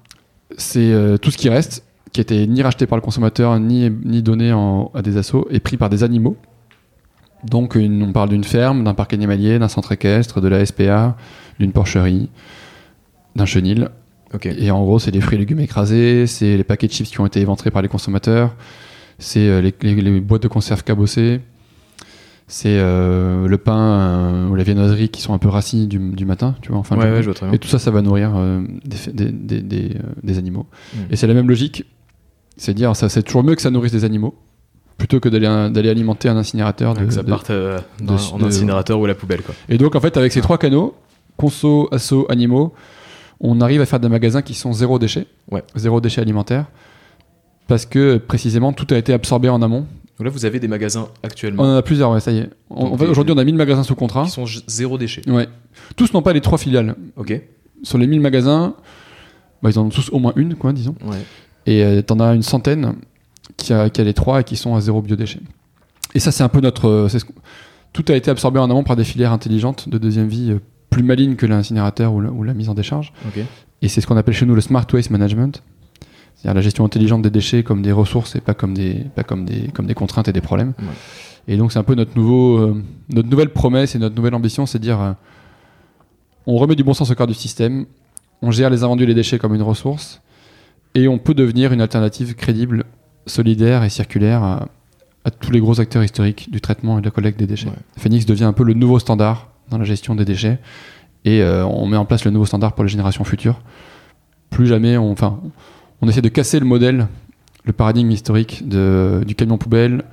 c'est 0.57 0.91
euh, 0.91 1.17
tout 1.17 1.31
ce 1.31 1.37
qui 1.37 1.49
reste 1.49 1.83
qui 2.11 2.21
était 2.21 2.45
ni 2.47 2.61
racheté 2.63 2.85
par 2.87 2.97
le 2.97 3.01
consommateur 3.01 3.59
ni, 3.59 3.89
ni 4.03 4.21
donné 4.23 4.51
en- 4.51 4.91
à 4.95 5.01
des 5.01 5.17
assos 5.17 5.47
est 5.51 5.59
pris 5.59 5.77
par 5.77 5.89
des 5.89 6.03
animaux. 6.03 6.37
Donc 7.43 7.75
une- 7.75 8.03
on 8.03 8.11
parle 8.11 8.29
d'une 8.29 8.43
ferme, 8.43 8.83
d'un 8.83 8.93
parc 8.93 9.13
animalier, 9.13 9.59
d'un 9.59 9.67
centre 9.69 9.91
équestre, 9.91 10.41
de 10.41 10.47
la 10.47 10.65
SPA, 10.65 11.15
d'une 11.59 11.71
porcherie, 11.71 12.29
d'un 13.35 13.45
chenil. 13.45 13.89
Et 14.43 14.69
en 14.71 14.83
gros, 14.83 14.99
c'est 14.99 15.11
des 15.11 15.21
fruits 15.21 15.37
et 15.37 15.39
légumes 15.39 15.59
écrasés, 15.61 16.27
c'est 16.27 16.57
les 16.57 16.63
paquets 16.63 16.87
de 16.87 16.91
chips 16.91 17.09
qui 17.09 17.19
ont 17.21 17.25
été 17.25 17.39
éventrés 17.39 17.71
par 17.71 17.81
les 17.81 17.87
consommateurs, 17.87 18.55
c'est 19.19 19.47
euh, 19.47 19.61
les, 19.61 19.73
les- 19.81 20.01
les 20.01 20.19
boîtes 20.19 20.43
de 20.43 20.47
conserve 20.47 20.83
cabossées, 20.83 21.41
c'est 22.47 22.79
euh, 22.79 23.47
le 23.47 23.57
pain 23.59 23.77
euh, 23.77 24.47
ou 24.47 24.55
la 24.55 24.63
viennoiserie 24.63 25.09
qui 25.09 25.21
sont 25.21 25.33
un 25.33 25.37
peu 25.37 25.49
rassis 25.49 25.85
du, 25.87 25.99
du 25.99 26.25
matin, 26.25 26.55
tu 26.61 26.69
vois, 26.71 26.79
en 26.79 26.83
fin 26.83 26.95
de 26.95 27.01
ouais, 27.01 27.05
journée. 27.05 27.17
ouais, 27.17 27.21
je 27.23 27.27
vois 27.27 27.35
très 27.35 27.45
bien. 27.45 27.53
Et 27.55 27.59
tout 27.59 27.67
ça, 27.67 27.77
ça 27.77 27.91
va 27.91 28.01
nourrir 28.01 28.31
euh, 28.35 28.61
des, 29.13 29.31
des, 29.31 29.61
des- 30.23 30.37
animaux. 30.37 30.65
Mm. 30.93 30.97
Et 31.11 31.15
c'est 31.15 31.27
la 31.27 31.33
même 31.35 31.47
logique, 31.47 31.85
c'est 32.57 32.73
dire, 32.73 32.95
ça 32.95 33.07
c'est 33.09 33.21
toujours 33.23 33.43
mieux 33.43 33.55
que 33.55 33.61
ça 33.61 33.69
nourrisse 33.69 33.91
des 33.91 34.03
animaux, 34.03 34.33
plutôt 34.97 35.19
que 35.19 35.29
d'aller 35.29 35.69
d'aller 35.71 35.89
alimenter 35.89 36.27
un 36.29 36.37
incinérateur. 36.37 36.93
De- 36.95 37.05
que 37.05 37.11
ça 37.13 37.21
de- 37.23 37.29
parte 37.29 37.51
dans- 37.51 38.15
de- 38.15 38.33
en 38.33 38.43
incinérateur 38.43 38.99
ou 38.99 39.05
à 39.05 39.07
la 39.09 39.15
poubelle, 39.15 39.41
quoi. 39.43 39.53
et 39.69 39.77
donc, 39.77 39.95
en 39.95 39.99
fait, 39.99 40.17
avec 40.17 40.31
ces 40.31 40.41
trois 40.41 40.57
canaux, 40.57 40.95
conso, 41.37 41.87
asso, 41.91 42.25
animaux, 42.29 42.73
on 43.41 43.61
arrive 43.61 43.79
à 43.81 43.85
faire 43.85 43.99
des 43.99 44.09
magasins 44.09 44.41
qui 44.41 44.53
sont 44.55 44.73
zéro 44.73 44.97
déchet, 44.99 45.27
Ouais. 45.51 45.63
zéro 45.75 46.01
déchet 46.01 46.19
alimentaire, 46.21 46.65
parce 47.69 47.85
que 47.85 48.17
précisément 48.17 48.73
tout 48.73 48.87
a 48.93 48.97
été 48.97 49.13
absorbé 49.13 49.47
en 49.47 49.61
amont. 49.61 49.85
Donc 50.17 50.25
là, 50.25 50.29
vous 50.29 50.43
avez 50.43 50.59
des 50.59 50.67
magasins 50.67 51.07
On 51.23 51.25
actuellement 51.27 51.63
en 51.63 51.75
a 51.77 51.81
plusieurs, 51.81 52.11
ouais, 52.11 52.19
ça 52.19 52.31
y 52.33 52.39
est. 52.39 52.49
On- 52.69 52.97
aujourd'hui, 52.97 53.33
on 53.33 53.37
a 53.37 53.43
1000 53.45 53.55
magasins 53.55 53.83
sous 53.83 53.95
contrat. 53.95 54.25
qui 54.25 54.31
sont 54.31 54.43
zéro 54.67 54.97
déchet. 54.97 55.21
Ouais. 55.29 55.47
Tous 55.95 56.11
n'ont 56.13 56.21
pas 56.21 56.33
les 56.33 56.41
trois 56.41 56.57
filiales. 56.57 56.95
Ok. 57.15 57.41
Sur 57.83 57.97
les 57.97 58.05
1000 58.07 58.19
magasins, 58.19 58.75
bah, 59.63 59.69
ils 59.69 59.79
en 59.79 59.85
ont 59.85 59.89
tous 59.89 60.09
au 60.11 60.19
moins 60.19 60.33
une, 60.35 60.55
quoi, 60.55 60.73
disons. 60.73 60.95
Ouais. 61.05 61.15
Et 61.65 61.83
euh, 61.85 62.01
t'en 62.01 62.19
as 62.19 62.33
une 62.33 62.43
centaine 62.43 62.95
qui 63.55 63.71
a, 63.71 63.89
qui 63.89 64.01
a 64.01 64.03
les 64.03 64.13
trois 64.13 64.41
et 64.41 64.43
qui 64.43 64.57
sont 64.57 64.75
à 64.75 64.81
zéro 64.81 65.01
biodéchet. 65.01 65.39
Et 66.15 66.19
ça, 66.19 66.31
c'est 66.33 66.43
un 66.43 66.49
peu 66.49 66.59
notre. 66.59 66.89
euh, 66.89 67.07
ce 67.07 67.17
tout 67.93 68.03
a 68.09 68.15
été 68.15 68.29
absorbé 68.29 68.59
en 68.59 68.69
amont 68.69 68.83
par 68.83 68.95
des 68.97 69.03
filières 69.05 69.31
intelligentes 69.31 69.87
de 69.89 69.97
deuxième 69.97 70.27
vie 70.27 70.51
euh, 70.51 70.59
plus 70.89 71.01
malignes 71.03 71.35
que 71.37 71.45
l'incinérateur 71.45 72.13
ou, 72.13 72.19
la- 72.21 72.31
ou 72.31 72.43
la 72.43 72.53
mise 72.53 72.67
en 72.67 72.73
décharge. 72.73 73.13
Ok. 73.27 73.41
Et 73.81 73.87
c'est 73.87 74.01
ce 74.01 74.07
qu'on 74.07 74.17
appelle 74.17 74.33
chez 74.35 74.45
nous 74.45 74.53
le 74.55 74.61
smart 74.61 74.85
waste 74.91 75.11
management. 75.11 75.63
C'est-à-dire 76.41 76.55
la 76.55 76.61
gestion 76.61 76.85
intelligente 76.85 77.21
des 77.21 77.29
déchets 77.29 77.63
comme 77.63 77.81
des 77.81 77.91
ressources 77.91 78.37
et 78.37 78.39
pas 78.39 78.53
comme 78.53 78.73
des, 78.73 79.05
pas 79.13 79.23
comme 79.23 79.43
des, 79.43 79.67
comme 79.73 79.87
des 79.87 79.93
contraintes 79.93 80.29
et 80.29 80.31
des 80.31 80.39
problèmes. 80.39 80.73
Ouais. 80.79 80.85
Et 81.49 81.57
donc 81.57 81.73
c'est 81.73 81.79
un 81.79 81.83
peu 81.83 81.95
notre, 81.95 82.15
nouveau, 82.15 82.59
euh, 82.59 82.81
notre 83.09 83.27
nouvelle 83.27 83.49
promesse 83.49 83.93
et 83.95 83.99
notre 83.99 84.15
nouvelle 84.15 84.35
ambition, 84.35 84.65
c'est 84.65 84.77
de 84.79 84.83
dire 84.83 85.01
euh, 85.01 85.11
on 86.47 86.55
remet 86.55 86.75
du 86.75 86.83
bon 86.85 86.93
sens 86.93 87.11
au 87.11 87.15
cœur 87.15 87.27
du 87.27 87.33
système, 87.33 87.87
on 88.41 88.51
gère 88.51 88.69
les 88.69 88.83
invendus 88.83 89.03
et 89.03 89.07
les 89.07 89.13
déchets 89.13 89.37
comme 89.37 89.53
une 89.53 89.61
ressource, 89.61 90.21
et 90.95 91.09
on 91.09 91.17
peut 91.17 91.33
devenir 91.33 91.73
une 91.73 91.81
alternative 91.81 92.35
crédible, 92.35 92.85
solidaire 93.25 93.83
et 93.83 93.89
circulaire 93.89 94.41
à, 94.41 94.69
à 95.25 95.31
tous 95.31 95.51
les 95.51 95.59
gros 95.59 95.81
acteurs 95.81 96.03
historiques 96.03 96.49
du 96.49 96.61
traitement 96.61 96.99
et 96.99 97.01
de 97.01 97.05
la 97.05 97.11
collecte 97.11 97.37
des 97.37 97.47
déchets. 97.47 97.67
Ouais. 97.67 97.73
Phoenix 97.97 98.25
devient 98.25 98.45
un 98.45 98.53
peu 98.53 98.63
le 98.63 98.73
nouveau 98.73 98.97
standard 98.99 99.49
dans 99.69 99.77
la 99.77 99.85
gestion 99.85 100.15
des 100.15 100.25
déchets, 100.25 100.59
et 101.25 101.41
euh, 101.41 101.65
on 101.65 101.85
met 101.85 101.97
en 101.97 102.05
place 102.05 102.23
le 102.23 102.31
nouveau 102.31 102.45
standard 102.45 102.75
pour 102.75 102.85
les 102.85 102.89
générations 102.89 103.25
futures. 103.25 103.61
Plus 104.49 104.67
jamais, 104.67 104.97
on, 104.97 105.11
enfin, 105.11 105.39
on 106.01 106.07
essaie 106.07 106.21
de 106.21 106.29
casser 106.29 106.59
le 106.59 106.65
modèle, 106.65 107.07
le 107.65 107.73
paradigme 107.73 108.11
historique 108.11 108.67
de, 108.67 109.21
du 109.25 109.35
camion 109.35 109.57
poubelle, 109.57 110.03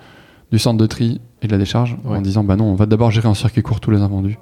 du 0.52 0.58
centre 0.58 0.78
de 0.78 0.86
tri 0.86 1.20
et 1.42 1.46
de 1.46 1.52
la 1.52 1.58
décharge, 1.58 1.96
Ouais. 2.04 2.18
en 2.18 2.20
disant 2.20 2.44
bah 2.44 2.56
non, 2.56 2.64
on 2.66 2.74
va 2.74 2.86
d'abord 2.86 3.10
gérer 3.10 3.28
en 3.28 3.34
circuit 3.34 3.62
court 3.62 3.80
tous 3.80 3.90
les 3.90 4.00
invendus, 4.00 4.38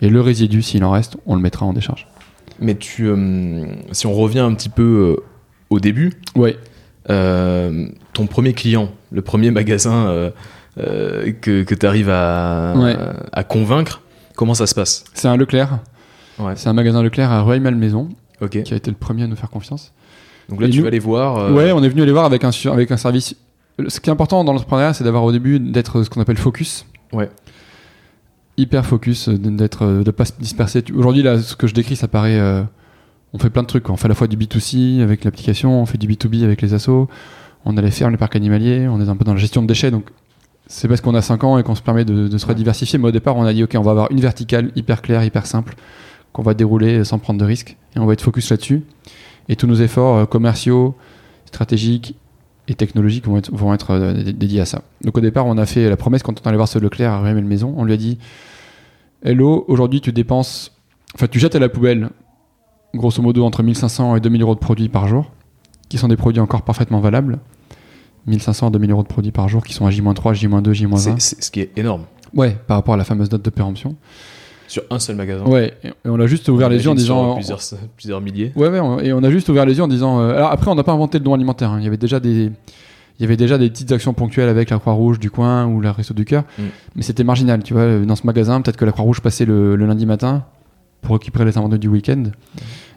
et 0.00 0.08
le 0.08 0.20
résidu, 0.20 0.62
s'il 0.62 0.84
en 0.84 0.90
reste, 0.90 1.16
on 1.26 1.34
le 1.36 1.40
mettra 1.40 1.66
en 1.66 1.72
décharge. 1.72 2.06
Mais 2.60 2.74
tu, 2.74 3.06
euh, 3.08 3.64
si 3.92 4.06
on 4.06 4.12
revient 4.14 4.40
un 4.40 4.54
petit 4.54 4.68
peu 4.68 5.16
euh, 5.18 5.22
au 5.70 5.80
début, 5.80 6.12
Ouais. 6.36 6.56
euh, 7.10 7.86
ton 8.12 8.26
premier 8.26 8.52
client, 8.52 8.90
le 9.10 9.22
premier 9.22 9.50
magasin 9.50 10.30
que, 10.76 11.62
que 11.62 11.74
tu 11.74 11.86
arrives 11.86 12.10
à, 12.10 12.74
Ouais. 12.76 12.96
à 13.32 13.44
convaincre, 13.44 14.02
comment 14.36 14.54
ça 14.54 14.66
se 14.66 14.74
passe? 14.74 15.04
C'est 15.14 15.28
un 15.28 15.36
Leclerc. 15.36 15.78
Ouais. 16.38 16.54
C'est 16.56 16.68
un 16.68 16.72
magasin 16.72 17.02
Leclerc 17.02 17.30
à 17.30 17.42
Rueil-Malmaison 17.42 18.08
qui 18.50 18.58
a 18.72 18.76
été 18.76 18.90
le 18.90 18.96
premier 18.96 19.22
à 19.24 19.26
nous 19.26 19.36
faire 19.36 19.50
confiance. 19.50 19.92
Donc 20.48 20.60
là, 20.60 20.66
Et 20.66 20.70
tu 20.70 20.78
nous- 20.78 20.82
vas 20.82 20.88
aller 20.88 20.98
voir. 20.98 21.36
euh, 21.38 21.52
Ouais, 21.52 21.72
on 21.72 21.82
est 21.82 21.88
venu 21.88 22.04
les 22.04 22.12
voir 22.12 22.24
avec 22.24 22.44
un, 22.44 22.50
avec 22.70 22.90
un 22.90 22.96
service. 22.96 23.36
Ce 23.88 24.00
qui 24.00 24.10
est 24.10 24.12
important 24.12 24.44
dans 24.44 24.52
l'entrepreneuriat, 24.52 24.92
c'est 24.92 25.04
d'avoir 25.04 25.24
au 25.24 25.32
début 25.32 25.58
d'être 25.58 26.02
ce 26.02 26.10
qu'on 26.10 26.20
appelle 26.20 26.36
focus. 26.36 26.84
Ouais. 27.12 27.30
Hyper 28.58 28.84
focus, 28.84 29.28
d'être, 29.30 29.82
euh, 29.84 30.02
de 30.04 30.10
pas 30.10 30.26
se 30.26 30.32
disperser. 30.38 30.84
Aujourd'hui, 30.94 31.22
là, 31.22 31.38
ce 31.40 31.56
que 31.56 31.66
je 31.66 31.74
décris, 31.74 31.96
ça 31.96 32.06
paraît. 32.08 32.38
euh, 32.38 32.62
on 33.32 33.38
fait 33.38 33.48
plein 33.48 33.62
de 33.62 33.66
trucs. 33.66 33.84
quoi. 33.84 33.94
On 33.94 33.96
fait 33.96 34.04
à 34.04 34.08
la 34.08 34.14
fois 34.14 34.26
du 34.26 34.36
B2C 34.36 35.00
avec 35.00 35.24
l'application, 35.24 35.80
on 35.80 35.86
fait 35.86 35.96
du 35.96 36.06
B2B 36.06 36.44
avec 36.44 36.60
les 36.60 36.74
assos, 36.74 37.08
on 37.64 37.76
a 37.78 37.80
les 37.80 37.90
fermes, 37.90 38.10
les 38.10 38.18
parcs 38.18 38.36
animaliers, 38.36 38.86
on 38.88 39.00
est 39.00 39.08
un 39.08 39.16
peu 39.16 39.24
dans 39.24 39.32
la 39.32 39.40
gestion 39.40 39.62
de 39.62 39.66
déchets. 39.66 39.90
Donc, 39.90 40.10
c'est 40.66 40.86
parce 40.86 41.00
qu'on 41.00 41.14
a 41.14 41.22
5 41.22 41.42
ans 41.44 41.56
et 41.56 41.62
qu'on 41.62 41.74
se 41.74 41.80
permet 41.80 42.04
de, 42.04 42.28
de 42.28 42.38
se 42.38 42.44
rediversifier. 42.44 42.98
Mais 42.98 43.08
au 43.08 43.12
départ, 43.12 43.36
on 43.36 43.44
a 43.44 43.52
dit, 43.54 43.64
OK, 43.64 43.74
on 43.76 43.80
va 43.82 43.92
avoir 43.92 44.10
une 44.12 44.20
verticale 44.20 44.70
hyper 44.76 45.00
claire, 45.00 45.24
hyper 45.24 45.46
simple, 45.46 45.74
qu'on 46.34 46.42
va 46.42 46.52
dérouler 46.52 47.04
sans 47.04 47.18
prendre 47.18 47.40
de 47.40 47.44
risques. 47.46 47.78
Et 47.96 47.98
on 48.00 48.04
va 48.04 48.12
être 48.12 48.20
focus 48.22 48.50
là-dessus. 48.50 48.82
Et 49.48 49.56
tous 49.56 49.66
nos 49.66 49.74
efforts 49.74 50.16
euh, 50.16 50.26
commerciaux, 50.26 50.94
stratégiques 51.46 52.16
et 52.68 52.74
technologiques 52.74 53.26
vont 53.26 53.36
être, 53.38 53.50
vont 53.54 53.74
être 53.74 53.90
euh, 53.90 54.12
dé- 54.22 54.32
dédiés 54.32 54.60
à 54.60 54.64
ça. 54.66 54.82
Donc 55.02 55.18
au 55.18 55.20
départ, 55.20 55.46
on 55.46 55.58
a 55.58 55.66
fait 55.66 55.88
la 55.88 55.96
promesse 55.96 56.22
quand 56.22 56.40
on 56.40 56.48
allait 56.48 56.56
voir 56.56 56.68
ce 56.68 56.78
Leclerc 56.78 57.12
à 57.12 57.18
Rueil-Malmaison. 57.20 57.74
On 57.76 57.84
lui 57.84 57.92
a 57.92 57.96
dit 57.96 58.18
Hello, 59.24 59.64
aujourd'hui 59.68 60.00
tu 60.00 60.12
dépenses 60.12 60.72
enfin, 61.14 61.26
tu 61.28 61.38
jettes 61.38 61.54
à 61.54 61.58
la 61.58 61.68
poubelle, 61.68 62.10
grosso 62.94 63.22
modo, 63.22 63.44
entre 63.44 63.62
1500 63.62 64.16
et 64.16 64.20
2000 64.20 64.42
euros 64.42 64.54
de 64.54 64.60
produits 64.60 64.88
par 64.88 65.06
jour, 65.08 65.30
qui 65.88 65.98
sont 65.98 66.08
des 66.08 66.16
produits 66.16 66.40
encore 66.40 66.62
parfaitement 66.62 67.00
valables. 67.00 67.38
1500 68.26 68.68
à 68.68 68.70
2000 68.70 68.90
euros 68.92 69.02
de 69.02 69.08
produits 69.08 69.32
par 69.32 69.48
jour 69.48 69.64
qui 69.64 69.72
sont 69.74 69.84
à 69.86 69.90
J-3, 69.90 70.32
J-2, 70.34 70.72
J-1. 70.72 70.96
C'est 70.96 71.20
c'est- 71.20 71.42
ce 71.42 71.50
qui 71.50 71.60
est 71.60 71.76
énorme. 71.76 72.04
Ouais, 72.34 72.56
par 72.66 72.76
rapport 72.76 72.94
à 72.94 72.96
la 72.96 73.04
fameuse 73.04 73.30
note 73.30 73.42
de 73.44 73.50
péremption. 73.50 73.96
Sur 74.72 74.84
un 74.88 74.98
seul 74.98 75.16
magasin. 75.16 75.44
Ouais, 75.44 75.74
et 75.84 75.90
on 76.06 76.18
a 76.18 76.26
juste 76.26 76.48
ouvert 76.48 76.70
les 76.70 76.82
yeux 76.82 76.88
en 76.90 76.94
disant. 76.94 77.34
Plusieurs, 77.34 77.60
plusieurs 77.96 78.20
milliers. 78.22 78.52
Ouais, 78.56 78.68
ouais, 78.70 78.80
on- 78.80 78.98
et 79.00 79.12
on 79.12 79.22
a 79.22 79.30
juste 79.30 79.48
ouvert 79.50 79.66
les 79.66 79.76
yeux 79.76 79.82
en 79.82 79.88
disant. 79.88 80.18
euh, 80.20 80.34
alors 80.34 80.50
après, 80.50 80.70
on 80.70 80.74
n'a 80.74 80.82
pas 80.82 80.92
inventé 80.92 81.18
le 81.18 81.24
don 81.24 81.34
alimentaire. 81.34 81.70
hein. 81.72 81.76
Il 81.78 81.84
y 81.84 81.88
avait 81.88 81.98
déjà 81.98 82.20
des. 82.20 82.50
Il 83.18 83.22
y 83.22 83.24
avait 83.24 83.36
déjà 83.36 83.58
des 83.58 83.68
petites 83.68 83.92
actions 83.92 84.14
ponctuelles 84.14 84.48
avec 84.48 84.70
la 84.70 84.78
Croix-Rouge 84.78 85.18
du 85.18 85.30
coin 85.30 85.66
ou 85.66 85.82
la 85.82 85.92
Resto 85.92 86.14
du 86.14 86.24
Cœur, 86.24 86.44
Mm. 86.58 86.62
mais 86.96 87.02
c'était 87.02 87.22
marginal, 87.22 87.62
tu 87.62 87.74
vois. 87.74 87.82
euh, 87.82 88.04
Dans 88.06 88.16
ce 88.16 88.26
magasin, 88.26 88.62
peut-être 88.62 88.78
que 88.78 88.86
la 88.86 88.92
Croix-Rouge 88.92 89.20
passait 89.20 89.44
le, 89.44 89.76
le 89.76 89.84
lundi 89.86 90.06
matin 90.06 90.44
pour 91.02 91.16
récupérer 91.16 91.44
les 91.44 91.58
invendus 91.58 91.78
du 91.78 91.88
week-end, 91.88 92.22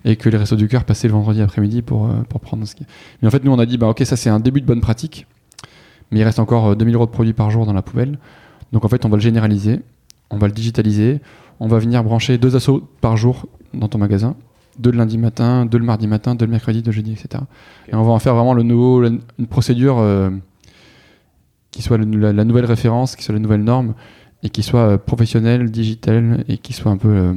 et 0.05 0.15
que 0.15 0.29
les 0.29 0.37
Restos 0.37 0.55
du 0.55 0.69
Cœur 0.69 0.85
passaient 0.85 1.07
le 1.09 1.13
vendredi 1.13 1.41
après-midi 1.41 1.81
pour, 1.81 2.05
euh, 2.05 2.13
pour 2.29 2.39
prendre 2.39 2.65
ce 2.65 2.75
qui. 2.75 2.85
Mais 3.21 3.27
en 3.27 3.31
fait, 3.31 3.43
nous, 3.43 3.51
on 3.51 3.59
a 3.59 3.65
dit, 3.65 3.77
bah 3.77 3.87
ok, 3.89 4.01
ça 4.05 4.15
c'est 4.15 4.29
un 4.29 4.39
début 4.39 4.61
de 4.61 4.65
bonne 4.65 4.79
pratique, 4.81 5.27
mais 6.11 6.21
il 6.21 6.23
reste 6.23 6.39
encore 6.39 6.67
euh, 6.69 6.75
2000 6.75 6.95
euros 6.95 7.05
de 7.07 7.11
produits 7.11 7.33
par 7.33 7.51
jour 7.51 7.65
dans 7.65 7.73
la 7.73 7.81
poubelle. 7.81 8.17
Donc 8.71 8.85
en 8.85 8.87
fait, 8.87 9.03
on 9.05 9.09
va 9.09 9.17
le 9.17 9.21
généraliser, 9.21 9.81
on 10.31 10.37
va 10.37 10.47
le 10.47 10.53
digitaliser, 10.53 11.19
on 11.59 11.67
va 11.67 11.79
venir 11.79 12.03
brancher 12.03 12.37
deux 12.37 12.55
assos 12.55 12.81
par 13.01 13.17
jour 13.17 13.47
dans 13.73 13.87
ton 13.87 13.97
magasin. 13.97 14.35
Deux 14.77 14.91
le 14.91 14.97
lundi 14.97 15.17
matin, 15.17 15.65
deux 15.65 15.77
le 15.77 15.85
mardi 15.85 16.05
matin, 16.07 16.35
deux 16.35 16.45
le 16.45 16.51
mercredi, 16.51 16.81
deux 16.81 16.91
le 16.91 16.95
jeudi, 16.95 17.13
etc. 17.13 17.43
Et 17.87 17.95
on 17.95 18.03
va 18.03 18.11
en 18.11 18.19
faire 18.19 18.35
vraiment 18.35 18.53
le 18.53 18.63
nouveau, 18.63 19.01
la- 19.01 19.09
une 19.39 19.47
procédure 19.47 19.97
euh, 19.99 20.29
qui 21.71 21.81
soit 21.81 21.97
le- 21.97 22.05
la, 22.05 22.33
la 22.33 22.43
nouvelle 22.43 22.65
référence, 22.65 23.15
qui 23.15 23.23
soit 23.23 23.33
la 23.33 23.39
nouvelle 23.39 23.63
norme, 23.63 23.93
et 24.43 24.49
qui 24.49 24.63
soit 24.63 24.81
euh, 24.81 24.97
professionnelle, 24.97 25.71
digitale, 25.71 26.43
et 26.49 26.57
qui 26.57 26.73
soit 26.73 26.91
un 26.91 26.97
peu, 26.97 27.07
euh, 27.09 27.33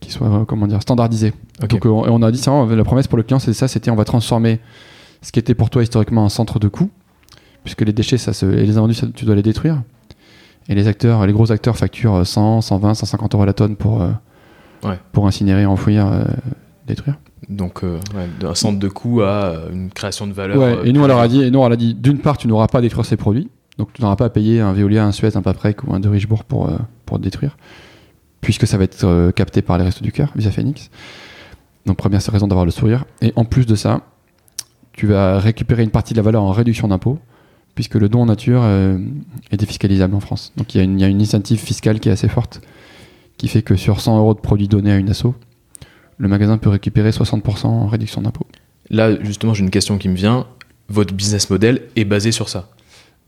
qui 0.00 0.10
soit 0.10 0.44
comment 0.46 0.66
dire, 0.66 0.80
standardisée. 0.80 1.32
Ok. 1.62 1.68
Donc 1.72 1.84
on 1.86 2.22
a 2.22 2.30
dit 2.32 2.38
ça, 2.38 2.64
la 2.64 2.84
promesse 2.84 3.08
pour 3.08 3.18
le 3.18 3.22
client, 3.22 3.38
c'est 3.38 3.52
ça, 3.52 3.68
c'était 3.68 3.90
on 3.90 3.96
va 3.96 4.04
transformer 4.04 4.60
ce 5.22 5.32
qui 5.32 5.38
était 5.38 5.54
pour 5.54 5.68
toi 5.70 5.82
historiquement 5.82 6.24
un 6.24 6.28
centre 6.30 6.58
de 6.58 6.68
coût, 6.68 6.90
puisque 7.62 7.82
les 7.82 7.92
déchets, 7.92 8.18
ça 8.18 8.32
se, 8.32 8.46
et 8.46 8.64
les 8.64 8.78
invendus, 8.78 8.94
ça, 8.94 9.06
tu 9.14 9.24
dois 9.26 9.34
les 9.34 9.42
détruire. 9.42 9.82
Et 10.68 10.74
les 10.74 10.88
acteurs, 10.88 11.24
les 11.26 11.32
gros 11.32 11.52
acteurs 11.52 11.76
facturent 11.76 12.14
euh, 12.16 12.24
100, 12.24 12.60
120, 12.60 12.94
150 12.94 13.34
euros 13.34 13.44
la 13.44 13.52
tonne 13.52 13.76
pour, 13.76 14.02
euh, 14.02 14.10
Ouais. 14.84 14.98
pour 15.12 15.26
incinérer, 15.26 15.64
enfouir, 15.66 16.06
euh, 16.06 16.24
détruire. 16.86 17.16
Donc, 17.48 17.82
euh, 17.84 17.98
ouais, 18.14 18.28
d'un 18.40 18.54
centre 18.54 18.78
de 18.78 18.88
coût 18.88 19.22
à 19.22 19.26
euh, 19.26 19.70
une 19.72 19.90
création 19.90 20.26
de 20.26 20.32
valeur. 20.32 20.58
Ouais, 20.58 20.76
euh, 20.78 20.84
et 20.84 20.92
nous 20.92 21.02
on 21.02 21.06
leur 21.06 21.18
a 21.20 21.28
dit, 21.28 21.42
et 21.42 21.50
nous 21.50 21.58
on 21.60 21.62
leur 21.62 21.72
a 21.72 21.76
dit, 21.76 21.94
d'une 21.94 22.18
part 22.18 22.36
tu 22.36 22.46
n'auras 22.48 22.66
pas 22.66 22.78
à 22.78 22.80
détruire 22.82 23.04
ces 23.06 23.16
produits, 23.16 23.48
donc 23.78 23.92
tu 23.92 24.02
n'auras 24.02 24.16
pas 24.16 24.26
à 24.26 24.30
payer 24.30 24.60
un 24.60 24.72
Veolia, 24.72 25.04
un 25.04 25.12
Suez, 25.12 25.36
un 25.36 25.42
Paprec 25.42 25.82
ou 25.84 25.94
un 25.94 26.00
de 26.00 26.08
Richebourg 26.08 26.44
pour, 26.44 26.68
euh, 26.68 26.76
pour 27.04 27.18
détruire, 27.18 27.56
puisque 28.40 28.66
ça 28.66 28.76
va 28.78 28.84
être 28.84 29.30
capté 29.32 29.62
par 29.62 29.78
les 29.78 29.84
Restos 29.84 30.02
du 30.04 30.12
Cœur 30.12 30.32
via 30.36 30.50
Phoenix. 30.50 30.90
Donc 31.86 31.96
première 31.96 32.20
raison 32.20 32.46
d'avoir 32.48 32.64
le 32.64 32.72
sourire. 32.72 33.04
Et 33.22 33.32
en 33.36 33.44
plus 33.44 33.64
de 33.66 33.74
ça, 33.76 34.00
tu 34.92 35.06
vas 35.06 35.38
récupérer 35.38 35.84
une 35.84 35.90
partie 35.90 36.14
de 36.14 36.18
la 36.18 36.22
valeur 36.22 36.42
en 36.42 36.50
réduction 36.52 36.88
d'impôt, 36.88 37.18
puisque 37.76 37.94
le 37.94 38.08
don 38.08 38.22
en 38.22 38.26
nature 38.26 38.62
euh, 38.64 38.98
est 39.52 39.56
défiscalisable 39.56 40.14
en 40.16 40.20
France. 40.20 40.52
Donc 40.56 40.74
il 40.74 40.78
y, 40.78 40.80
a 40.80 40.84
une- 40.84 40.98
il 40.98 41.02
y 41.02 41.04
a 41.04 41.08
une 41.08 41.20
incentive 41.22 41.60
fiscale 41.60 42.00
qui 42.00 42.08
est 42.08 42.12
assez 42.12 42.28
forte, 42.28 42.60
qui 43.36 43.46
fait 43.46 43.62
que 43.62 43.76
sur 43.76 44.00
100 44.00 44.18
euros 44.18 44.34
de 44.34 44.40
produits 44.40 44.66
donnés 44.66 44.90
à 44.92 44.96
une 44.96 45.08
asso, 45.10 45.26
le 46.18 46.26
magasin 46.28 46.58
peut 46.58 46.70
récupérer 46.70 47.10
60% 47.12 47.66
en 47.66 47.86
réduction 47.86 48.22
d'impôt. 48.22 48.46
Là, 48.90 49.22
justement, 49.22 49.54
j'ai 49.54 49.62
une 49.62 49.70
question 49.70 49.98
qui 49.98 50.08
me 50.08 50.14
vient. 50.16 50.46
Votre 50.88 51.14
business 51.14 51.48
model 51.50 51.82
est 51.94 52.04
basé 52.04 52.32
sur 52.32 52.48
ça? 52.48 52.70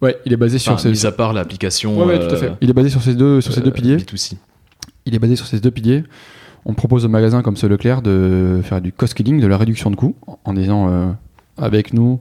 Ouais, 0.00 0.16
il 0.24 0.32
est 0.32 0.36
basé 0.36 0.58
sur 0.58 0.72
Enfin, 0.72 0.82
ces... 0.82 0.90
mis 0.90 1.06
à 1.06 1.12
part 1.12 1.32
l'application. 1.32 1.98
Ouais, 1.98 2.06
ouais, 2.06 2.18
tout 2.20 2.34
à 2.34 2.38
euh, 2.38 2.40
fait. 2.40 2.52
Il 2.60 2.70
est 2.70 2.72
basé 2.72 2.88
sur 2.88 3.02
ces 3.02 3.14
deux, 3.14 3.40
sur 3.40 3.52
ces 3.52 3.60
deux 3.60 3.68
euh, 3.68 3.72
piliers. 3.72 3.96
B2C. 3.96 4.34
Il 5.06 5.14
est 5.14 5.18
basé 5.18 5.36
sur 5.36 5.46
ces 5.46 5.60
deux 5.60 5.70
piliers. 5.70 6.04
On 6.64 6.74
propose 6.74 7.04
aux 7.04 7.08
magasins 7.08 7.42
comme 7.42 7.56
ce 7.56 7.66
Leclerc 7.66 8.00
de 8.02 8.60
faire 8.62 8.80
du 8.80 8.92
cost 8.92 9.14
killing, 9.14 9.40
de 9.40 9.46
la 9.46 9.56
réduction 9.58 9.90
de 9.90 9.96
coûts, 9.96 10.14
en 10.44 10.52
disant 10.54 10.88
euh, 10.88 11.10
avec 11.56 11.92
nous, 11.92 12.20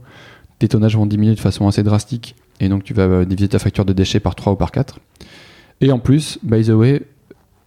tes 0.59 0.67
tonnages 0.67 0.95
vont 0.97 1.05
diminuer 1.05 1.35
de 1.35 1.39
façon 1.39 1.67
assez 1.67 1.83
drastique, 1.83 2.35
et 2.59 2.69
donc 2.69 2.83
tu 2.83 2.93
vas 2.93 3.03
euh, 3.03 3.25
diviser 3.25 3.49
ta 3.49 3.59
facture 3.59 3.85
de 3.85 3.93
déchets 3.93 4.19
par 4.19 4.35
3 4.35 4.53
ou 4.53 4.55
par 4.55 4.71
4. 4.71 4.99
Et 5.81 5.91
en 5.91 5.99
plus, 5.99 6.39
by 6.43 6.63
the 6.63 6.69
way, 6.69 7.03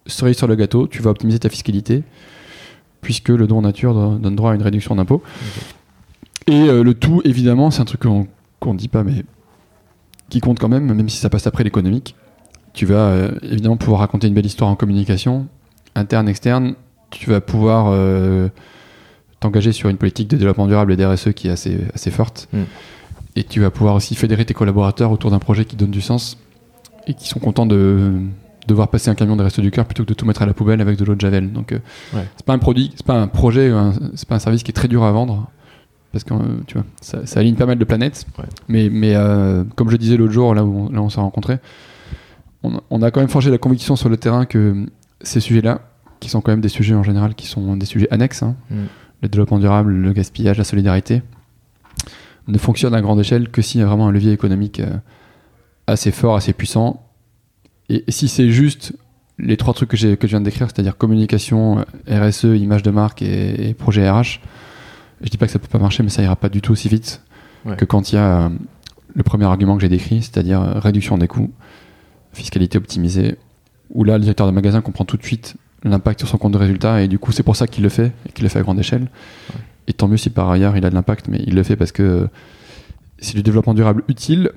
cerise 0.07 0.37
sur 0.37 0.49
le 0.49 0.57
gâteau, 0.57 0.87
tu 0.89 1.01
vas 1.03 1.11
optimiser 1.11 1.39
ta 1.39 1.49
fiscalité, 1.49 2.03
puisque 3.01 3.29
le 3.29 3.47
don 3.47 3.59
en 3.59 3.63
nature 3.63 3.95
do- 3.95 4.19
donne 4.19 4.37
droit 4.37 4.53
à 4.53 4.55
une 4.55 4.63
réduction 4.63 4.95
d'impôt. 4.97 5.23
Et 6.47 6.53
euh, 6.69 6.83
le 6.83 6.95
tout, 6.95 7.21
évidemment, 7.25 7.71
c'est 7.71 7.81
un 7.83 7.85
truc 7.85 8.03
qu'on 8.03 8.27
qu'on 8.59 8.75
dit 8.75 8.89
pas, 8.89 9.05
mais 9.05 9.25
qui 10.29 10.41
compte 10.41 10.59
quand 10.59 10.69
même, 10.69 10.93
même 10.93 11.09
si 11.09 11.17
ça 11.17 11.31
passe 11.31 11.47
après 11.47 11.65
l'économique. 11.65 12.15
Tu 12.75 12.85
vas 12.87 13.07
euh, 13.09 13.31
évidemment 13.43 13.77
pouvoir 13.79 14.01
raconter 14.01 14.27
une 14.29 14.35
belle 14.35 14.45
histoire 14.47 14.69
en 14.71 14.77
communication, 14.77 15.47
interne, 15.95 16.29
externe. 16.29 16.75
Tu 17.11 17.31
vas 17.31 17.41
pouvoir 17.41 17.87
euh, 17.89 18.49
t'engager 19.41 19.73
sur 19.73 19.89
une 19.89 19.97
politique 19.97 20.29
de 20.29 20.37
développement 20.37 20.67
durable 20.67 20.93
et 20.93 20.97
d'RSE 20.97 21.33
qui 21.35 21.49
est 21.49 21.51
assez, 21.51 21.79
assez 21.95 22.11
forte. 22.11 22.49
Mm. 22.53 22.59
Et 23.37 23.45
tu 23.45 23.61
vas 23.61 23.71
pouvoir 23.71 23.95
aussi 23.95 24.15
fédérer 24.15 24.45
tes 24.45 24.55
collaborateurs 24.55 25.11
autour 25.13 25.31
d'un 25.31 25.39
projet 25.39 25.65
qui 25.65 25.77
donne 25.77 25.91
du 25.91 26.01
sens 26.01 26.37
et 27.07 27.15
qui 27.15 27.29
sont 27.29 27.39
contents 27.41 27.65
de, 27.67 28.13
de 28.67 28.75
voir 28.75 28.89
passer 28.89 29.09
un 29.11 29.15
camion 29.15 29.37
de 29.37 29.43
Restos 29.43 29.63
du 29.63 29.71
Cœur 29.71 29.87
plutôt 29.87 30.03
que 30.05 30.09
de 30.09 30.15
tout 30.15 30.27
mettre 30.27 30.43
à 30.43 30.47
la 30.47 30.53
poubelle 30.53 30.81
avec 30.81 30.99
de 30.99 31.05
l'eau 31.05 31.15
de 31.15 31.21
Javel. 31.21 31.53
Donc, 31.53 31.73
euh, 31.73 31.79
Ouais. 32.15 32.25
c'est 32.37 32.45
pas 32.45 32.53
un 32.53 32.59
produit, 32.59 32.91
c'est 32.97 33.07
pas 33.07 33.15
un 33.21 33.29
projet, 33.29 33.73
c'est 34.15 34.29
pas 34.29 34.35
un 34.35 34.39
service 34.41 34.63
qui 34.63 34.71
est 34.71 34.75
très 34.75 34.89
dur 34.89 35.05
à 35.05 35.13
vendre 35.13 35.49
parce 36.13 36.25
que 36.25 36.35
euh, 36.35 36.39
tu 36.67 36.75
vois, 36.75 36.85
ça, 37.01 37.25
ça 37.25 37.39
aligne 37.41 37.55
pas 37.55 37.67
mal 37.67 37.79
de 37.79 37.85
planètes. 37.85 38.27
Ouais. 38.39 38.45
Mais, 38.69 38.89
mais 38.91 39.15
euh, 39.15 39.63
comme 39.77 39.91
je 39.91 39.97
disais 39.97 40.17
l'autre 40.17 40.33
jour, 40.33 40.55
là 40.55 40.65
où 40.65 40.89
on, 40.89 40.93
là 40.93 41.01
on 41.01 41.09
s'est 41.09 41.21
rencontrés, 41.21 41.59
on, 42.65 42.75
a- 42.77 42.81
on 42.91 43.01
a 43.03 43.11
quand 43.13 43.21
même 43.21 43.29
forgé 43.31 43.51
la 43.51 43.59
conviction 43.59 43.95
sur 43.97 44.09
le 44.09 44.17
terrain 44.17 44.45
que 44.45 44.87
ces 45.23 45.39
sujets-là, 45.41 45.81
qui 46.19 46.29
sont 46.29 46.41
quand 46.41 46.51
même 46.51 46.61
des 46.61 46.69
sujets 46.69 46.95
en 46.95 47.03
général 47.05 47.35
qui 47.35 47.47
sont 47.47 47.77
des 47.77 47.87
sujets 47.87 48.09
annexes, 48.11 48.43
hein, 48.43 48.57
Mm. 48.71 48.75
Le 49.23 49.29
développement 49.29 49.59
durable, 49.59 49.93
le 49.93 50.13
gaspillage, 50.13 50.59
la 50.59 50.65
solidarité, 50.65 51.23
ne 52.49 52.59
fonctionnent 52.59 52.95
à 52.95 53.01
grande 53.01 53.21
échelle 53.21 53.49
que 53.49 53.63
s'il 53.63 53.81
y 53.81 53.85
a 53.85 53.87
vraiment 53.87 54.09
un 54.09 54.13
levier 54.13 54.33
économique 54.33 54.81
euh, 54.81 54.97
assez 55.87 56.11
fort, 56.11 56.37
assez 56.37 56.53
puissant. 56.53 57.07
Et, 57.89 58.05
si 58.09 58.29
c'est 58.29 58.51
juste 58.51 58.95
les 59.39 59.57
trois 59.57 59.75
trucs 59.75 59.91
que, 59.91 59.97
je 59.97 60.17
viens 60.27 60.41
de 60.41 60.45
décrire, 60.45 60.69
c'est-à-dire 60.69 60.97
communication, 60.97 61.85
euh, 62.09 62.29
RSE, 62.29 62.45
image 62.45 62.83
de 62.83 62.91
marque 62.91 63.23
et, 63.23 63.69
et 63.69 63.75
projet 63.75 64.09
RH, 64.11 64.41
je 65.23 65.29
dis 65.29 65.37
pas 65.37 65.47
que 65.47 65.53
ça 65.53 65.59
peut 65.59 65.69
pas 65.69 65.79
marcher, 65.79 66.03
mais 66.03 66.09
ça 66.09 66.23
ira 66.23 66.37
pas 66.37 66.49
du 66.49 66.61
tout 66.61 66.73
aussi 66.73 66.89
vite 66.89 67.23
Ouais. 67.67 67.77
que 67.77 67.85
quand 67.85 68.11
il 68.11 68.15
y 68.15 68.19
a 68.19 68.47
euh, 68.47 68.49
le 69.15 69.23
premier 69.23 69.45
argument 69.45 69.77
que 69.77 69.83
j'ai 69.83 69.91
décrit, 69.91 70.23
c'est-à-dire 70.23 70.61
réduction 70.61 71.19
des 71.19 71.29
coûts, 71.29 71.53
fiscalité 72.33 72.79
optimisée, 72.79 73.37
où 73.91 74.05
là, 74.05 74.17
le 74.17 74.23
directeur 74.23 74.47
de 74.47 74.53
magasin 74.53 74.81
comprend 74.81 75.05
tout 75.05 75.17
de 75.17 75.23
suite 75.23 75.57
l'impact 75.85 76.21
sur 76.21 76.29
son 76.29 76.39
compte 76.39 76.53
de 76.53 76.59
résultat, 76.59 77.03
et 77.03 77.09
du 77.09 77.19
coup, 77.19 77.33
c'est 77.33 77.43
pour 77.43 77.57
ça 77.57 77.67
qu'il 77.67 77.83
le 77.83 77.89
fait, 77.89 78.13
et 78.29 78.33
qu'il 78.33 78.43
le 78.45 78.49
fait 78.51 78.59
à 78.59 78.63
grande 78.63 78.79
échelle. 78.79 79.09
Et 79.89 79.93
tant 79.93 80.09
mieux 80.09 80.17
si 80.19 80.31
par 80.31 80.51
ailleurs 80.51 80.77
il 80.77 80.85
a 80.85 80.91
de 80.91 80.95
l'impact, 80.95 81.27
mais 81.29 81.43
il 81.47 81.55
le 81.55 81.63
fait 81.63 81.75
parce 81.77 81.91
que 81.93 82.29
c'est 83.19 83.35
du 83.35 83.43
développement 83.43 83.75
durable 83.75 84.03
utile 84.09 84.53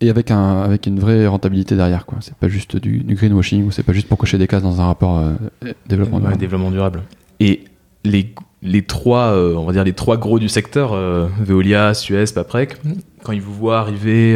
et 0.00 0.10
avec, 0.10 0.30
un, 0.30 0.60
avec 0.62 0.86
une 0.86 0.98
vraie 1.00 1.26
rentabilité 1.26 1.76
derrière. 1.76 2.04
quoi. 2.04 2.18
C'est 2.20 2.34
pas 2.34 2.48
juste 2.48 2.76
du, 2.76 2.98
du 2.98 3.14
greenwashing 3.14 3.64
ou 3.64 3.70
c'est 3.70 3.82
pas 3.84 3.92
juste 3.94 4.08
pour 4.08 4.18
cocher 4.18 4.36
des 4.38 4.46
cases 4.46 4.62
dans 4.62 4.80
un 4.80 4.86
rapport 4.86 5.18
euh, 5.18 5.32
développement 5.88 6.16
Ouais, 6.16 6.22
durable. 6.24 6.40
développement 6.40 6.70
durable. 6.70 7.02
Et 7.40 7.64
les, 8.04 8.34
les 8.62 8.82
trois, 8.82 9.28
euh, 9.32 9.54
on 9.54 9.64
va 9.64 9.72
dire 9.72 9.84
les 9.84 9.92
trois 9.94 10.16
gros 10.18 10.38
du 10.38 10.48
secteur, 10.50 10.92
euh, 10.92 11.26
Veolia, 11.40 11.94
Suez, 11.94 12.24
Paprec, 12.34 12.76
quand 13.22 13.32
ils 13.32 13.40
vous 13.40 13.54
voient 13.54 13.78
arriver, 13.78 14.34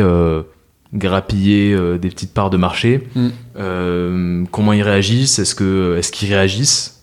grappiller 0.94 1.74
euh, 1.74 1.98
des 1.98 2.08
petites 2.08 2.32
parts 2.32 2.50
de 2.50 2.56
marché, 2.56 3.08
Mm. 3.14 3.28
euh, 3.58 4.44
comment 4.50 4.72
ils 4.72 4.82
réagissent? 4.82 5.38
Est-ce 5.38 5.54
que, 5.54 5.96
est-ce 5.98 6.10
qu'ils 6.12 6.32
réagissent? 6.32 7.02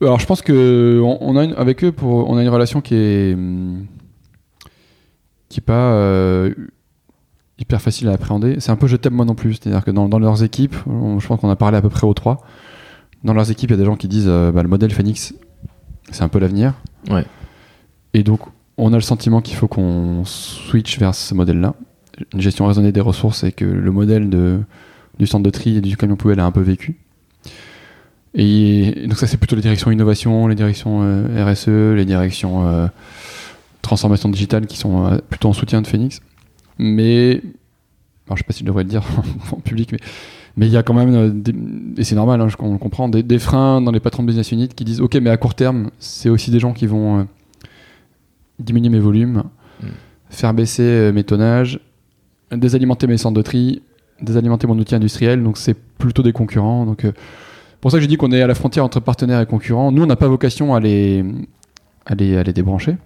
Alors 0.00 0.20
je 0.20 0.26
pense 0.26 0.42
que 0.42 1.00
on, 1.02 1.18
on 1.20 1.36
a 1.36 1.44
une- 1.44 1.54
avec 1.54 1.82
eux 1.82 1.92
pour, 1.92 2.28
on 2.30 2.36
a 2.36 2.42
une 2.42 2.48
relation 2.48 2.80
qui 2.80 2.94
est 2.94 3.34
hum, 3.34 3.86
qui 5.48 5.60
est 5.60 5.62
pas 5.64 5.92
euh, 5.94 6.54
hyper 7.58 7.80
facile 7.80 8.08
à 8.08 8.12
appréhender. 8.12 8.56
C'est 8.60 8.70
un 8.70 8.76
peu 8.76 8.86
je 8.86 8.96
t'aime 8.96 9.14
moi 9.14 9.24
non 9.24 9.34
plus, 9.34 9.54
c'est-à-dire 9.54 9.84
que 9.84 9.90
dans, 9.90 10.08
dans 10.08 10.18
leurs 10.18 10.42
équipes, 10.44 10.76
on- 10.86 11.18
je 11.18 11.26
pense 11.26 11.40
qu'on 11.40 11.50
a 11.50 11.56
parlé 11.56 11.76
à 11.78 11.82
peu 11.82 11.88
près 11.88 12.06
aux 12.06 12.14
trois. 12.14 12.38
Dans 13.24 13.34
leurs 13.34 13.50
équipes, 13.50 13.70
il 13.70 13.72
y 13.72 13.74
a 13.74 13.78
des 13.78 13.84
gens 13.86 13.96
qui 13.96 14.06
disent 14.08 14.28
euh, 14.28 14.52
bah, 14.52 14.62
le 14.62 14.68
modèle 14.68 14.92
Phoenix, 14.92 15.34
c'est 16.12 16.22
un 16.22 16.28
peu 16.28 16.38
l'avenir. 16.38 16.74
Ouais. 17.10 17.24
Et 18.14 18.22
donc 18.22 18.40
on 18.76 18.92
a 18.92 18.96
le 18.96 19.02
sentiment 19.02 19.40
qu'il 19.40 19.56
faut 19.56 19.66
qu'on 19.66 20.24
switch 20.24 20.98
vers 21.00 21.14
ce 21.14 21.34
modèle-là, 21.34 21.74
une 22.34 22.40
gestion 22.40 22.66
raisonnée 22.66 22.92
des 22.92 23.00
ressources 23.00 23.44
et 23.44 23.52
que 23.52 23.64
le 23.64 23.90
modèle 23.90 24.28
de 24.30 24.58
du 25.18 25.26
centre 25.26 25.42
de 25.44 25.50
tri 25.50 25.76
et 25.76 25.80
du 25.80 25.96
camion 25.96 26.16
poubelle 26.16 26.38
a 26.40 26.44
un 26.46 26.52
peu 26.52 26.60
vécu. 26.60 26.96
Et 28.34 29.06
donc 29.08 29.18
ça 29.18 29.26
c'est 29.26 29.36
plutôt 29.36 29.56
les 29.56 29.62
directions 29.62 29.90
innovation, 29.90 30.46
les 30.46 30.54
directions 30.54 31.00
euh, 31.02 31.44
RSE, 31.44 31.68
les 31.96 32.04
directions 32.04 32.66
euh, 32.68 32.86
transformation 33.82 34.28
digitale 34.28 34.66
qui 34.66 34.76
sont 34.76 35.06
euh, 35.06 35.18
plutôt 35.30 35.48
en 35.48 35.52
soutien 35.52 35.80
de 35.82 35.86
Phoenix. 35.86 36.20
Mais 36.78 37.40
alors, 38.26 38.36
je 38.36 38.42
sais 38.42 38.46
pas 38.46 38.52
si 38.52 38.60
je 38.60 38.64
devrais 38.66 38.82
le 38.84 38.90
dire 38.90 39.02
en 39.52 39.56
public, 39.56 39.90
mais 39.92 39.98
mais 40.56 40.66
il 40.66 40.72
y 40.72 40.76
a 40.76 40.82
quand 40.82 40.92
même 40.94 41.40
des- 41.40 41.54
et 41.98 42.04
c'est 42.04 42.16
normal, 42.16 42.40
hein, 42.40 42.48
je- 42.48 42.56
on 42.58 42.72
le 42.72 42.78
comprend, 42.78 43.08
des, 43.08 43.22
des 43.22 43.38
freins 43.38 43.80
dans 43.80 43.92
les 43.92 44.00
patrons 44.00 44.22
de 44.24 44.28
business 44.28 44.50
unit 44.52 44.68
qui 44.68 44.84
disent 44.84 45.00
ok 45.00 45.14
mais 45.22 45.30
à 45.30 45.36
court 45.36 45.54
terme 45.54 45.90
c'est 46.00 46.28
aussi 46.28 46.50
des 46.50 46.58
gens 46.60 46.72
qui 46.72 46.86
vont 46.86 47.20
euh, 47.20 47.22
diminuer 48.58 48.90
mes 48.90 49.00
volumes, 49.00 49.44
Mm. 49.80 49.86
faire 50.30 50.52
baisser 50.54 51.12
mes 51.14 51.22
tonnages, 51.24 51.78
désalimenter 52.52 53.06
mes 53.06 53.18
centres 53.18 53.36
de 53.36 53.42
tri, 53.42 53.82
désalimenter 54.22 54.66
mon 54.66 54.78
outil 54.78 54.94
industriel, 54.94 55.42
donc 55.42 55.58
c'est 55.58 55.74
plutôt 55.74 56.22
des 56.22 56.32
concurrents. 56.32 56.86
Donc 56.86 57.04
euh, 57.04 57.12
pour 57.80 57.90
ça 57.90 57.98
que 57.98 58.00
j'ai 58.02 58.08
dit 58.08 58.16
qu'on 58.16 58.32
est 58.32 58.42
à 58.42 58.46
la 58.46 58.54
frontière 58.54 58.84
entre 58.84 59.00
partenaires 59.00 59.40
et 59.40 59.46
concurrents. 59.46 59.92
Nous, 59.92 60.02
on 60.02 60.06
n'a 60.06 60.16
pas 60.16 60.28
vocation 60.28 60.74
à 60.74 60.80
les, 60.80 61.24
à 62.06 62.14
les, 62.14 62.36
à 62.36 62.42
les 62.42 62.52
débrancher. 62.52 62.96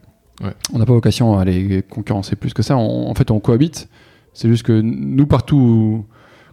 Ouais. 0.42 0.54
On 0.72 0.78
n'a 0.78 0.86
pas 0.86 0.94
vocation 0.94 1.38
à 1.38 1.44
les 1.44 1.82
concurrencer 1.82 2.36
plus 2.36 2.54
que 2.54 2.62
ça. 2.62 2.76
On- 2.76 3.08
en 3.10 3.14
fait, 3.14 3.30
on 3.30 3.38
cohabite. 3.40 3.88
C'est 4.32 4.48
juste 4.48 4.62
que 4.62 4.80
nous, 4.80 5.26
partout, 5.26 6.06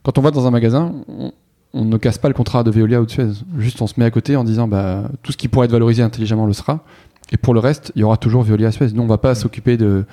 quand 0.03 0.17
on 0.17 0.21
va 0.21 0.31
dans 0.31 0.45
un 0.47 0.51
magasin, 0.51 0.93
on, 1.07 1.31
on 1.73 1.85
ne 1.85 1.97
casse 1.97 2.17
pas 2.17 2.27
le 2.27 2.33
contrat 2.33 2.63
de 2.63 2.71
Veolia 2.71 3.01
ou 3.01 3.05
de 3.05 3.11
Suez. 3.11 3.29
Juste, 3.57 3.81
on 3.81 3.87
se 3.87 3.93
met 3.97 4.05
à 4.05 4.11
côté 4.11 4.35
en 4.35 4.43
disant 4.43 4.67
bah, 4.67 5.03
tout 5.23 5.31
ce 5.31 5.37
qui 5.37 5.47
pourrait 5.47 5.65
être 5.65 5.71
valorisé 5.71 6.03
intelligemment 6.03 6.45
le 6.45 6.53
sera. 6.53 6.83
Et 7.31 7.37
pour 7.37 7.53
le 7.53 7.59
reste, 7.61 7.93
il 7.95 8.01
y 8.01 8.03
aura 8.03 8.17
toujours 8.17 8.43
Veolia 8.43 8.71
Suez. 8.71 8.87
Nous, 8.93 9.01
on 9.01 9.07
va 9.07 9.17
pas 9.19 9.33
s'occuper 9.33 9.77
de, 9.77 10.03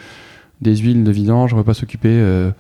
des 0.61 0.77
huiles 0.77 1.05
de 1.05 1.11
vidange, 1.11 1.53
on 1.55 1.57
va 1.57 1.65
pas 1.65 1.75
s'occuper 1.75 2.09
euh, 2.11 2.51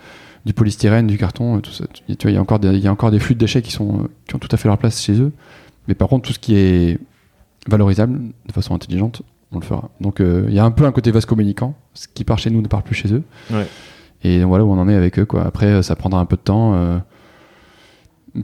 du 0.44 0.52
polystyrène, 0.52 1.06
du 1.06 1.18
carton, 1.18 1.56
euh, 1.56 1.60
tout 1.60 1.70
ça. 1.72 1.84
Tu 2.06 2.14
vois, 2.22 2.30
il 2.30 2.34
y 2.34 2.36
a 2.38 2.40
encore 2.40 2.58
des, 2.58 2.68
il 2.68 2.78
y 2.80 2.86
a 2.88 2.92
encore 2.92 3.10
des 3.10 3.18
flux 3.18 3.34
de 3.34 3.40
déchets 3.40 3.62
qui, 3.62 3.72
sont, 3.72 4.00
euh, 4.04 4.08
qui 4.28 4.34
ont 4.34 4.38
tout 4.38 4.48
à 4.52 4.56
fait 4.56 4.68
leur 4.68 4.78
place 4.78 5.02
chez 5.02 5.20
eux. 5.20 5.32
Mais 5.88 5.94
par 5.94 6.08
contre, 6.08 6.26
tout 6.28 6.32
ce 6.32 6.38
qui 6.38 6.56
est 6.56 6.98
valorisable 7.68 8.20
de 8.46 8.52
façon 8.52 8.74
intelligente, 8.74 9.22
on 9.52 9.58
le 9.58 9.64
fera. 9.64 9.90
Donc, 10.00 10.20
euh, 10.20 10.44
il 10.48 10.54
y 10.54 10.58
a 10.58 10.64
un 10.64 10.70
peu 10.70 10.84
un 10.84 10.92
côté 10.92 11.12
communicant. 11.26 11.74
Ce 11.94 12.06
qui 12.08 12.24
part 12.24 12.38
chez 12.38 12.50
nous 12.50 12.60
ne 12.62 12.68
part 12.68 12.82
plus 12.82 12.94
chez 12.94 13.12
eux. 13.12 13.22
Ouais. 13.50 13.66
Et 14.22 14.42
voilà 14.44 14.64
où 14.64 14.72
on 14.72 14.78
en 14.78 14.88
est 14.88 14.94
avec 14.94 15.18
eux. 15.18 15.24
Quoi. 15.24 15.44
Après, 15.46 15.82
ça 15.82 15.94
prendra 15.96 16.20
un 16.20 16.24
peu 16.26 16.36
de 16.36 16.42
temps. 16.42 16.74
euh. 16.74 16.98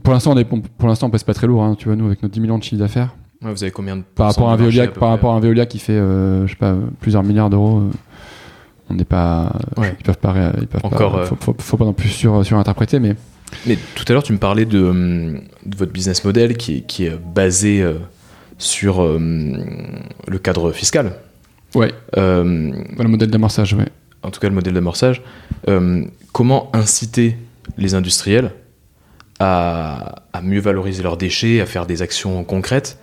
Pour 0.03 0.13
l'instant, 0.13 0.31
on 0.33 0.37
est, 0.37 0.45
pour 0.45 0.87
l'instant, 0.87 1.07
on 1.07 1.09
pèse 1.09 1.23
pas 1.23 1.33
très 1.33 1.47
lourd. 1.47 1.63
hein, 1.63 1.75
tu 1.77 1.85
vois, 1.87 1.95
nous, 1.95 2.05
avec 2.07 2.23
nos 2.23 2.29
10 2.29 2.39
millions 2.39 2.57
de 2.57 2.63
chiffre 2.63 2.79
d'affaires. 2.79 3.13
Ouais, 3.43 3.51
vous 3.51 3.63
avez 3.63 3.71
combien 3.71 3.97
de 3.97 4.01
Par 4.01 4.27
rapport 4.27 4.49
à 4.49 4.53
un 4.53 4.55
Veolia, 4.55 4.87
par 4.87 5.09
rapport 5.09 5.33
à 5.33 5.35
un 5.37 5.39
Veolia 5.39 5.65
qui 5.65 5.77
fait, 5.79 5.93
euh, 5.93 6.47
je 6.47 6.51
sais 6.51 6.57
pas, 6.57 6.75
plusieurs 7.01 7.23
milliards 7.23 7.49
d'euros, 7.49 7.83
on 8.89 8.93
n'est 8.95 9.05
pas, 9.05 9.51
Ouais. 9.77 9.95
ils 9.99 10.03
peuvent 10.03 10.17
pas, 10.17 10.33
ils 10.59 10.67
peuvent 10.67 10.81
Encore, 10.83 11.13
pas, 11.13 11.19
euh, 11.19 11.25
faut, 11.25 11.37
faut- 11.39 11.55
faut 11.57 11.77
pas 11.77 11.85
non 11.85 11.93
plus 11.93 12.09
sur, 12.09 12.45
surinterpréter, 12.45 12.99
mais 12.99 13.15
Mais 13.67 13.77
tout 13.95 14.03
à 14.07 14.13
l'heure, 14.13 14.23
tu 14.23 14.33
me 14.33 14.37
parlais 14.39 14.65
de, 14.65 14.81
hum, 14.83 15.39
de 15.65 15.77
votre 15.77 15.91
business 15.91 16.23
model 16.25 16.57
qui, 16.57 16.77
est- 16.77 16.81
qui 16.81 17.05
est 17.05 17.15
basé 17.17 17.81
euh, 17.81 17.93
sur 18.57 18.99
hum, 18.99 19.57
le 20.27 20.37
cadre 20.39 20.71
fiscal. 20.71 21.13
ouais, 21.75 21.91
Euh, 22.17 22.43
le 22.97 23.07
modèle 23.07 23.29
d'amorçage, 23.31 23.73
ouais. 23.73 23.87
en 24.21 24.31
tout 24.31 24.39
cas 24.39 24.47
le 24.49 24.55
modèle 24.55 24.73
d'amorçage. 24.73 25.21
Euh, 25.69 26.03
comment 26.31 26.69
inciter 26.75 27.37
les 27.77 27.93
industriels 27.95 28.51
à, 29.39 30.23
à 30.33 30.41
mieux 30.41 30.59
valoriser 30.59 31.03
leurs 31.03 31.17
déchets, 31.17 31.61
à 31.61 31.65
faire 31.65 31.85
des 31.85 32.01
actions 32.01 32.43
concrètes 32.43 32.97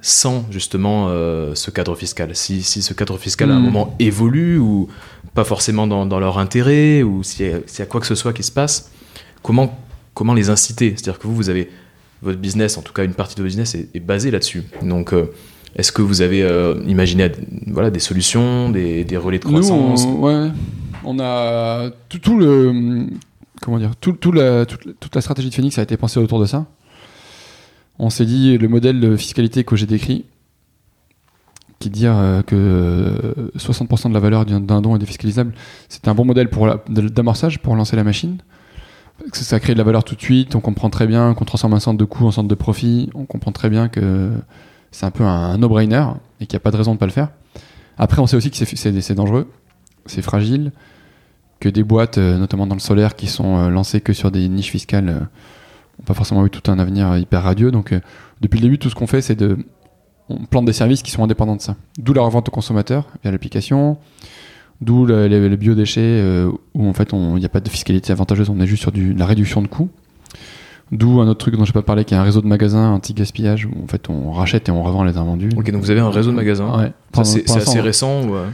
sans 0.00 0.44
justement 0.50 1.06
euh, 1.08 1.54
ce 1.54 1.70
cadre 1.70 1.94
fiscal 1.96 2.30
si, 2.36 2.62
si 2.62 2.82
ce 2.82 2.94
cadre 2.94 3.16
fiscal 3.18 3.50
à 3.50 3.54
un 3.54 3.58
Hmm. 3.60 3.62
moment 3.64 3.94
évolue 3.98 4.58
ou 4.58 4.88
pas 5.34 5.44
forcément 5.44 5.86
dans, 5.86 6.06
dans 6.06 6.20
leur 6.20 6.38
intérêt 6.38 7.02
ou 7.02 7.22
s'il 7.22 7.46
y, 7.46 7.50
y 7.50 7.82
a 7.82 7.86
quoi 7.86 8.00
que 8.00 8.06
ce 8.06 8.14
soit 8.14 8.32
qui 8.32 8.42
se 8.42 8.52
passe, 8.52 8.90
comment, 9.42 9.78
comment 10.14 10.32
les 10.34 10.48
inciter? 10.50 10.90
C'est-à-dire 10.96 11.18
que 11.18 11.26
vous, 11.26 11.34
vous 11.34 11.50
avez 11.50 11.70
votre 12.22 12.38
business, 12.38 12.78
en 12.78 12.82
tout 12.82 12.92
cas 12.92 13.04
une 13.04 13.12
partie 13.14 13.34
de 13.36 13.40
votre 13.42 13.48
business 13.48 13.74
est, 13.74 13.88
est 13.94 14.00
basée 14.00 14.30
là-dessus. 14.30 14.62
Donc 14.82 15.12
euh, 15.12 15.26
est-ce 15.76 15.92
que 15.92 16.00
vous 16.02 16.22
avez 16.22 16.42
euh, 16.42 16.76
imaginé 16.86 17.30
voilà, 17.66 17.90
des 17.90 17.98
solutions, 18.00 18.70
des, 18.70 19.04
des 19.04 19.16
relais 19.16 19.38
de 19.38 19.44
Nous, 19.46 19.52
croissance? 19.52 20.04
on, 20.06 20.20
ouais, 20.20 20.48
on 21.04 21.18
a 21.20 21.90
tout, 22.08 22.18
tout 22.18 22.38
le, 22.38 23.06
comment 23.60 23.78
dire, 23.78 23.92
tout, 24.00 24.12
tout 24.12 24.32
la, 24.32 24.64
toute, 24.64 24.84
la- 24.86 24.92
toute 24.98 25.14
la 25.14 25.20
stratégie 25.20 25.50
de 25.50 25.54
Phoenix 25.54 25.78
a 25.78 25.82
été 25.82 25.96
pensée 25.98 26.18
autour 26.20 26.40
de 26.40 26.46
ça. 26.46 26.64
On 27.98 28.10
s'est 28.10 28.26
dit 28.26 28.58
le 28.58 28.68
modèle 28.68 29.00
de 29.00 29.16
fiscalité 29.16 29.64
que 29.64 29.76
j'ai 29.76 29.86
décrit, 29.86 30.24
qui 31.78 31.90
dit 31.90 32.06
euh, 32.06 32.42
que 32.42 32.54
euh, 32.56 33.50
60% 33.58 34.08
de 34.08 34.14
la 34.14 34.20
valeur 34.20 34.44
d'un 34.46 34.80
don 34.80 34.96
est 34.96 34.98
défiscalisable, 34.98 35.52
c'est 35.88 36.08
un 36.08 36.14
bon 36.14 36.24
modèle 36.24 36.48
d'amorçage 36.88 37.58
pour 37.60 37.74
lancer 37.76 37.96
la 37.96 38.04
machine. 38.04 38.38
Parce 39.18 39.30
que 39.30 39.44
ça 39.44 39.60
crée 39.60 39.72
de 39.72 39.78
la 39.78 39.84
valeur 39.84 40.04
tout 40.04 40.14
de 40.14 40.20
suite, 40.20 40.54
on 40.54 40.60
comprend 40.60 40.90
très 40.90 41.06
bien 41.06 41.32
qu'on 41.34 41.46
transforme 41.46 41.72
un 41.74 41.80
centre 41.80 41.96
de 41.98 42.04
coût 42.04 42.26
en 42.26 42.30
centre 42.30 42.48
de 42.48 42.54
profit, 42.54 43.08
on 43.14 43.24
comprend 43.24 43.50
très 43.52 43.70
bien 43.70 43.88
que 43.88 44.30
c'est 44.90 45.06
un 45.06 45.10
peu 45.10 45.24
un 45.24 45.56
no-brainer 45.56 46.04
et 46.40 46.46
qu'il 46.46 46.54
n'y 46.56 46.60
a 46.60 46.60
pas 46.60 46.70
de 46.70 46.76
raison 46.76 46.90
de 46.92 46.96
ne 46.96 46.98
pas 47.00 47.06
le 47.06 47.12
faire. 47.12 47.28
Après, 47.98 48.20
on 48.20 48.26
sait 48.26 48.36
aussi 48.36 48.50
que 48.50 48.56
c'est- 48.56 49.14
dangereux, 49.14 49.50
c'est 50.04 50.20
fragile, 50.20 50.70
que 51.60 51.70
des 51.70 51.82
boîtes, 51.82 52.18
euh, 52.18 52.36
notamment 52.36 52.66
dans 52.66 52.74
le 52.74 52.80
solaire, 52.80 53.16
qui 53.16 53.26
sont 53.26 53.56
euh, 53.56 53.68
lancées 53.70 54.02
que 54.02 54.12
sur 54.12 54.30
des 54.30 54.46
niches 54.50 54.70
fiscales, 54.70 55.08
euh, 55.08 55.20
pas 56.04 56.14
forcément 56.14 56.44
eu 56.46 56.50
tout 56.50 56.70
un 56.70 56.78
avenir 56.78 57.16
hyper 57.16 57.42
radieux. 57.42 57.70
Donc, 57.70 57.92
euh, 57.92 58.00
depuis 58.40 58.58
le 58.58 58.62
début, 58.64 58.78
tout 58.78 58.90
ce 58.90 58.94
qu'on 58.94 59.06
fait, 59.06 59.22
c'est 59.22 59.34
de. 59.36 59.56
On 60.28 60.44
plante 60.44 60.64
des 60.64 60.72
services 60.72 61.02
qui 61.02 61.10
sont 61.12 61.22
indépendants 61.22 61.54
de 61.56 61.60
ça. 61.62 61.76
D'où 61.98 62.12
la 62.12 62.22
revente 62.22 62.48
aux 62.48 62.52
consommateurs 62.52 63.06
via 63.22 63.30
l'application, 63.30 63.96
d'où 64.80 65.06
le- 65.06 65.28
les, 65.28 65.48
les 65.48 65.56
biodéchets, 65.56 66.00
euh, 66.02 66.50
où 66.74 66.88
en 66.88 66.92
fait, 66.92 67.10
il 67.12 67.18
n'y 67.34 67.44
a 67.44 67.48
pas 67.48 67.60
de 67.60 67.68
fiscalité 67.68 68.10
avantageuse, 68.12 68.50
on 68.50 68.60
est 68.60 68.66
juste 68.66 68.82
sur 68.82 68.90
du, 68.92 69.14
de 69.14 69.18
la 69.20 69.26
réduction 69.26 69.62
de 69.62 69.68
coûts. 69.68 69.88
D'où 70.92 71.20
un 71.20 71.26
autre 71.26 71.38
truc 71.40 71.56
dont 71.56 71.64
je 71.64 71.70
n'ai 71.70 71.74
pas 71.74 71.82
parlé, 71.82 72.04
qui 72.04 72.14
est 72.14 72.16
un 72.16 72.22
réseau 72.22 72.40
de 72.40 72.46
magasins 72.46 72.90
anti-gaspillage, 72.92 73.66
où 73.66 73.82
en 73.82 73.88
fait, 73.88 74.08
on 74.08 74.30
rachète 74.32 74.68
et 74.68 74.72
on 74.72 74.82
revend 74.84 75.02
les 75.02 75.16
invendus. 75.16 75.50
Ok, 75.56 75.70
donc 75.72 75.82
vous 75.82 75.90
avez 75.90 75.98
un 76.00 76.10
réseau 76.10 76.30
de 76.30 76.36
magasins. 76.36 76.76
Ouais. 76.78 76.92
C'est 77.24 77.48
assez 77.50 77.80
on- 77.80 77.82
récent 77.82 78.22
ou, 78.22 78.34
euh, 78.36 78.46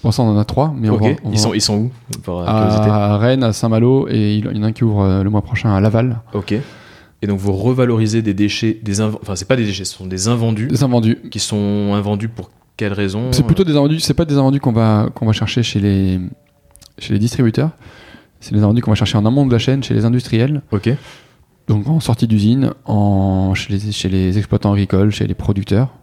Pour 0.00 0.08
l'instant, 0.08 0.26
on 0.28 0.36
en 0.36 0.38
a 0.38 0.44
trois, 0.44 0.72
mais 0.76 0.90
on 0.90 0.98
ils, 1.32 1.38
sont, 1.38 1.54
ils 1.54 1.60
sont 1.60 1.76
où 1.78 1.90
par 2.24 2.44
curiosité? 2.44 2.88
À 2.88 3.16
Rennes, 3.16 3.42
à 3.42 3.52
Saint-Malo, 3.52 4.06
et 4.08 4.36
il 4.36 4.44
y 4.44 4.58
en 4.60 4.62
a 4.62 4.66
un 4.66 4.72
qui 4.72 4.84
ouvre 4.84 5.22
le 5.24 5.30
mois 5.30 5.42
prochain 5.42 5.74
à 5.74 5.80
Laval. 5.80 6.20
Ok. 6.34 6.54
Et 7.22 7.26
donc 7.28 7.38
vous 7.38 7.52
revalorisez 7.52 8.20
des 8.20 8.34
déchets, 8.34 8.78
des 8.82 9.00
inv- 9.00 9.16
enfin 9.22 9.36
c'est 9.36 9.46
pas 9.46 9.54
des 9.56 9.64
déchets, 9.64 9.84
ce 9.84 9.94
sont 9.96 10.06
des 10.06 10.26
invendus 10.28 10.66
Des 10.66 10.82
invendus. 10.82 11.18
qui 11.30 11.38
sont 11.38 11.92
invendus 11.94 12.28
pour 12.28 12.50
quelle 12.76 12.92
raison 12.92 13.30
C'est 13.30 13.44
plutôt 13.46 13.62
des 13.64 13.76
invendus, 13.76 14.00
c'est 14.00 14.14
pas 14.14 14.24
des 14.24 14.36
invendus 14.36 14.58
qu'on 14.60 14.72
va, 14.72 15.08
qu'on 15.14 15.26
va 15.26 15.32
chercher 15.32 15.62
chez 15.62 15.78
les, 15.78 16.18
chez 16.98 17.12
les 17.12 17.18
distributeurs. 17.20 17.70
C'est 18.40 18.54
des 18.54 18.62
invendus 18.62 18.82
qu'on 18.82 18.90
va 18.90 18.96
chercher 18.96 19.18
en 19.18 19.24
amont 19.24 19.46
de 19.46 19.52
la 19.52 19.58
chaîne, 19.60 19.84
chez 19.84 19.94
les 19.94 20.04
industriels. 20.04 20.62
Ok. 20.72 20.90
Donc 21.68 21.86
en 21.86 22.00
sortie 22.00 22.26
d'usine, 22.26 22.72
en, 22.86 23.54
chez, 23.54 23.72
les, 23.72 23.92
chez 23.92 24.08
les 24.08 24.36
exploitants 24.36 24.72
agricoles, 24.72 25.12
chez 25.12 25.28
les 25.28 25.34
producteurs. 25.34 25.94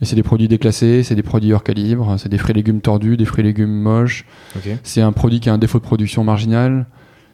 Et 0.00 0.04
c'est 0.04 0.16
des 0.16 0.24
produits 0.24 0.48
déclassés, 0.48 1.04
c'est 1.04 1.14
des 1.14 1.22
produits 1.22 1.52
hors 1.52 1.62
calibre, 1.62 2.16
c'est 2.18 2.28
des 2.28 2.38
fruits 2.38 2.50
et 2.52 2.54
légumes 2.54 2.80
tordus, 2.80 3.16
des 3.16 3.24
fruits 3.24 3.44
et 3.44 3.48
légumes 3.48 3.80
moches. 3.80 4.24
Ok. 4.56 4.70
C'est 4.82 5.02
un 5.02 5.12
produit 5.12 5.38
qui 5.38 5.50
a 5.50 5.52
un 5.52 5.58
défaut 5.58 5.78
de 5.78 5.84
production 5.84 6.24
marginal. 6.24 6.86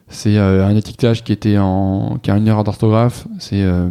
C'est 0.09 0.37
euh, 0.37 0.67
un 0.67 0.77
étiquetage 0.77 1.25
qui 1.25 1.33
était 1.33 1.59
en, 1.59 2.19
qui 2.23 2.31
a 2.31 2.37
une 2.37 2.47
erreur 2.47 2.65
d'orthographe. 2.65 3.27
C'est 3.39 3.63
euh, 3.63 3.89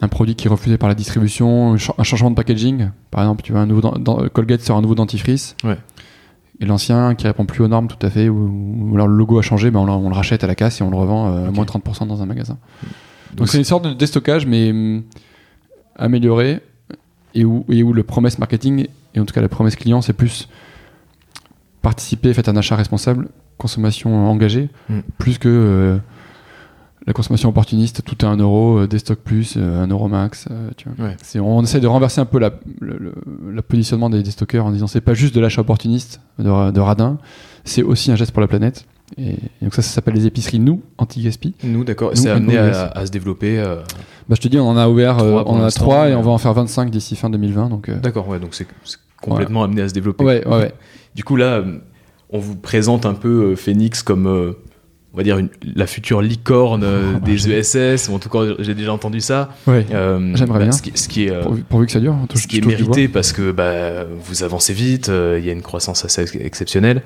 un 0.00 0.08
produit 0.08 0.34
qui 0.34 0.46
est 0.46 0.50
refusé 0.50 0.78
par 0.78 0.88
la 0.88 0.94
distribution. 0.94 1.72
Un 1.72 1.76
cha- 1.76 1.94
un 1.98 2.02
changement 2.04 2.30
de 2.30 2.36
packaging, 2.36 2.88
par 3.10 3.22
exemple, 3.22 3.42
tu 3.42 3.52
vois, 3.52 3.62
un 3.62 3.66
nouveau 3.66 3.82
Colgate 4.32 4.60
sort 4.60 4.76
un 4.76 4.82
nouveau 4.82 4.94
dentifrice. 4.94 5.56
Ouais. 5.64 5.76
Et 6.60 6.66
l'ancien 6.66 7.14
qui 7.16 7.26
répond 7.26 7.44
plus 7.46 7.64
aux 7.64 7.68
normes, 7.68 7.88
tout 7.88 8.04
à 8.06 8.10
fait, 8.10 8.28
ou, 8.28 8.88
ou 8.90 8.94
alors 8.94 9.08
le 9.08 9.16
logo 9.16 9.38
a 9.38 9.42
changé, 9.42 9.70
ben 9.72 9.80
on, 9.80 9.84
le- 9.86 9.92
on 9.92 10.08
le 10.08 10.14
rachète 10.14 10.44
à 10.44 10.46
la 10.46 10.54
casse 10.54 10.80
et 10.80 10.84
on 10.84 10.90
le 10.90 10.96
revend 10.96 11.26
euh, 11.28 11.48
à 11.48 11.50
moins 11.50 11.64
de 11.64 11.70
30% 11.70 12.06
dans 12.06 12.22
un 12.22 12.26
magasin. 12.26 12.56
Donc 13.30 13.38
Donc 13.38 13.48
c'est 13.48 13.58
une 13.58 13.64
sorte 13.64 13.84
de 13.84 13.92
déstockage, 13.92 14.46
mais 14.46 14.70
hum, 14.70 15.02
amélioré, 15.96 16.60
et 17.34 17.44
où, 17.44 17.64
et 17.68 17.82
où 17.82 17.92
le 17.92 18.04
promesse 18.04 18.38
marketing, 18.38 18.86
et 19.16 19.20
en 19.20 19.24
tout 19.24 19.34
cas 19.34 19.40
la 19.40 19.48
promesse 19.48 19.74
client, 19.74 20.00
c'est 20.00 20.12
plus 20.12 20.48
participer, 21.82 22.32
faites 22.32 22.48
un 22.48 22.56
achat 22.56 22.76
responsable, 22.76 23.28
consommation 23.58 24.28
engagée, 24.28 24.68
Mm. 24.88 25.00
plus 25.18 25.38
que 25.38 25.48
euh, 25.48 25.96
la 27.06 27.12
consommation 27.12 27.50
opportuniste, 27.50 28.02
tout 28.04 28.16
est 28.24 28.28
un 28.28 28.36
euro, 28.36 28.78
euh, 28.78 28.86
des 28.88 28.98
stocks 28.98 29.18
plus, 29.18 29.54
euh, 29.56 29.82
un 29.82 29.86
euro 29.88 30.08
max. 30.08 30.46
euh, 30.50 30.70
tu 30.76 30.88
vois. 30.88 31.06
Ouais. 31.08 31.16
On 31.40 31.62
essaie 31.62 31.80
de 31.80 31.86
renverser 31.86 32.20
un 32.20 32.24
peu 32.24 32.38
la, 32.38 32.50
le, 32.80 33.12
positionnement 33.62 34.08
des, 34.10 34.22
des 34.22 34.30
stockeurs 34.30 34.64
en 34.66 34.70
disant 34.70 34.86
c'est 34.86 35.00
pas 35.02 35.14
juste 35.14 35.34
de 35.34 35.40
l'achat 35.40 35.60
opportuniste 35.60 36.20
de, 36.38 36.70
de 36.70 36.80
radin, 36.80 37.18
c'est 37.64 37.82
aussi 37.82 38.10
un 38.10 38.16
geste 38.16 38.32
pour 38.32 38.40
la 38.40 38.48
planète. 38.48 38.86
Et, 39.18 39.32
et 39.32 39.36
donc 39.62 39.74
ça, 39.74 39.82
ça 39.82 39.90
s'appelle 39.90 40.14
les 40.14 40.24
épiceries 40.26 40.58
nous 40.60 40.80
anti-gaspi. 40.98 41.54
nous 41.62 41.84
d'accord, 41.84 42.12
c'est 42.14 42.30
amené 42.30 42.56
à, 42.56 42.86
à 42.88 43.04
se 43.06 43.10
développer. 43.10 43.58
euh, 43.58 43.76
Bah, 44.28 44.34
je 44.36 44.40
te 44.40 44.48
dis, 44.48 44.58
on 44.58 44.66
en 44.68 44.76
a 44.78 44.88
ouvert, 44.88 45.18
euh, 45.18 45.42
on 45.46 45.56
en 45.56 45.58
a 45.58 45.62
l'instant, 45.64 45.82
trois 45.84 46.06
et 46.06 46.10
mais- 46.10 46.16
on 46.16 46.22
va 46.22 46.30
en 46.30 46.38
faire 46.38 46.54
25 46.54 46.90
d'ici 46.90 47.14
fin 47.16 47.28
2020. 47.28 47.68
Donc, 47.68 47.90
euh, 47.90 47.96
D'accord, 48.00 48.26
ouais, 48.28 48.40
donc 48.40 48.54
c'est 48.54 48.66
complètement 49.20 49.62
amené 49.62 49.82
à 49.82 49.88
se 49.90 49.94
développer. 49.94 50.24
ouais, 50.24 50.46
ouais, 50.48 50.56
ouais. 50.56 50.74
Du 51.14 51.22
coup 51.22 51.36
là, 51.36 51.58
euh, 51.58 51.78
on 52.30 52.38
vous 52.38 52.56
présente 52.56 53.06
un 53.06 53.14
peu 53.14 53.52
euh, 53.52 53.56
Phoenix 53.56 54.02
comme 54.02 54.26
euh, 54.26 54.52
on 55.12 55.16
va 55.16 55.22
dire 55.22 55.38
une- 55.38 55.50
la 55.76 55.86
future 55.86 56.20
licorne 56.22 56.82
euh, 56.84 57.12
bah, 57.14 57.18
des 57.20 57.48
ESS, 57.50 58.08
ou 58.08 58.14
en 58.14 58.18
tout 58.18 58.28
cas 58.28 58.40
j'ai 58.58 58.74
déjà 58.74 58.92
entendu 58.92 59.20
ça. 59.20 59.50
ouais. 59.66 59.86
Euh, 59.92 60.32
J'aimerais 60.34 60.60
bien. 60.60 60.72
Ce 60.72 60.82
qui, 60.82 60.92
ce 60.94 61.08
qui 61.08 61.24
est, 61.26 61.30
euh, 61.30 61.42
Pourvu, 61.42 61.62
pourvu 61.62 61.86
que 61.86 61.92
ça 61.92 62.00
dure. 62.00 62.16
on 62.22 62.26
touche- 62.26 62.42
ce 62.42 62.46
qui 62.48 62.58
est 62.58 62.66
mérité 62.66 63.08
parce 63.08 63.32
que 63.32 63.52
bah, 63.52 64.04
vous 64.04 64.42
avancez 64.42 64.72
vite, 64.72 65.08
euh, 65.08 65.38
il 65.38 65.46
y 65.46 65.50
a 65.50 65.52
une 65.52 65.62
croissance 65.62 66.04
assez 66.04 66.22
ex- 66.22 66.34
exceptionnelle, 66.36 67.02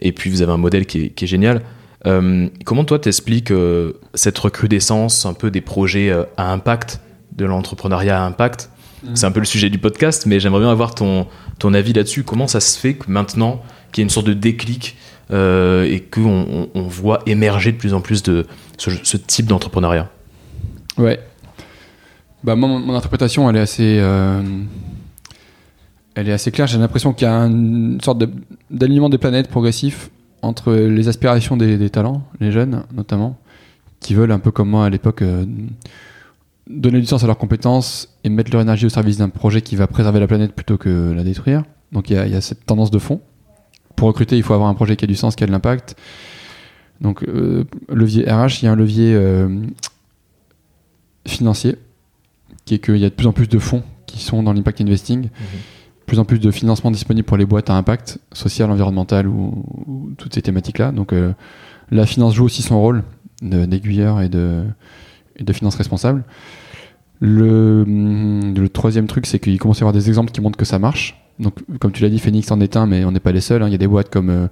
et 0.00 0.12
puis 0.12 0.30
vous 0.30 0.42
avez 0.42 0.52
un 0.52 0.56
modèle 0.58 0.86
qui 0.86 1.04
est, 1.04 1.08
qui 1.10 1.24
est 1.24 1.28
génial. 1.28 1.62
Euh, 2.06 2.48
comment 2.64 2.84
toi 2.84 3.00
t'expliques 3.00 3.50
euh, 3.50 3.94
cette 4.14 4.38
recrudescence 4.38 5.26
un 5.26 5.32
peu 5.34 5.50
des 5.50 5.60
projets 5.60 6.10
euh, 6.10 6.22
à 6.36 6.52
impact, 6.52 7.00
de 7.36 7.44
l'entrepreneuriat 7.44 8.22
à 8.22 8.24
impact? 8.24 8.70
Mhm. 9.02 9.16
C'est 9.16 9.26
un 9.26 9.32
peu 9.32 9.40
le 9.40 9.46
sujet 9.46 9.68
du 9.68 9.78
podcast, 9.78 10.24
mais 10.26 10.38
j'aimerais 10.38 10.60
bien 10.60 10.70
avoir 10.70 10.94
ton, 10.94 11.26
ton 11.58 11.74
avis 11.74 11.92
là-dessus. 11.92 12.22
Comment 12.22 12.46
ça 12.46 12.60
se 12.60 12.78
fait 12.78 12.94
que 12.94 13.10
maintenant 13.10 13.60
qu'il 13.92 14.02
y 14.02 14.04
a 14.04 14.06
une 14.06 14.10
sorte 14.10 14.26
de 14.26 14.34
déclic 14.34 14.96
euh, 15.30 15.84
et 15.84 16.00
qu'on 16.00 16.46
on, 16.50 16.68
on 16.74 16.82
voit 16.82 17.20
émerger 17.26 17.72
de 17.72 17.76
plus 17.76 17.92
en 17.92 18.00
plus 18.00 18.22
de 18.22 18.46
ce, 18.78 19.16
type 19.16 19.46
d'entrepreneuriat 19.46 20.10
Ouais. 20.96 21.20
Bah, 22.44 22.56
mon, 22.56 22.94
interprétation, 22.94 23.48
elle 23.50 23.56
est 23.56 23.60
assez. 23.60 23.98
euh, 24.00 24.42
elle 26.14 26.28
est 26.28 26.32
assez 26.32 26.50
claire. 26.50 26.66
J'ai 26.66 26.78
l'impression 26.78 27.12
qu'il 27.12 27.26
y 27.26 27.30
a 27.30 27.34
une 27.34 28.00
sorte 28.00 28.22
d'alignement 28.70 29.08
des 29.08 29.18
planètes 29.18 29.48
progressif 29.48 30.10
entre 30.42 30.72
les 30.72 31.08
aspirations 31.08 31.56
des, 31.56 31.90
talents, 31.90 32.22
les 32.40 32.52
jeunes 32.52 32.84
notamment, 32.92 33.38
qui 34.00 34.14
veulent 34.14 34.32
un 34.32 34.38
peu 34.38 34.50
comme 34.50 34.70
moi 34.70 34.86
à 34.86 34.90
l'époque 34.90 35.22
euh, 35.22 35.44
donner 36.68 37.00
du 37.00 37.06
sens 37.06 37.22
à 37.24 37.26
leurs 37.26 37.38
compétences 37.38 38.16
et 38.24 38.28
mettre 38.28 38.50
leur 38.52 38.62
énergie 38.62 38.86
au 38.86 38.88
service 38.88 39.18
d'un 39.18 39.28
projet 39.28 39.62
qui 39.62 39.76
va 39.76 39.86
préserver 39.86 40.20
la 40.20 40.26
planète 40.26 40.54
plutôt 40.54 40.78
que 40.78 41.12
la 41.12 41.22
détruire. 41.22 41.64
Donc 41.92 42.10
il 42.10 42.16
y 42.16 42.34
a 42.34 42.40
cette 42.40 42.66
tendance 42.66 42.90
de 42.90 42.98
fond. 42.98 43.20
Pour 43.98 44.06
recruter, 44.06 44.36
il 44.36 44.44
faut 44.44 44.54
avoir 44.54 44.68
un 44.68 44.74
projet 44.74 44.94
qui 44.94 45.04
a 45.04 45.08
du 45.08 45.16
sens, 45.16 45.34
qui 45.34 45.42
a 45.42 45.48
de 45.48 45.50
l'impact. 45.50 45.96
Donc 47.00 47.24
euh, 47.24 47.64
levier 47.88 48.30
RH, 48.30 48.62
il 48.62 48.66
y 48.66 48.68
a 48.68 48.72
un 48.72 48.76
levier 48.76 49.12
euh, 49.12 49.48
financier, 51.26 51.74
qui 52.64 52.74
est 52.74 52.78
qu'il 52.78 52.98
y 52.98 53.04
a 53.04 53.10
de 53.10 53.14
plus 53.14 53.26
en 53.26 53.32
plus 53.32 53.48
de 53.48 53.58
fonds 53.58 53.82
qui 54.06 54.22
sont 54.22 54.44
dans 54.44 54.52
l'impact 54.52 54.80
investing, 54.80 55.22
de 55.22 55.28
plus 56.06 56.20
en 56.20 56.24
plus 56.24 56.38
de 56.38 56.48
financement 56.52 56.92
disponible 56.92 57.26
pour 57.26 57.36
les 57.36 57.44
boîtes 57.44 57.70
à 57.70 57.74
impact 57.74 58.20
social, 58.32 58.70
environnemental 58.70 59.26
ou, 59.26 59.64
ou 59.88 60.10
toutes 60.16 60.32
ces 60.32 60.42
thématiques-là. 60.42 60.92
Donc 60.92 61.12
euh, 61.12 61.32
la 61.90 62.06
finance 62.06 62.34
joue 62.34 62.44
aussi 62.44 62.62
son 62.62 62.80
rôle 62.80 63.02
d'aiguilleur 63.42 64.20
et 64.20 64.28
de, 64.28 64.62
et 65.34 65.42
de 65.42 65.52
finance 65.52 65.74
responsable. 65.74 66.22
Le, 67.18 67.82
hum, 67.82 68.54
le 68.54 68.68
troisième 68.68 69.08
truc, 69.08 69.26
c'est 69.26 69.40
qu'il 69.40 69.58
commence 69.58 69.78
à 69.78 69.80
y 69.80 69.82
avoir 69.82 69.92
des 69.92 70.06
exemples 70.08 70.30
qui 70.30 70.40
montrent 70.40 70.56
que 70.56 70.64
ça 70.64 70.78
marche. 70.78 71.17
Donc, 71.40 71.54
comme 71.80 71.92
tu 71.92 72.02
l'as 72.02 72.08
dit, 72.08 72.18
Phoenix 72.18 72.50
en 72.50 72.60
est 72.60 72.76
un, 72.76 72.86
mais 72.86 73.04
on 73.04 73.12
n'est 73.12 73.20
pas 73.20 73.32
les 73.32 73.40
seuls. 73.40 73.62
hein. 73.62 73.68
Il 73.68 73.72
y 73.72 73.74
a 73.74 73.78
des 73.78 73.86
boîtes 73.86 74.10
comme, 74.10 74.30
euh, 74.30 74.46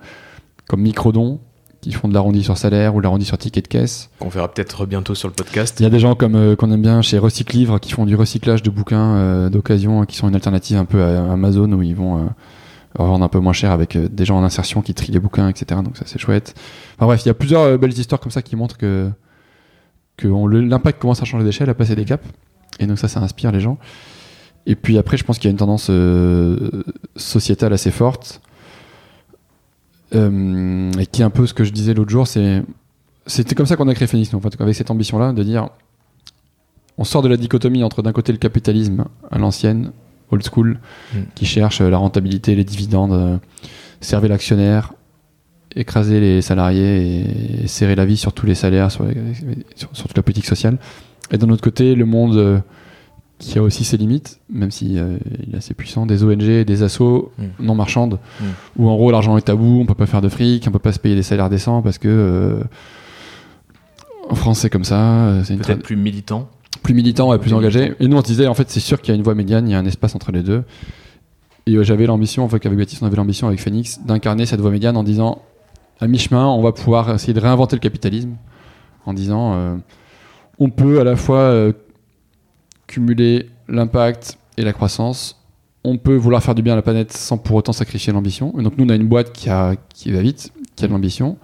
comme 0.68 0.82
Microdon 0.82 1.40
qui 1.80 1.92
font 1.92 2.08
de 2.08 2.14
l'arrondi 2.14 2.42
sur 2.42 2.56
salaire 2.58 2.94
ou 2.96 3.00
l'arrondi 3.00 3.24
sur 3.24 3.38
ticket 3.38 3.60
de 3.62 3.68
caisse. 3.68 4.10
Qu'on 4.18 4.28
verra 4.28 4.52
peut-être 4.52 4.86
bientôt 4.86 5.14
sur 5.14 5.28
le 5.28 5.34
podcast. 5.34 5.78
Il 5.78 5.84
y 5.84 5.86
a 5.86 5.90
des 5.90 6.00
gens 6.00 6.14
comme 6.14 6.34
euh, 6.34 6.56
qu'on 6.56 6.70
aime 6.72 6.82
bien 6.82 7.00
chez 7.02 7.18
Recyclivre 7.18 7.78
qui 7.78 7.92
font 7.92 8.06
du 8.06 8.16
recyclage 8.16 8.62
de 8.62 8.70
bouquins 8.70 9.16
euh, 9.16 9.50
d'occasion, 9.50 10.04
qui 10.04 10.16
sont 10.16 10.28
une 10.28 10.34
alternative 10.34 10.78
un 10.78 10.84
peu 10.84 11.02
à 11.02 11.32
Amazon 11.32 11.70
où 11.72 11.82
ils 11.82 11.94
vont 11.94 12.18
euh, 12.18 12.26
revendre 12.98 13.24
un 13.24 13.28
peu 13.28 13.38
moins 13.38 13.52
cher 13.52 13.70
avec 13.70 13.96
des 13.96 14.24
gens 14.24 14.36
en 14.38 14.42
insertion 14.42 14.80
qui 14.82 14.94
trient 14.94 15.12
les 15.12 15.20
bouquins, 15.20 15.48
etc. 15.48 15.80
Donc 15.84 15.96
ça 15.96 16.04
c'est 16.06 16.18
chouette. 16.18 16.54
Enfin 16.96 17.06
bref, 17.06 17.22
il 17.24 17.28
y 17.28 17.30
a 17.30 17.34
plusieurs 17.34 17.78
belles 17.78 17.96
histoires 17.96 18.20
comme 18.20 18.32
ça 18.32 18.42
qui 18.42 18.56
montrent 18.56 18.78
que, 18.78 19.08
que 20.16 20.26
l'impact 20.28 21.00
commence 21.00 21.22
à 21.22 21.24
changer 21.24 21.44
d'échelle, 21.44 21.68
à 21.70 21.74
passer 21.74 21.94
des 21.94 22.04
caps. 22.04 22.24
Et 22.80 22.86
donc 22.86 22.98
ça, 22.98 23.06
ça 23.06 23.20
inspire 23.20 23.52
les 23.52 23.60
gens. 23.60 23.78
Et 24.66 24.74
puis 24.74 24.98
après, 24.98 25.16
je 25.16 25.24
pense 25.24 25.38
qu'il 25.38 25.48
y 25.48 25.50
a 25.50 25.52
une 25.52 25.56
tendance 25.58 25.88
euh, 25.90 26.82
sociétale 27.16 27.72
assez 27.72 27.90
forte. 27.90 28.40
Euh, 30.14 30.90
et 30.98 31.06
qui 31.06 31.22
est 31.22 31.24
un 31.24 31.30
peu 31.30 31.46
ce 31.46 31.54
que 31.54 31.64
je 31.64 31.72
disais 31.72 31.92
l'autre 31.94 32.10
jour, 32.10 32.26
c'est 32.26 32.62
c'était 33.26 33.56
comme 33.56 33.66
ça 33.66 33.74
qu'on 33.76 33.88
a 33.88 33.94
créé 33.94 34.06
Phoenix, 34.06 34.32
en 34.34 34.40
fait, 34.40 34.60
avec 34.60 34.74
cette 34.76 34.90
ambition-là 34.92 35.32
de 35.32 35.42
dire 35.42 35.68
on 36.96 37.02
sort 37.04 37.22
de 37.22 37.28
la 37.28 37.36
dichotomie 37.36 37.82
entre 37.82 38.00
d'un 38.02 38.12
côté 38.12 38.30
le 38.32 38.38
capitalisme 38.38 39.04
à 39.32 39.38
l'ancienne, 39.38 39.90
old 40.30 40.42
school, 40.48 40.78
Mm. 41.12 41.18
qui 41.34 41.44
cherche 41.44 41.80
euh, 41.80 41.90
la 41.90 41.98
rentabilité, 41.98 42.54
les 42.54 42.64
dividendes, 42.64 43.12
euh, 43.12 43.36
servir 44.00 44.30
l'actionnaire, 44.30 44.94
écraser 45.74 46.20
les 46.20 46.40
salariés 46.40 47.62
et 47.62 47.66
serrer 47.66 47.96
la 47.96 48.04
vie 48.06 48.16
sur 48.16 48.32
tous 48.32 48.46
les 48.46 48.54
salaires, 48.54 48.90
sur, 48.92 49.04
les- 49.04 49.16
sur- 49.74 49.90
sur 49.92 50.06
toute 50.06 50.16
la 50.16 50.22
politique 50.22 50.46
sociale. 50.46 50.78
Et 51.32 51.36
d'un 51.38 51.50
autre 51.50 51.62
côté, 51.62 51.94
le 51.96 52.06
monde 52.06 52.62
qui 53.38 53.58
a 53.58 53.62
aussi 53.62 53.84
ses 53.84 53.96
limites, 53.98 54.40
même 54.48 54.70
si 54.70 54.98
euh, 54.98 55.18
il 55.46 55.54
est 55.54 55.58
assez 55.58 55.74
puissant, 55.74 56.06
des 56.06 56.24
ONG, 56.24 56.64
des 56.64 56.82
assos 56.82 57.32
Mm. 57.38 57.44
non 57.66 57.74
marchandes, 57.74 58.18
Mm. 58.40 58.44
où 58.78 58.88
en 58.88 58.96
gros 58.96 59.10
l'argent 59.10 59.36
est 59.36 59.42
tabou, 59.42 59.78
on 59.80 59.84
peut 59.86 59.94
pas 59.94 60.06
faire 60.06 60.22
de 60.22 60.28
fric, 60.30 60.64
on 60.66 60.70
peut 60.70 60.78
pas 60.78 60.92
se 60.92 60.98
payer 60.98 61.14
des 61.14 61.22
salaires 61.22 61.50
décents 61.50 61.82
parce 61.82 61.98
que 61.98 62.08
euh, 62.08 62.60
en 64.30 64.34
France 64.34 64.60
c'est 64.60 64.70
comme 64.70 64.84
ça, 64.84 65.00
euh, 65.28 65.44
c'est 65.44 65.56
Peut-être 65.56 65.82
plus 65.82 65.96
militant. 65.96 66.48
plus 66.82 66.94
militant 66.94 67.32
et 67.34 67.38
plus 67.38 67.52
engagé. 67.52 67.92
Et 68.00 68.08
nous 68.08 68.16
on 68.16 68.20
se 68.22 68.26
disait 68.26 68.46
en 68.46 68.54
fait 68.54 68.70
c'est 68.70 68.80
sûr 68.80 69.00
qu'il 69.00 69.12
y 69.12 69.12
a 69.12 69.16
une 69.16 69.22
voie 69.22 69.34
médiane, 69.34 69.68
il 69.68 69.72
y 69.72 69.74
a 69.74 69.78
un 69.78 69.86
espace 69.86 70.14
entre 70.14 70.32
les 70.32 70.42
deux. 70.42 70.62
Et 71.66 71.74
euh, 71.74 71.82
j'avais 71.82 72.06
l'ambition, 72.06 72.44
en 72.44 72.48
fait 72.48 72.58
qu'avec 72.60 72.78
Baptiste 72.78 73.02
on 73.02 73.06
avait 73.06 73.16
l'ambition 73.16 73.48
avec 73.48 73.60
Phoenix 73.60 74.00
d'incarner 74.04 74.46
cette 74.46 74.60
voie 74.60 74.70
médiane 74.70 74.96
en 74.96 75.02
disant 75.04 75.42
à 76.00 76.06
mi-chemin 76.06 76.46
on 76.46 76.62
va 76.62 76.72
pouvoir 76.72 77.12
essayer 77.14 77.32
de 77.34 77.40
réinventer 77.40 77.76
le 77.76 77.80
capitalisme 77.80 78.30
en 79.04 79.12
disant 79.14 79.78
on 80.58 80.70
peut 80.70 81.00
à 81.00 81.04
la 81.04 81.16
fois 81.16 81.72
cumuler 82.86 83.48
l'impact 83.68 84.38
et 84.56 84.62
la 84.62 84.72
croissance. 84.72 85.40
On 85.84 85.98
peut 85.98 86.16
vouloir 86.16 86.42
faire 86.42 86.54
du 86.54 86.62
bien 86.62 86.72
à 86.72 86.76
la 86.76 86.82
planète 86.82 87.12
sans 87.12 87.38
pour 87.38 87.56
autant 87.56 87.72
sacrifier 87.72 88.12
l'ambition. 88.12 88.52
Donc 88.56 88.76
nous, 88.78 88.84
on 88.84 88.88
a 88.88 88.94
une 88.96 89.06
boîte 89.06 89.32
qui, 89.32 89.48
a, 89.50 89.74
qui 89.94 90.10
va 90.12 90.20
vite, 90.20 90.52
qui 90.74 90.84
a 90.84 90.88
de 90.88 90.92
l'ambition. 90.92 91.36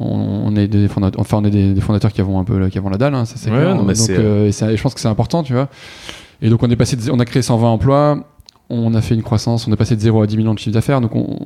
On, 0.00 0.06
on 0.46 0.56
est 0.56 0.66
des 0.66 0.88
fondateurs, 0.88 1.20
enfin 1.20 1.38
on 1.40 1.44
est 1.44 1.50
des, 1.50 1.74
des 1.74 1.80
fondateurs 1.80 2.12
qui 2.12 2.20
avons 2.20 2.40
un 2.40 2.44
peu 2.44 2.58
la- 2.58 2.70
qui 2.70 2.78
avons 2.78 2.88
la 2.90 2.96
dalle, 2.98 3.14
hein, 3.14 3.24
ça 3.24 3.36
c'est 3.36 3.50
Ouais, 3.50 3.58
clair. 3.58 3.74
non, 3.76 3.82
mais 3.84 3.94
donc 3.94 3.96
c'est- 4.06 4.16
euh, 4.18 4.46
et 4.50 4.72
et 4.72 4.76
je 4.76 4.82
pense 4.82 4.94
que 4.94 5.00
c'est 5.00 5.06
important, 5.08 5.44
tu 5.44 5.52
vois. 5.52 5.68
Et 6.40 6.48
donc 6.50 6.60
on 6.64 6.70
est 6.70 6.76
passé, 6.76 6.96
de- 6.96 7.08
on 7.12 7.20
a 7.20 7.24
créé 7.24 7.40
120 7.42 7.68
emplois, 7.68 8.26
on 8.72 8.94
a 8.94 9.00
fait 9.00 9.14
une 9.14 9.22
croissance, 9.22 9.66
on 9.68 9.72
est 9.72 9.76
passé 9.76 9.94
de 9.96 10.00
0 10.00 10.22
à 10.22 10.26
10 10.26 10.36
millions 10.36 10.54
de 10.54 10.58
chiffre 10.58 10.74
d'affaires. 10.74 11.00
Donc 11.00 11.14
on, 11.14 11.38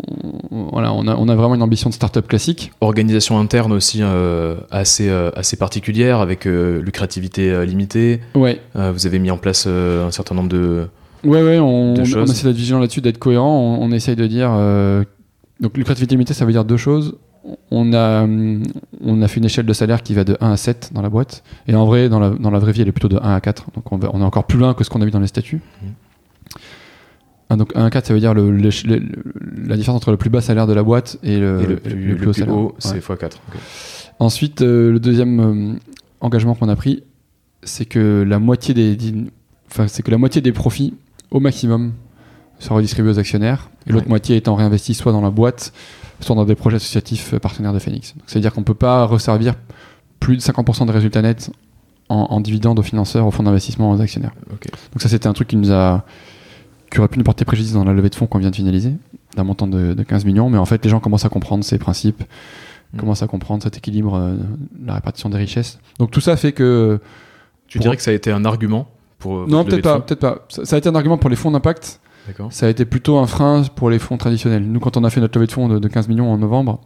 on- 0.51 0.69
voilà, 0.73 0.93
on 0.93 1.07
a, 1.07 1.15
on 1.17 1.29
a 1.29 1.35
vraiment 1.35 1.55
une 1.55 1.63
ambition 1.63 1.89
de 1.91 1.95
start-up 1.95 2.27
classique. 2.29 2.71
Organisation 2.81 3.39
interne 3.39 3.73
aussi 3.73 3.99
euh, 4.03 4.57
assez, 4.71 5.09
euh, 5.09 5.31
assez 5.37 5.57
particulière, 5.57 6.21
avec 6.21 6.47
euh, 6.47 6.81
lucrativité 6.83 7.65
limitée. 7.67 8.21
Ouais, 8.35 8.61
vous 8.75 9.07
avez 9.07 9.19
mis 9.19 9.31
en 9.31 9.39
place 9.39 9.67
un 9.67 10.11
certain 10.11 10.35
nombre 10.35 10.49
de. 10.49 10.87
Ouais, 11.25 11.43
ouais, 11.43 11.59
on, 11.59 11.95
de 11.95 12.01
on 12.17 12.25
essaie 12.25 12.47
d'être 12.47 12.57
vigilant 12.57 12.79
là-dessus, 12.79 13.01
d'être 13.01 13.19
cohérent. 13.19 13.79
On, 13.81 13.91
essaye 13.91 14.17
de 14.17 14.27
dire. 14.27 14.51
donc, 15.61 15.77
lucrativité 15.77 16.15
limitée, 16.15 16.35
ça 16.35 16.45
veut 16.45 16.53
dire 16.53 16.65
deux 16.65 16.77
choses. 16.77 17.17
On 17.71 17.93
a, 17.93 18.27
on 19.05 19.23
a 19.23 19.29
fait 19.29 19.39
une 19.39 19.45
échelle 19.45 19.67
de 19.67 19.73
salaire 19.73 20.03
qui 20.03 20.15
va 20.15 20.25
de 20.25 20.37
1 20.41 20.51
à 20.53 20.57
7 20.57 20.91
dans 20.93 21.01
la 21.03 21.09
boîte. 21.09 21.43
Et 21.69 21.75
en 21.77 21.85
vrai, 21.87 22.09
dans 22.09 22.19
la, 22.19 22.31
dans 22.31 22.51
la 22.51 22.59
vraie 22.59 22.73
vie, 22.73 22.83
elle 22.83 22.89
est 22.89 22.93
plutôt 22.93 23.09
de 23.09 23.17
1 23.19 23.35
à 23.37 23.41
4. 23.41 23.67
Donc, 23.75 23.91
on, 23.93 23.97
va- 23.99 24.11
on 24.13 24.21
est 24.21 24.25
encore 24.25 24.45
plus 24.45 24.59
loin 24.59 24.75
que 24.75 24.83
ce 24.85 24.91
qu'on 24.91 25.01
a 25.01 25.05
vu 25.05 25.11
dans 25.13 25.21
les 25.21 25.27
statuts. 25.29 25.61
Mhm. 25.83 25.91
Ah, 27.49 27.57
donc, 27.57 27.71
1 27.77 27.85
à 27.85 27.91
4, 27.91 28.07
ça 28.07 28.13
veut 28.15 28.19
dire 28.21 28.35
le, 28.35 28.51
la 29.67 29.77
différence 29.77 29.97
entre 29.99 30.11
le 30.11 30.17
plus 30.17 30.31
bas 30.31 30.41
salaire 30.41 30.67
de 30.67 30.73
la 30.73 30.83
boîte 30.83 31.19
et 31.23 31.39
le, 31.39 31.63
et 31.73 31.77
plus, 31.77 32.07
le 32.09 32.17
plus 32.17 32.35
salaire. 32.35 32.55
haut, 32.55 32.67
Ouais. 32.69 32.73
c'est 32.79 32.99
x4. 32.99 33.33
Ensuite, 34.19 34.63
euh, 34.63 34.91
le 34.93 34.99
deuxième 35.01 35.41
euh, 35.41 35.79
engagement 36.21 36.55
qu'on 36.55 36.69
a 36.69 36.77
pris, 36.77 37.03
c'est 37.63 37.85
que 37.85 38.25
la 38.27 38.39
moitié 38.39 38.75
des, 38.75 38.97
enfin, 39.71 39.87
c'est 39.89 40.03
que 40.03 40.11
la 40.11 40.19
moitié 40.19 40.41
des 40.41 40.53
profits, 40.53 40.95
au 41.31 41.39
maximum, 41.41 41.93
sera 42.59 42.77
redistribuée 42.77 43.11
aux 43.11 43.19
actionnaires, 43.19 43.71
et 43.87 43.93
l'autre 43.93 44.07
Ouais. 44.07 44.11
moitié 44.11 44.37
étant 44.37 44.55
réinvestie 44.55 44.95
soit 44.95 45.13
dans 45.13 45.21
la 45.21 45.31
boîte, 45.31 45.73
soit 46.21 46.35
dans 46.35 46.47
des 46.47 46.55
projets 46.55 46.77
associatifs 46.77 47.35
euh, 47.35 47.39
partenaires 47.39 47.75
de 47.75 47.79
Phoenix. 47.79 48.15
C'est-à-dire 48.27 48.53
qu'on 48.55 48.63
ne 48.63 48.67
peut 48.67 48.75
pas 48.75 49.05
resservir 49.05 49.55
plus 50.19 50.37
de 50.37 50.41
50% 50.43 50.87
de 50.87 50.93
résultats 50.93 51.21
nets 51.23 51.51
en, 52.09 52.17
en 52.31 52.41
dividendes 52.41 52.79
aux 52.79 52.83
financeurs, 52.83 53.27
aux 53.27 53.31
fonds 53.31 53.43
d'investissement, 53.43 53.91
aux 53.93 54.01
actionnaires. 54.01 54.33
Donc 54.49 55.03
ça, 55.03 55.09
c'était 55.11 55.27
un 55.27 55.33
truc 55.35 55.49
qui 55.49 55.57
nous 55.57 55.71
a 55.73 56.05
qui 56.97 57.01
aurait 57.01 57.09
pu 57.09 57.19
nous 57.19 57.25
porter 57.25 57.45
préjudice 57.45 57.73
dans 57.75 57.85
la 57.85 57.93
levée 57.93 58.09
de 58.09 58.15
fonds 58.15 58.27
qu'on 58.27 58.39
vient 58.39 58.51
de 58.51 58.57
finaliser, 58.57 58.95
d'un 59.37 59.45
montant 59.45 59.67
de, 59.67 59.93
de 59.95 60.03
15 60.03 60.25
millions, 60.25 60.49
mais 60.51 60.59
en 60.59 60.65
fait, 60.65 60.83
les 60.85 60.91
gens 60.91 60.99
commencent 61.01 61.25
à 61.27 61.29
comprendre 61.29 61.63
ces 61.65 61.79
principes, 61.79 62.23
Mm. 62.93 62.99
commencent 63.01 63.23
à 63.23 63.27
comprendre 63.27 63.63
cet 63.65 63.77
équilibre, 63.77 64.15
euh, 64.15 64.37
la 64.85 64.95
répartition 64.95 65.29
des 65.29 65.37
richesses. 65.39 65.79
Donc 65.99 66.11
tout 66.13 66.21
ça 66.21 66.37
fait 66.37 66.53
que... 66.53 67.01
Tu 67.69 67.79
Pour- 67.79 67.83
dirais 67.83 67.97
que 67.97 68.03
ça 68.03 68.13
a 68.13 68.15
été 68.15 68.31
un 68.31 68.45
argument 68.45 68.87
pour. 69.19 69.47
non, 69.49 69.59
votre 69.59 69.71
levée 69.71 69.83
peut-être 69.83 69.83
pas, 69.83 70.01
peut-être 70.01 70.21
pas. 70.21 70.47
Ça, 70.49 70.65
ça 70.65 70.77
a 70.77 70.79
été 70.79 70.89
un 70.89 70.95
argument 70.95 71.19
pour 71.19 71.29
les 71.29 71.35
fonds 71.37 71.51
d'impact, 71.51 72.01
ça 72.51 72.67
a 72.67 72.69
été 72.69 72.85
plutôt 72.85 73.19
un 73.19 73.27
frein 73.27 73.63
pour 73.75 73.91
les 73.91 73.99
fonds 73.99 74.17
traditionnels. 74.17 74.63
Nous, 74.65 74.79
quand 74.81 74.97
on 74.97 75.05
a 75.05 75.11
fait 75.11 75.21
notre 75.21 75.37
levée 75.39 75.47
de 75.49 75.53
fonds 75.53 75.69
de, 75.69 75.79
de 75.81 75.89
15 75.89 76.09
millions 76.09 76.33
en 76.33 76.39
novembre, 76.39 76.81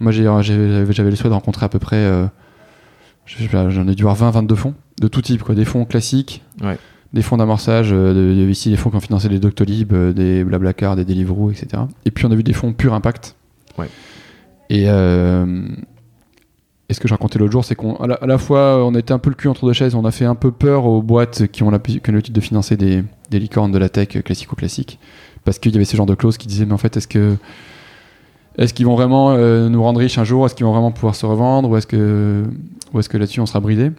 moi, 0.00 0.10
j'ai- 0.12 0.24
j'avais 0.42 1.10
le 1.10 1.16
souhait 1.16 1.28
de 1.30 1.34
rencontrer 1.34 1.66
à 1.66 1.68
peu 1.68 1.78
près... 1.80 1.96
euh, 1.96 2.26
J'en 3.26 3.88
ai 3.88 3.94
dû 3.94 4.02
voir 4.02 4.14
20, 4.14 4.30
22 4.30 4.54
fonds, 4.54 4.74
de 5.00 5.08
tout 5.08 5.22
type, 5.22 5.42
quoi. 5.42 5.54
Des 5.54 5.64
fonds 5.64 5.84
classiques, 5.84 6.42
Ouais. 6.62 6.78
Des 7.14 7.22
fonds 7.22 7.38
d'amorçage, 7.38 7.90
euh, 7.92 8.12
de, 8.12 8.34
de- 8.44 8.50
ici 8.50 8.68
des 8.70 8.76
fonds 8.76 8.90
qui 8.90 8.96
ont 8.96 9.00
financé 9.00 9.28
des 9.30 9.38
Doctolib, 9.38 9.92
euh, 9.94 10.12
des 10.12 10.44
Blablacar, 10.44 10.96
des 10.96 11.04
Deliveroo, 11.06 11.50
etc. 11.50 11.84
Et 12.04 12.10
puis 12.10 12.26
on 12.26 12.30
a 12.30 12.34
vu 12.34 12.42
des 12.42 12.52
fonds 12.52 12.72
pur 12.74 12.92
impact. 12.92 13.36
Ouais. 13.78 13.88
Et, 14.68 14.84
euh, 14.88 15.66
et 16.88 16.94
ce 16.94 17.00
que 17.00 17.08
j'ai 17.08 17.14
raconté 17.14 17.38
l'autre 17.38 17.52
jour, 17.52 17.64
c'est 17.64 17.74
qu'on 17.74 17.94
à 17.96 18.06
la, 18.06 18.14
à 18.16 18.26
la 18.26 18.36
fois 18.36 18.84
on 18.84 18.94
était 18.94 19.12
un 19.12 19.18
peu 19.18 19.30
le 19.30 19.36
cul 19.36 19.48
entre 19.48 19.64
deux 19.64 19.72
chaises, 19.72 19.94
on 19.94 20.04
a 20.04 20.10
fait 20.10 20.24
un 20.26 20.34
peu 20.34 20.50
peur 20.50 20.84
aux 20.86 21.00
boîtes 21.00 21.46
qui 21.46 21.62
ont 21.62 21.70
l'habitude 21.70 22.32
de 22.34 22.40
financer 22.40 22.76
des, 22.76 23.02
des 23.30 23.38
licornes 23.38 23.72
de 23.72 23.78
la 23.78 23.88
tech 23.88 24.08
classico-classique, 24.08 24.98
parce 25.44 25.58
qu'il 25.58 25.72
y 25.72 25.76
avait 25.76 25.84
ce 25.86 25.96
genre 25.96 26.06
de 26.06 26.14
clauses 26.14 26.36
qui 26.36 26.46
disaient 26.48 26.66
mais 26.66 26.72
en 26.74 26.78
fait 26.78 26.96
est-ce 26.96 27.08
que 27.08 27.36
est-ce 28.58 28.72
qu'ils 28.74 28.86
vont 28.86 28.94
vraiment 28.96 29.32
euh, 29.32 29.68
nous 29.68 29.82
rendre 29.82 29.98
riches 30.00 30.16
un 30.18 30.24
jour? 30.24 30.46
Est-ce 30.46 30.54
qu'ils 30.54 30.64
vont 30.66 30.72
vraiment 30.72 30.92
pouvoir 30.92 31.14
se 31.16 31.26
revendre? 31.26 31.68
Ou 31.70 31.76
est-ce 31.76 31.88
que, 31.88 32.44
ou 32.92 33.00
est-ce 33.00 33.08
que 33.08 33.16
là-dessus 33.16 33.40
on 33.40 33.46
sera 33.46 33.58
bridé? 33.60 33.90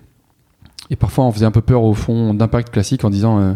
Et 0.89 0.95
parfois 0.95 1.25
on 1.25 1.31
faisait 1.31 1.45
un 1.45 1.51
peu 1.51 1.61
peur 1.61 1.83
au 1.83 1.93
fonds 1.93 2.33
d'impact 2.33 2.71
classique 2.71 3.03
en 3.03 3.09
disant 3.09 3.39
euh, 3.39 3.53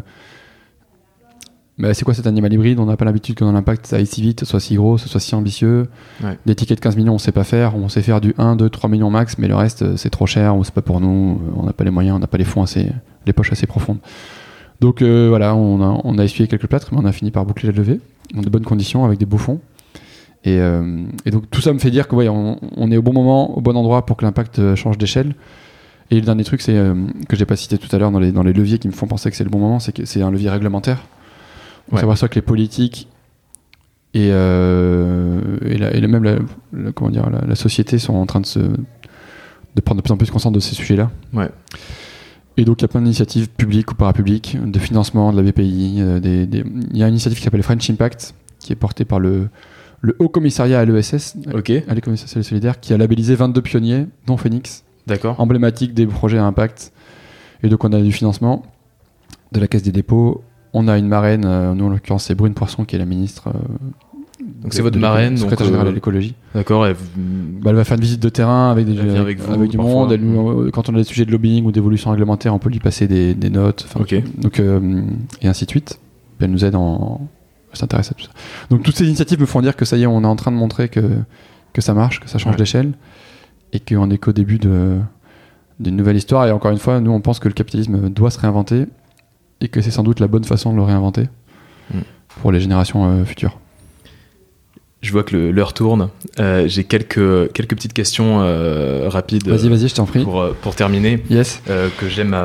bah, 1.77 1.93
c'est 1.93 2.03
quoi 2.03 2.13
cet 2.13 2.27
animal 2.27 2.51
hybride? 2.51 2.79
On 2.79 2.85
n'a 2.85 2.97
pas 2.97 3.05
l'habitude 3.05 3.35
que 3.35 3.45
dans 3.45 3.53
l'impact 3.53 3.85
ça 3.87 3.95
aille 3.95 4.05
si 4.05 4.21
vite, 4.21 4.43
soit 4.43 4.59
si 4.59 4.75
gros, 4.75 4.97
soit 4.97 5.19
si 5.19 5.33
ambitieux. 5.33 5.87
Ouais. 6.21 6.37
Des 6.45 6.53
tickets 6.55 6.77
de 6.77 6.83
15 6.83 6.97
millions 6.97 7.13
on 7.13 7.17
sait 7.17 7.31
pas 7.31 7.45
faire, 7.45 7.75
on 7.75 7.87
sait 7.87 8.01
faire 8.01 8.19
du 8.19 8.35
1, 8.37 8.57
2, 8.57 8.69
3 8.69 8.89
millions 8.89 9.09
max, 9.09 9.37
mais 9.37 9.47
le 9.47 9.55
reste 9.55 9.83
euh, 9.83 9.95
c'est 9.95 10.09
trop 10.09 10.25
cher 10.25 10.57
ou 10.57 10.63
c'est 10.63 10.73
pas 10.73 10.81
pour 10.81 10.99
nous, 10.99 11.39
euh, 11.41 11.51
on 11.55 11.63
n'a 11.63 11.73
pas 11.73 11.85
les 11.85 11.91
moyens, 11.91 12.17
on 12.17 12.19
n'a 12.19 12.27
pas 12.27 12.37
les 12.37 12.43
fonds 12.43 12.63
assez, 12.63 12.91
les 13.25 13.33
poches 13.33 13.51
assez 13.51 13.67
profondes. 13.67 13.99
Donc 14.81 15.01
euh, 15.01 15.27
voilà, 15.29 15.55
on 15.55 15.81
a, 15.81 16.01
on 16.03 16.17
a 16.17 16.23
essuyé 16.23 16.47
quelques 16.47 16.67
plâtres, 16.67 16.89
mais 16.91 16.99
on 16.99 17.05
a 17.05 17.11
fini 17.11 17.31
par 17.31 17.45
boucler 17.45 17.69
la 17.69 17.77
levée 17.77 18.01
dans 18.33 18.41
de 18.41 18.49
bonnes 18.49 18.65
conditions 18.65 19.05
avec 19.05 19.19
des 19.19 19.25
beaux 19.25 19.37
fonds. 19.37 19.59
Et, 20.45 20.59
euh, 20.59 21.03
et 21.25 21.31
donc 21.31 21.49
tout 21.49 21.61
ça 21.61 21.73
me 21.73 21.79
fait 21.79 21.91
dire 21.91 22.07
que 22.07 22.15
ouais, 22.15 22.29
on, 22.29 22.57
on 22.75 22.91
est 22.91 22.97
au 22.97 23.01
bon 23.01 23.13
moment, 23.13 23.57
au 23.57 23.61
bon 23.61 23.75
endroit 23.75 24.05
pour 24.05 24.17
que 24.17 24.25
l'impact 24.25 24.75
change 24.75 24.97
d'échelle. 24.97 25.33
Et 26.11 26.15
le 26.15 26.21
dernier 26.21 26.43
truc, 26.43 26.61
c'est 26.61 26.75
euh, 26.75 26.95
que 27.27 27.35
j'ai 27.35 27.45
pas 27.45 27.55
cité 27.55 27.77
tout 27.77 27.93
à 27.95 27.99
l'heure 27.99 28.11
dans 28.11 28.19
les, 28.19 28.31
dans 28.31 28.43
les 28.43 28.53
leviers 28.53 28.79
qui 28.79 28.87
me 28.87 28.93
font 28.93 29.05
penser 29.07 29.29
que 29.29 29.37
c'est 29.37 29.43
le 29.43 29.49
bon 29.49 29.59
moment, 29.59 29.79
c'est 29.79 29.91
que 29.91 30.05
c'est 30.05 30.21
un 30.21 30.31
levier 30.31 30.49
réglementaire. 30.49 31.05
On 31.91 31.95
Ouais. 31.95 32.01
s'aperçoit 32.01 32.29
que 32.29 32.35
les 32.35 32.41
politiques 32.41 33.07
et, 34.15 34.29
euh, 34.31 35.39
et, 35.65 35.77
la- 35.77 35.93
et 35.93 36.01
la- 36.01 36.07
même 36.07 36.23
la, 36.23 36.35
la- 36.73 36.91
comment 36.91 37.11
dire, 37.11 37.29
la, 37.29 37.55
société 37.55 37.99
sont 37.99 38.15
en 38.15 38.25
train 38.25 38.41
de 38.41 38.45
se 38.45 38.59
de 38.59 39.81
prendre 39.81 40.01
de 40.01 40.03
plus 40.03 40.11
en 40.11 40.17
plus 40.17 40.31
conscience 40.31 40.51
de 40.53 40.59
ces 40.59 40.73
sujets-là. 40.73 41.11
Ouais. 41.31 41.49
Et 42.57 42.65
donc 42.65 42.81
il 42.81 42.83
y 42.83 42.85
a 42.85 42.87
plein 42.87 43.01
d'initiatives 43.01 43.49
publiques 43.49 43.91
ou 43.91 43.95
parapubliques, 43.95 44.57
de 44.63 44.79
financement, 44.79 45.31
de 45.31 45.39
la 45.39 45.51
BPI. 45.51 45.97
euh, 45.99 46.19
des- 46.19 46.47
des- 46.47 46.63
Il 46.91 46.97
y 46.97 47.03
a 47.03 47.07
une 47.07 47.13
initiative 47.13 47.37
qui 47.37 47.43
s'appelle 47.43 47.61
French 47.63 47.87
Impact, 47.89 48.33
qui 48.59 48.73
est 48.73 48.75
portée 48.75 49.05
par 49.05 49.19
le, 49.19 49.47
le 50.01 50.15
Haut 50.19 50.27
Commissariat 50.27 50.79
à 50.79 50.85
l'ESS, 50.85 51.35
à 51.53 51.93
l'économie 51.93 52.17
sociale 52.17 52.41
et 52.41 52.43
solidaire, 52.43 52.79
qui 52.79 52.93
a 52.93 52.97
labellisé 52.97 53.35
22 53.35 53.61
pionniers, 53.61 54.07
dont 54.25 54.37
Phoenix, 54.37 54.83
d'accord. 55.09 55.39
emblématiques 55.39 55.93
des 55.93 56.05
projets 56.07 56.37
à 56.37 56.45
impact. 56.45 56.91
Et 57.63 57.69
donc 57.69 57.83
on 57.83 57.91
a 57.91 57.99
du 58.01 58.11
financement 58.11 58.63
de 59.51 59.59
la 59.59 59.67
Caisse 59.67 59.83
des 59.83 59.91
dépôts. 59.91 60.41
On 60.73 60.87
a 60.87 60.97
une 60.97 61.07
marraine, 61.07 61.43
euh, 61.45 61.73
nous 61.73 61.85
en 61.85 61.89
l'occurrence 61.89 62.25
c'est 62.25 62.35
Brune 62.35 62.53
Poisson 62.53 62.85
qui 62.85 62.95
est 62.95 62.99
la 62.99 63.05
ministre. 63.05 63.47
euh, 63.49 63.59
Donc 64.63 64.73
c'est 64.73 64.81
votre 64.81 64.99
marraine, 64.99 65.35
secrétaire 65.35 65.65
générale 65.65 65.87
euh, 65.87 65.89
de 65.89 65.95
l'écologie. 65.95 66.35
D'accord. 66.53 66.83
Bah, 66.87 67.69
elle 67.71 67.75
va 67.75 67.83
faire 67.83 67.97
une 67.97 68.03
visite 68.03 68.21
de 68.21 68.29
terrain 68.29 68.71
avec, 68.71 68.85
des, 68.85 68.97
avec 69.17 69.39
vous, 69.39 69.67
du 69.67 69.77
parfois. 69.77 69.93
monde. 69.93 70.11
Elle 70.13 70.71
quand 70.71 70.87
on 70.89 70.93
a 70.95 70.97
des 70.97 71.03
sujets 71.03 71.25
de 71.25 71.31
lobbying 71.31 71.65
ou 71.65 71.71
d'évolution 71.71 72.11
réglementaire, 72.11 72.53
on 72.53 72.59
peut 72.59 72.69
lui 72.69 72.79
passer 72.79 73.07
des, 73.07 73.33
des 73.33 73.49
notes. 73.49 73.87
Donc, 74.37 74.61
et 75.41 75.47
ainsi 75.47 75.65
de 75.65 75.69
suite. 75.69 75.99
Puis 76.37 76.45
elle 76.45 76.51
nous 76.51 76.63
aide 76.63 76.75
en. 76.75 77.19
S'intéresse 77.73 78.11
à 78.11 78.15
tout 78.15 78.23
ça. 78.23 78.31
Donc 78.71 78.81
toutes 78.81 78.95
ces 78.95 79.05
initiatives 79.05 79.39
me 79.39 79.45
font 79.45 79.61
dire 79.61 79.75
que 79.75 79.85
ça 79.85 79.95
y 79.95 80.01
est, 80.01 80.07
on 80.07 80.23
est 80.23 80.27
en 80.27 80.35
train 80.35 80.51
de 80.51 80.55
montrer 80.57 80.89
que, 80.89 81.01
que 81.71 81.81
ça 81.81 81.93
marche, 81.93 82.19
que 82.19 82.27
ça 82.27 82.39
change 82.39 82.53
Ouais. 82.53 82.57
d'échelle 82.57 82.93
et 83.73 83.79
qu'on 83.79 84.07
n'est 84.07 84.17
qu'au 84.17 84.31
début 84.33 84.57
d'une 84.57 85.95
nouvelle 85.95 86.17
histoire. 86.17 86.47
Et 86.47 86.51
encore 86.51 86.71
une 86.71 86.77
fois, 86.79 86.99
nous 86.99 87.11
on 87.11 87.21
pense 87.21 87.39
que 87.39 87.47
le 87.47 87.53
capitalisme 87.53 88.09
doit 88.09 88.31
se 88.31 88.39
réinventer 88.39 88.85
et 89.61 89.67
que 89.67 89.81
c'est 89.81 89.91
sans 89.91 90.03
doute 90.03 90.19
la 90.19 90.27
bonne 90.27 90.43
façon 90.43 90.71
de 90.71 90.77
le 90.77 90.83
réinventer 90.83 91.27
Mm. 91.91 91.99
pour 92.41 92.51
les 92.51 92.59
générations 92.61 93.09
euh, 93.09 93.25
futures. 93.25 93.57
Je 95.01 95.11
vois 95.11 95.23
que 95.23 95.35
l'heure 95.35 95.73
tourne. 95.73 96.09
Euh, 96.39 96.67
J'ai 96.67 96.83
quelques, 96.83 97.51
quelques 97.53 97.73
petites 97.75 97.93
questions 97.93 98.41
euh, 98.41 99.07
rapides 99.09 99.47
Vas-y, 99.47 99.69
vas-y, 99.69 99.87
je 99.87 99.95
t'en 99.95 100.05
prie. 100.05 100.23
pour, 100.23 100.45
pour 100.61 100.75
terminer, 100.75 101.23
Yes. 101.31 101.61
que 101.65 102.07
j'aime, 102.07 102.37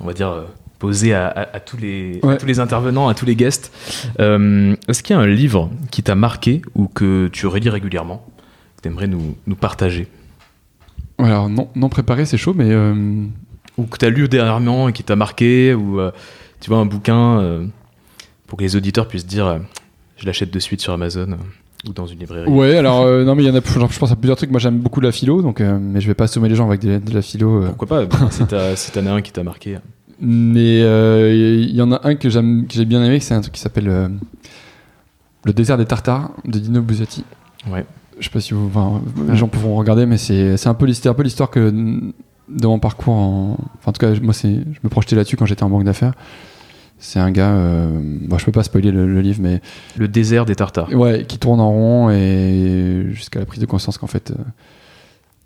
on 0.00 0.04
va 0.06 0.12
dire, 0.14 0.46
poser 0.80 1.14
à, 1.14 1.28
à- 1.28 1.56
à 1.56 1.60
tous 1.60 1.76
les, 1.76 2.18
à 2.26 2.36
tous 2.36 2.46
les 2.46 2.58
intervenants, 2.60 3.06
à 3.08 3.14
tous 3.14 3.24
les 3.26 3.36
guests. 3.36 3.70
Est-ce 4.18 5.02
qu'il 5.02 5.14
y 5.14 5.18
a 5.18 5.22
un 5.22 5.26
livre 5.28 5.70
qui 5.92 6.02
t'a 6.02 6.14
marqué 6.16 6.62
ou 6.74 6.88
que 6.88 7.28
tu 7.30 7.46
relis 7.46 7.68
régulièrement, 7.68 8.26
que 8.78 8.82
tu 8.82 8.88
aimerais 8.88 9.06
nous, 9.06 9.36
nous 9.46 9.54
partager? 9.56 10.08
Alors 11.24 11.48
non, 11.48 11.68
non 11.74 11.88
préparé, 11.88 12.24
c'est 12.26 12.36
chaud, 12.38 12.54
mais 12.56 12.70
euh, 12.70 13.24
Ou 13.78 13.84
que 13.84 13.98
tu 13.98 14.04
as 14.04 14.10
lu 14.10 14.28
dernièrement 14.28 14.88
et 14.88 14.92
qui 14.92 15.02
t'a 15.04 15.16
marqué 15.16 15.74
Ou 15.74 16.00
euh, 16.00 16.10
tu 16.60 16.70
vois 16.70 16.78
un 16.78 16.86
bouquin 16.86 17.38
euh, 17.40 17.66
pour 18.46 18.58
que 18.58 18.64
les 18.64 18.76
auditeurs 18.76 19.08
puissent 19.08 19.26
dire 19.26 19.60
je 20.16 20.26
l'achète 20.26 20.52
de 20.52 20.58
suite 20.58 20.80
sur 20.80 20.92
Amazon 20.92 21.36
ou 21.88 21.92
dans 21.92 22.06
une 22.06 22.18
librairie 22.20 22.48
Ouais, 22.48 22.76
alors 22.78 23.04
non, 23.24 23.34
mais 23.34 23.42
il 23.42 23.46
y 23.48 23.50
en 23.50 23.54
a, 23.56 23.60
genre, 23.60 23.90
je 23.90 23.98
pense 23.98 24.12
à 24.12 24.16
plusieurs 24.16 24.36
trucs. 24.36 24.50
Moi, 24.52 24.60
j'aime 24.60 24.78
beaucoup 24.78 25.00
la 25.00 25.10
philo, 25.10 25.42
donc, 25.42 25.58
mais 25.60 26.00
je 26.00 26.06
vais 26.06 26.14
pas 26.14 26.24
assommer 26.24 26.48
les 26.48 26.54
gens 26.54 26.68
avec 26.68 26.80
des- 26.80 27.00
de 27.00 27.12
la 27.12 27.22
philo. 27.22 27.64
Pourquoi 27.76 28.06
pas 28.06 28.30
Si 28.76 28.92
t'en 28.92 29.06
as 29.06 29.10
un 29.12 29.20
qui 29.20 29.32
t'a 29.32 29.42
marqué. 29.42 29.78
Mais 30.20 30.82
euh, 30.82 31.34
il 31.34 31.74
y 31.74 31.82
en 31.82 31.90
a 31.90 32.06
un 32.06 32.14
que 32.14 32.30
j'aime, 32.30 32.66
que 32.68 32.74
j'ai 32.74 32.84
bien 32.84 33.02
aimé, 33.02 33.18
c'est 33.18 33.34
un 33.34 33.40
truc 33.40 33.54
qui 33.54 33.60
s'appelle 33.60 34.10
Le 35.44 35.52
désert 35.52 35.76
des 35.76 35.86
Tartares 35.86 36.30
de 36.44 36.58
Dino 36.60 36.80
Buzzati. 36.82 37.24
Ouais. 37.68 37.84
Je 38.18 38.24
sais 38.24 38.30
pas 38.30 38.40
si 38.40 38.54
vous, 38.54 38.66
enfin, 38.66 39.00
les 39.28 39.36
gens 39.36 39.48
pourront 39.48 39.76
regarder, 39.76 40.06
mais 40.06 40.16
c'est, 40.18 40.56
c'est 40.56 40.68
un 40.68 40.74
peu, 40.74 40.90
c'était 40.92 41.08
un 41.08 41.14
peu 41.14 41.22
l'histoire 41.22 41.50
que 41.50 41.70
de 41.70 42.66
mon 42.66 42.78
parcours. 42.78 43.14
En, 43.14 43.52
enfin, 43.78 43.90
en 43.90 43.92
tout 43.92 44.00
cas, 44.00 44.12
moi, 44.22 44.34
c'est, 44.34 44.52
je 44.54 44.78
me 44.84 44.88
projetais 44.88 45.16
là-dessus 45.16 45.36
quand 45.36 45.46
j'étais 45.46 45.62
en 45.62 45.70
banque 45.70 45.84
d'affaires. 45.84 46.12
C'est 46.98 47.18
un 47.18 47.32
gars, 47.32 47.50
euh, 47.50 47.88
bon, 48.00 48.38
je 48.38 48.44
peux 48.44 48.52
pas 48.52 48.62
spoiler 48.62 48.92
le, 48.92 49.06
le 49.12 49.20
livre, 49.22 49.40
mais 49.42 49.60
Le 49.96 50.06
désert 50.06 50.44
des 50.44 50.54
Tartares. 50.54 50.92
ouais, 50.94 51.24
qui 51.26 51.38
tourne 51.38 51.58
en 51.58 51.70
rond 51.70 52.10
et 52.10 53.06
jusqu'à 53.10 53.40
la 53.40 53.46
prise 53.46 53.60
de 53.60 53.66
conscience 53.66 53.98
qu'en 53.98 54.06
fait. 54.06 54.30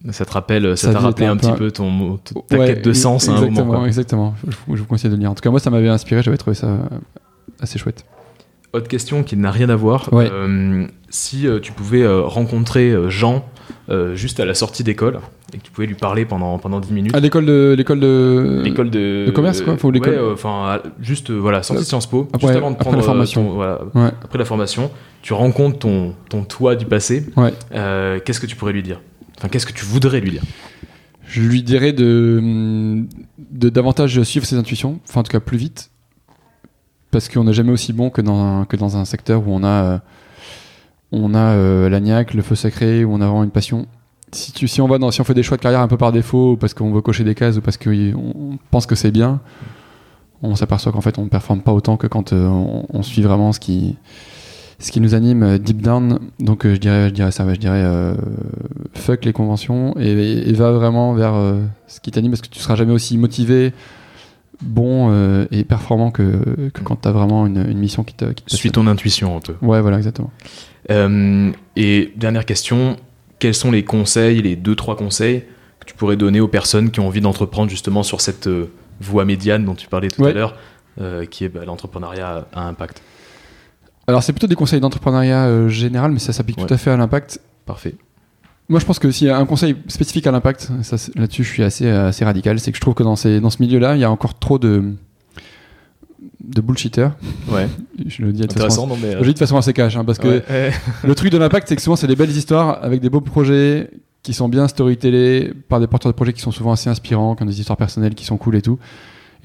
euh, 0.06 0.12
Ça 0.12 0.26
te 0.26 0.32
rappelle, 0.32 0.76
ça 0.76 0.92
t'a 0.92 0.98
rappelé 0.98 1.26
un 1.26 1.36
petit 1.38 1.52
peu- 1.52 1.70
ton, 1.70 2.18
ta 2.48 2.58
Ouais, 2.58 2.66
quête 2.66 2.84
de 2.84 2.92
sens 2.92 3.28
à 3.28 3.32
un 3.32 3.34
exactement, 3.36 3.64
moment. 3.66 3.78
quoi. 3.78 3.86
Exactement, 3.86 4.34
je, 4.46 4.54
vous- 4.66 4.76
je 4.76 4.82
vous 4.82 4.86
conseille 4.86 5.10
de 5.10 5.16
le 5.16 5.20
lire. 5.20 5.30
En 5.30 5.34
tout 5.34 5.40
cas, 5.40 5.50
moi, 5.50 5.58
ça 5.60 5.70
m'avait 5.70 5.88
inspiré, 5.88 6.22
j'avais 6.22 6.36
trouvé 6.36 6.54
ça 6.54 6.68
assez 7.60 7.78
chouette. 7.78 8.04
Autre 8.76 8.88
question 8.88 9.22
qui 9.22 9.36
n'a 9.36 9.50
rien 9.50 9.68
à 9.68 9.76
voir. 9.76 10.12
Ouais. 10.12 10.28
Euh, 10.30 10.86
si 11.08 11.46
euh, 11.46 11.60
tu 11.60 11.72
pouvais 11.72 12.02
euh, 12.02 12.22
rencontrer 12.22 12.90
euh, 12.90 13.08
Jean 13.08 13.44
euh, 13.88 14.14
juste 14.14 14.38
à 14.40 14.44
la 14.44 14.54
sortie 14.54 14.84
d'école 14.84 15.20
et 15.54 15.58
que 15.58 15.62
tu 15.62 15.70
pouvais 15.70 15.86
lui 15.86 15.94
parler 15.94 16.24
pendant, 16.24 16.58
pendant 16.58 16.78
10 16.80 16.92
minutes. 16.92 17.14
À 17.16 17.20
l'école 17.20 17.46
de. 17.46 17.74
L'école 17.76 18.00
de. 18.00 18.60
L'école 18.64 18.90
de, 18.90 19.24
de 19.26 19.30
commerce, 19.30 19.60
quoi, 19.62 19.76
faut 19.76 19.90
l'école- 19.90 20.14
Ouais, 20.14 20.32
enfin, 20.32 20.80
euh, 20.84 20.88
juste, 21.00 21.30
euh, 21.30 21.34
voilà, 21.38 21.62
sortie 21.62 21.82
de 21.84 21.86
Sciences 21.88 22.06
Po, 22.06 22.28
Après- 22.32 22.48
juste 22.48 22.58
avant 22.58 22.70
de 22.70 22.74
après 22.74 22.84
prendre 22.84 22.98
la 22.98 23.02
euh, 23.02 23.06
formation. 23.06 23.44
ton- 23.46 23.54
voilà, 23.54 23.80
Ouais. 23.94 24.10
après 24.22 24.38
la 24.38 24.44
formation, 24.44 24.90
tu 25.22 25.32
rencontres 25.32 25.78
ton, 25.78 26.14
ton 26.28 26.42
toi 26.44 26.76
du 26.76 26.84
passé. 26.86 27.24
Ouais. 27.36 27.52
Euh, 27.74 28.18
qu'est-ce 28.24 28.40
que 28.40 28.46
tu 28.46 28.56
pourrais 28.56 28.72
lui 28.72 28.82
dire? 28.82 29.00
Enfin, 29.38 29.48
qu'est-ce 29.48 29.66
que 29.66 29.72
tu 29.72 29.84
voudrais 29.84 30.20
lui 30.20 30.32
dire? 30.32 30.42
Je 31.28 31.40
lui 31.40 31.62
dirais 31.62 31.92
de, 31.92 33.04
de 33.50 33.68
davantage 33.68 34.22
suivre 34.22 34.46
ses 34.46 34.56
intuitions, 34.56 35.00
enfin 35.08 35.20
en 35.20 35.22
tout 35.24 35.32
cas 35.32 35.40
plus 35.40 35.58
vite, 35.58 35.90
parce 37.10 37.28
qu'on 37.28 37.44
n'est 37.44 37.52
jamais 37.52 37.72
aussi 37.72 37.92
bon 37.92 38.10
que 38.10 38.20
dans 38.20 38.38
un, 38.38 38.64
que 38.64 38.76
dans 38.76 38.96
un 38.96 39.04
secteur 39.04 39.46
où 39.46 39.52
on 39.52 39.62
a, 39.62 39.68
euh, 39.68 39.98
on 41.12 41.34
a 41.34 41.52
euh, 41.52 41.88
le 41.88 42.42
feu 42.42 42.54
sacré, 42.54 43.04
où 43.04 43.12
on 43.12 43.20
a 43.20 43.26
vraiment 43.26 43.44
une 43.44 43.50
passion. 43.50 43.86
Si, 44.32 44.52
tu, 44.52 44.66
si, 44.68 44.80
on 44.80 44.88
va 44.88 44.98
dans, 44.98 45.10
si 45.10 45.20
on 45.20 45.24
fait 45.24 45.34
des 45.34 45.42
choix 45.42 45.56
de 45.56 45.62
carrière 45.62 45.80
un 45.80 45.88
peu 45.88 45.96
par 45.96 46.12
défaut, 46.12 46.52
ou 46.52 46.56
parce 46.56 46.74
qu'on 46.74 46.92
veut 46.92 47.00
cocher 47.00 47.24
des 47.24 47.34
cases, 47.34 47.56
ou 47.56 47.60
parce 47.60 47.76
qu'on 47.76 47.90
on 47.90 48.58
pense 48.70 48.86
que 48.86 48.94
c'est 48.94 49.12
bien, 49.12 49.40
on 50.42 50.56
s'aperçoit 50.56 50.92
qu'en 50.92 51.00
fait 51.00 51.18
on 51.18 51.24
ne 51.24 51.28
performe 51.28 51.60
pas 51.62 51.72
autant 51.72 51.96
que 51.96 52.06
quand 52.06 52.32
euh, 52.32 52.46
on, 52.48 53.02
suit 53.02 53.22
vraiment 53.22 53.52
ce 53.52 53.60
qui, 53.60 53.96
ce 54.78 54.90
qui 54.90 55.00
nous 55.00 55.14
anime 55.14 55.58
deep 55.58 55.80
down. 55.80 56.18
Donc 56.40 56.66
je, 56.66 56.76
dirais, 56.76 57.08
je 57.08 57.14
dirais 57.14 57.30
ça, 57.30 57.46
je 57.54 57.58
dirais 57.58 58.14
fuck 58.94 59.24
les 59.24 59.32
conventions 59.32 59.94
et, 59.96 60.52
va 60.52 60.72
vraiment 60.72 61.14
vers 61.14 61.34
ce 61.86 62.00
qui 62.00 62.10
t'anime 62.10 62.32
parce 62.32 62.42
que 62.42 62.48
tu 62.48 62.58
seras 62.58 62.74
jamais 62.74 62.92
aussi 62.92 63.16
motivé, 63.16 63.72
bon 64.62 65.10
euh, 65.10 65.46
et 65.50 65.64
performant 65.64 66.10
que, 66.10 66.70
que 66.72 66.80
quand 66.82 66.96
tu 67.02 67.08
as 67.08 67.12
vraiment 67.12 67.46
une, 67.46 67.58
une 67.68 67.78
mission 67.78 68.04
qui 68.04 68.14
te, 68.14 68.24
qui 68.26 68.42
te 68.44 68.54
Suis 68.54 68.70
ton 68.70 68.86
intuition 68.86 69.36
un 69.36 69.40
peu. 69.40 69.54
Ouais, 69.62 69.80
voilà, 69.80 69.96
exactement. 69.98 70.30
Euh, 70.90 71.50
et 71.76 72.12
dernière 72.16 72.44
question, 72.44 72.96
quels 73.38 73.54
sont 73.54 73.70
les 73.70 73.84
conseils, 73.84 74.40
les 74.42 74.56
deux 74.56 74.74
trois 74.74 74.96
conseils 74.96 75.44
que 75.80 75.86
tu 75.86 75.94
pourrais 75.94 76.16
donner 76.16 76.40
aux 76.40 76.48
personnes 76.48 76.90
qui 76.90 77.00
ont 77.00 77.06
envie 77.06 77.20
d'entreprendre 77.20 77.70
justement 77.70 78.02
sur 78.02 78.20
cette 78.20 78.46
euh, 78.46 78.70
voie 79.00 79.24
médiane 79.24 79.64
dont 79.64 79.74
tu 79.74 79.88
parlais 79.88 80.08
tout 80.08 80.24
à 80.24 80.32
l'heure, 80.32 80.54
qui 81.30 81.44
est 81.44 81.48
bah, 81.48 81.64
l'entrepreneuriat 81.66 82.46
à 82.54 82.66
impact? 82.68 83.02
Alors, 84.06 84.22
c'est 84.22 84.32
plutôt 84.32 84.46
des 84.46 84.54
conseils 84.54 84.80
d'entrepreneuriat 84.80 85.68
général, 85.68 86.12
mais 86.12 86.18
ça 86.20 86.32
s'applique 86.32 86.58
Ouais. 86.58 86.66
tout 86.66 86.72
à 86.72 86.78
fait 86.78 86.90
à 86.90 86.96
l'impact. 86.96 87.40
Parfait. 87.66 87.96
Moi, 88.68 88.80
je 88.80 88.84
pense 88.84 88.98
que 88.98 89.10
s'il 89.10 89.28
y 89.28 89.30
a 89.30 89.38
un 89.38 89.46
conseil 89.46 89.76
spécifique 89.86 90.26
à 90.26 90.32
l'impact, 90.32 90.70
là-dessus, 91.14 91.44
je 91.44 91.48
suis 91.48 91.62
assez, 91.62 91.88
assez 91.88 92.24
radical, 92.24 92.58
c'est 92.58 92.72
que 92.72 92.76
je 92.76 92.80
trouve 92.80 92.94
que 92.94 93.04
dans, 93.04 93.14
ces, 93.14 93.40
dans 93.40 93.50
ce 93.50 93.62
milieu-là, 93.62 93.94
il 93.94 94.00
y 94.00 94.04
a 94.04 94.10
encore 94.10 94.38
trop 94.38 94.58
de, 94.58 94.94
de 96.42 96.60
bullshitters. 96.60 97.10
Ouais. 97.48 97.68
Je 98.06 98.22
le 98.22 98.32
dis 98.32 98.42
de 98.42 98.52
façon, 98.52 98.86
non 98.86 98.96
mais. 99.00 99.12
je 99.12 99.18
le 99.18 99.26
dis 99.26 99.34
de 99.34 99.38
façon 99.38 99.56
assez 99.56 99.72
cash, 99.72 99.96
hein, 99.96 100.04
parce 100.04 100.18
que 100.18 100.42
ouais. 100.48 100.72
Le 101.04 101.14
truc 101.14 101.30
de 101.30 101.38
l'impact, 101.38 101.68
c'est 101.68 101.76
que 101.76 101.82
souvent, 101.82 101.96
c'est 101.96 102.06
des 102.06 102.16
belles 102.16 102.30
histoires 102.30 102.82
avec 102.82 103.00
des 103.00 103.08
beaux 103.08 103.20
projets 103.20 103.90
qui 104.22 104.34
sont 104.34 104.48
bien 104.48 104.66
storytellés 104.66 105.52
par 105.68 105.78
des 105.78 105.86
porteurs 105.86 106.10
de 106.10 106.16
projets 106.16 106.32
qui 106.32 106.40
sont 106.40 106.50
souvent 106.50 106.72
assez 106.72 106.90
inspirants, 106.90 107.36
qui 107.36 107.44
ont 107.44 107.46
des 107.46 107.60
histoires 107.60 107.76
personnelles 107.76 108.14
qui 108.14 108.24
sont 108.24 108.36
cool 108.36 108.56
et 108.56 108.62
tout. 108.62 108.78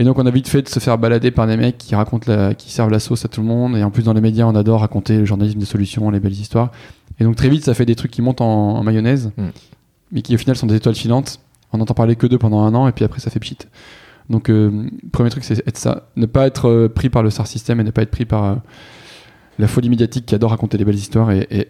Et 0.02 0.04
donc, 0.04 0.18
on 0.18 0.26
a 0.26 0.32
vite 0.32 0.48
fait 0.48 0.64
de 0.64 0.68
se 0.68 0.80
faire 0.80 0.98
balader 0.98 1.30
par 1.30 1.46
des 1.46 1.58
mecs 1.58 1.78
qui 1.78 1.94
racontent 1.94 2.26
la, 2.32 2.56
qui 2.56 2.72
servent 2.72 2.90
la 2.90 2.98
sauce 3.00 3.24
à 3.24 3.28
tout 3.28 3.40
le 3.40 3.46
monde. 3.46 3.78
Et 3.78 3.84
en 3.84 3.92
plus, 3.92 4.02
dans 4.02 4.14
les 4.14 4.20
médias, 4.22 4.48
on 4.48 4.56
adore 4.56 4.80
raconter 4.82 5.20
le 5.20 5.26
journalisme 5.26 5.60
des 5.60 5.66
solutions, 5.68 6.10
les 6.10 6.20
belles 6.20 6.32
histoires. 6.32 6.72
Et 7.20 7.24
donc, 7.24 7.36
très 7.36 7.50
vite, 7.50 7.64
ça 7.66 7.76
fait 7.76 7.86
des 7.86 7.94
trucs 7.94 8.10
qui 8.10 8.24
montent 8.24 8.42
en, 8.42 8.78
en 8.78 8.84
mayonnaise, 8.84 9.32
Mm. 9.38 9.44
mais 10.12 10.24
qui 10.24 10.34
au 10.34 10.40
final 10.40 10.56
sont 10.56 10.66
des 10.66 10.74
étoiles 10.74 10.96
filantes. 10.96 11.40
On 11.72 11.78
n'entend 11.78 11.94
parler 11.94 12.16
que 12.16 12.26
d'eux 12.26 12.40
pendant 12.40 12.62
un 12.62 12.74
an, 12.74 12.88
et 12.88 12.94
puis 12.94 13.06
après, 13.06 13.20
ça 13.20 13.30
fait 13.30 13.40
pchit. 13.40 13.60
Donc, 14.32 14.50
euh, 14.50 14.88
premier 15.12 15.30
truc, 15.30 15.44
c'est 15.44 15.60
être 15.68 15.78
ça. 15.78 16.08
Ne 16.16 16.26
pas 16.26 16.48
être 16.48 16.68
euh, 16.68 16.90
pris 16.90 17.10
par 17.12 17.22
le 17.22 17.30
SAR 17.30 17.46
système 17.46 17.80
et 17.80 17.84
ne 17.84 17.92
pas 17.92 18.02
être 18.02 18.10
pris 18.10 18.26
par 18.26 18.44
euh, 18.44 18.56
la 19.60 19.68
folie 19.68 19.90
médiatique 19.90 20.26
qui 20.26 20.34
adore 20.34 20.50
raconter 20.50 20.80
des 20.80 20.86
belles 20.86 20.96
histoires 20.96 21.30
et, 21.30 21.46
et- 21.52 21.68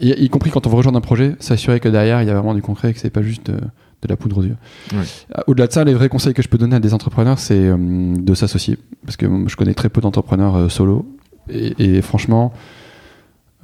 et- 0.00 0.24
y 0.24 0.28
compris 0.28 0.50
quand 0.50 0.66
on 0.66 0.70
veut 0.70 0.76
rejoindre 0.76 0.98
un 0.98 1.02
projet, 1.02 1.36
s'assurer 1.38 1.78
que 1.78 1.88
derrière 1.88 2.20
il 2.20 2.26
y 2.26 2.30
a 2.30 2.34
vraiment 2.34 2.54
du 2.54 2.62
concret 2.62 2.90
et 2.90 2.94
que 2.94 2.98
c'est 2.98 3.10
pas 3.10 3.22
juste 3.22 3.50
euh, 3.50 3.60
de 4.02 4.08
la 4.08 4.16
poudre 4.16 4.38
aux 4.38 4.42
yeux. 4.42 4.56
Euh, 4.94 5.02
Au-delà 5.46 5.66
de 5.66 5.72
ça, 5.72 5.84
les 5.84 5.94
vrais 5.94 6.08
conseils 6.08 6.34
que 6.34 6.42
je 6.42 6.48
peux 6.48 6.58
donner 6.58 6.76
à 6.76 6.80
des 6.80 6.94
entrepreneurs, 6.94 7.38
c'est 7.38 7.68
euh, 7.68 7.76
de 8.16 8.34
s'associer. 8.34 8.78
Parce 9.04 9.16
que 9.16 9.26
je 9.46 9.56
connais 9.56 9.74
très 9.74 9.88
peu 9.88 10.00
d'entrepreneurs 10.00 10.56
euh, 10.56 10.68
solo. 10.68 11.06
Et, 11.48 11.96
et 11.96 12.02
franchement, 12.02 12.52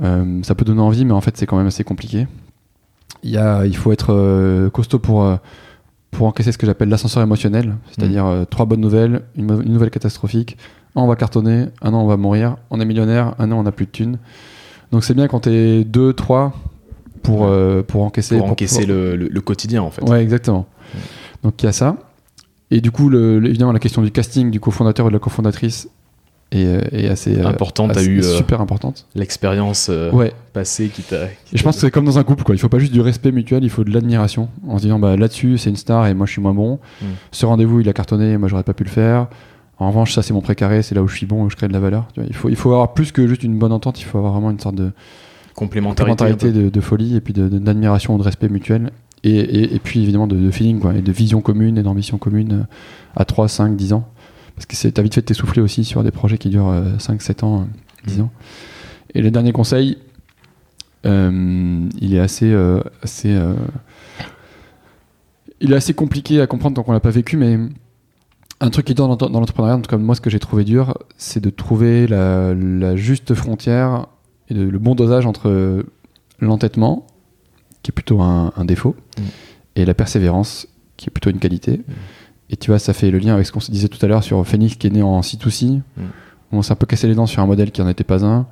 euh, 0.02 0.42
ça 0.42 0.54
peut 0.54 0.64
donner 0.64 0.82
envie, 0.82 1.04
mais 1.04 1.12
en 1.12 1.20
fait, 1.20 1.36
c'est 1.36 1.46
quand 1.46 1.56
même 1.56 1.68
assez 1.68 1.84
compliqué. 1.84 2.26
Il, 3.22 3.30
y 3.30 3.38
a, 3.38 3.64
il 3.64 3.76
faut 3.76 3.92
être 3.92 4.68
costaud 4.68 4.98
pour, 4.98 5.26
pour 6.10 6.26
encaisser 6.26 6.52
ce 6.52 6.58
que 6.58 6.66
j'appelle 6.66 6.88
l'ascenseur 6.88 7.22
émotionnel. 7.22 7.76
C'est-à-dire 7.90 8.26
euh, 8.26 8.44
trois 8.44 8.66
bonnes 8.66 8.80
nouvelles, 8.80 9.22
une 9.36 9.46
nouvelle 9.46 9.90
catastrophique. 9.90 10.58
Un, 10.94 11.02
on 11.02 11.06
va 11.06 11.16
cartonner. 11.16 11.66
Un 11.80 11.94
an, 11.94 12.02
on 12.02 12.06
va 12.06 12.16
mourir. 12.16 12.56
On 12.70 12.80
est 12.80 12.84
millionnaire. 12.84 13.34
Un 13.38 13.52
an, 13.52 13.58
on 13.58 13.62
n'a 13.62 13.72
plus 13.72 13.86
de 13.86 13.90
thunes. 13.90 14.18
Donc 14.92 15.02
c'est 15.02 15.14
bien 15.14 15.28
quand 15.28 15.40
t'es 15.40 15.84
deux, 15.84 16.12
trois 16.12 16.52
pour, 17.22 17.46
euh, 17.46 17.82
pour 17.82 18.02
encaisser. 18.02 18.38
Pour 18.38 18.46
encaisser 18.50 18.86
le, 18.86 19.16
le- 19.16 19.28
le 19.28 19.40
quotidien 19.40 19.82
en 19.82 19.90
fait. 19.90 20.02
Ouais, 20.02 20.22
exactement. 20.22 20.66
Donc 21.42 21.62
il 21.62 21.66
y 21.66 21.68
a 21.68 21.72
ça. 21.72 21.96
Et 22.70 22.80
du 22.80 22.90
coup, 22.90 23.08
le, 23.08 23.44
évidemment, 23.46 23.72
la 23.72 23.78
question 23.78 24.02
du 24.02 24.10
casting 24.10 24.50
du 24.50 24.58
cofondateur 24.60 25.06
ou 25.06 25.08
de 25.08 25.14
la 25.14 25.20
cofondatrice 25.20 25.88
est, 26.52 27.08
assez 27.08 27.40
importante. 27.40 27.92
T'as 27.92 28.02
eu 28.04 28.20
euh, 28.20 28.36
super 28.36 28.60
importante. 28.60 29.06
l'expérience 29.14 29.88
euh, 29.90 30.10
Ouais. 30.12 30.32
passée 30.52 30.88
qui 30.88 31.02
t'a. 31.02 31.24
Et 31.24 31.28
je 31.54 31.62
pense 31.62 31.76
que 31.76 31.80
c'est 31.82 31.90
comme 31.90 32.04
dans 32.04 32.18
un 32.18 32.24
couple, 32.24 32.44
quoi. 32.44 32.54
Il 32.54 32.58
faut 32.58 32.68
pas 32.68 32.78
juste 32.78 32.92
du 32.92 33.00
respect 33.00 33.32
mutuel, 33.32 33.64
il 33.64 33.70
faut 33.70 33.84
de 33.84 33.92
l'admiration. 33.92 34.48
En 34.68 34.78
se 34.78 34.82
disant, 34.82 34.98
bah 34.98 35.16
là-dessus, 35.16 35.58
c'est 35.58 35.70
une 35.70 35.76
star 35.76 36.06
et 36.06 36.14
moi 36.14 36.26
je 36.26 36.32
suis 36.32 36.42
moins 36.42 36.54
bon. 36.54 36.78
Mm. 37.02 37.04
Ce 37.32 37.46
rendez-vous, 37.46 37.80
il 37.80 37.88
a 37.88 37.92
cartonné 37.92 38.32
et 38.32 38.38
moi 38.38 38.48
j'aurais 38.48 38.62
pas 38.62 38.74
pu 38.74 38.84
le 38.84 38.90
faire. 38.90 39.26
En 39.78 39.88
revanche, 39.88 40.14
ça 40.14 40.22
c'est 40.22 40.32
mon 40.32 40.40
précaré, 40.40 40.82
c'est 40.82 40.94
là 40.94 41.02
où 41.02 41.08
je 41.08 41.16
suis 41.16 41.26
bon, 41.26 41.44
où 41.44 41.50
je 41.50 41.56
crée 41.56 41.68
de 41.68 41.72
la 41.72 41.80
valeur. 41.80 42.06
Il, 42.16 42.34
faut, 42.34 42.48
il 42.48 42.56
faut 42.56 42.70
avoir 42.72 42.94
plus 42.94 43.12
que 43.12 43.26
juste 43.26 43.42
une 43.42 43.58
bonne 43.58 43.72
entente, 43.72 44.00
il 44.00 44.04
faut 44.04 44.16
avoir 44.18 44.32
vraiment 44.32 44.50
une 44.50 44.58
sorte 44.60 44.76
de 44.76 44.92
complémentarité. 45.56 46.12
complémentarité 46.16 46.52
de, 46.52 46.68
de 46.70 46.80
folie 46.80 47.16
et 47.16 47.20
puis 47.20 47.32
de- 47.32 47.48
de- 47.48 47.58
d'admiration 47.58 48.14
ou 48.14 48.18
de 48.18 48.22
respect 48.22 48.48
mutuel. 48.48 48.90
Et, 49.24 49.30
et- 49.36 49.74
et 49.74 49.78
puis 49.80 50.02
évidemment 50.02 50.26
de, 50.28 50.50
feeling, 50.52 50.78
quoi, 50.78 50.94
et 50.94 51.02
de 51.02 51.10
vision 51.10 51.40
commune 51.40 51.78
et 51.78 51.82
d'ambition 51.82 52.18
commune 52.18 52.52
euh, 52.52 52.62
à 53.16 53.24
3, 53.24 53.48
5, 53.48 53.74
10 53.76 53.92
ans. 53.94 54.06
Parce 54.54 54.66
que 54.66 54.88
t'as 54.88 55.02
vite 55.02 55.14
fait 55.14 55.20
de 55.22 55.26
t'essouffler 55.26 55.60
aussi 55.62 55.84
sur 55.84 56.02
des 56.04 56.10
projets 56.12 56.38
qui 56.38 56.48
durent 56.50 56.68
euh, 56.68 56.84
5, 56.98 57.20
7 57.20 57.42
ans, 57.42 57.62
euh, 57.62 57.64
10 58.06 58.18
Mm. 58.18 58.22
ans. 58.22 58.30
Et 59.14 59.22
le 59.22 59.30
dernier 59.30 59.52
conseil, 59.52 59.98
euh, 61.06 61.88
il 62.00 62.14
est 62.14 62.20
assez, 62.20 62.52
euh, 62.52 62.80
assez, 63.02 63.34
euh, 63.34 63.54
il 65.60 65.72
est 65.72 65.76
assez 65.76 65.94
compliqué 65.94 66.40
à 66.40 66.46
comprendre 66.46 66.76
tant 66.76 66.82
qu'on 66.82 66.92
l'a 66.92 67.00
pas 67.00 67.10
vécu, 67.10 67.36
mais 67.36 67.58
un 68.60 68.70
truc 68.70 68.86
qui 68.86 68.92
est 68.92 68.94
dans, 68.94 69.14
dans 69.16 69.28
l'entrepreneuriat, 69.40 69.76
en 69.76 69.80
tout 69.80 69.90
cas 69.90 69.96
moi 69.98 70.14
ce 70.14 70.20
que 70.20 70.30
j'ai 70.30 70.38
trouvé 70.38 70.64
dur, 70.64 70.96
c'est 71.16 71.40
de 71.42 71.50
trouver 71.50 72.06
la, 72.06 72.54
la 72.54 72.96
juste 72.96 73.34
frontière 73.34 74.06
et 74.48 74.54
de- 74.54 74.62
le 74.68 74.78
bon 74.78 74.94
dosage 74.94 75.26
entre 75.26 75.84
l'entêtement, 76.40 77.06
qui 77.82 77.90
est 77.90 77.92
plutôt 77.92 78.20
un, 78.20 78.52
un 78.56 78.64
défaut, 78.64 78.96
Mm. 79.18 79.22
et 79.76 79.84
la 79.84 79.94
persévérance, 79.94 80.66
qui 80.96 81.06
est 81.08 81.10
plutôt 81.10 81.30
une 81.30 81.38
qualité. 81.38 81.80
Et 82.50 82.56
tu 82.56 82.70
vois, 82.70 82.78
ça 82.78 82.92
fait 82.92 83.10
le 83.10 83.18
lien 83.18 83.34
avec 83.34 83.46
ce 83.46 83.52
qu'on 83.52 83.60
se 83.60 83.70
disait 83.70 83.88
tout 83.88 83.98
à 84.04 84.08
l'heure 84.08 84.22
sur 84.22 84.46
Phoenix 84.46 84.76
qui 84.76 84.86
est 84.86 84.90
né 84.90 85.02
en 85.02 85.20
C2C. 85.22 85.82
Mm. 85.96 86.02
On 86.52 86.62
s'est 86.62 86.72
un 86.72 86.76
peu 86.76 86.86
cassé 86.86 87.08
les 87.08 87.14
dents 87.14 87.26
sur 87.26 87.42
un 87.42 87.46
modèle 87.46 87.70
qui 87.72 87.80
n'en 87.80 87.88
était 87.88 88.04
pas 88.04 88.24
un. 88.24 88.46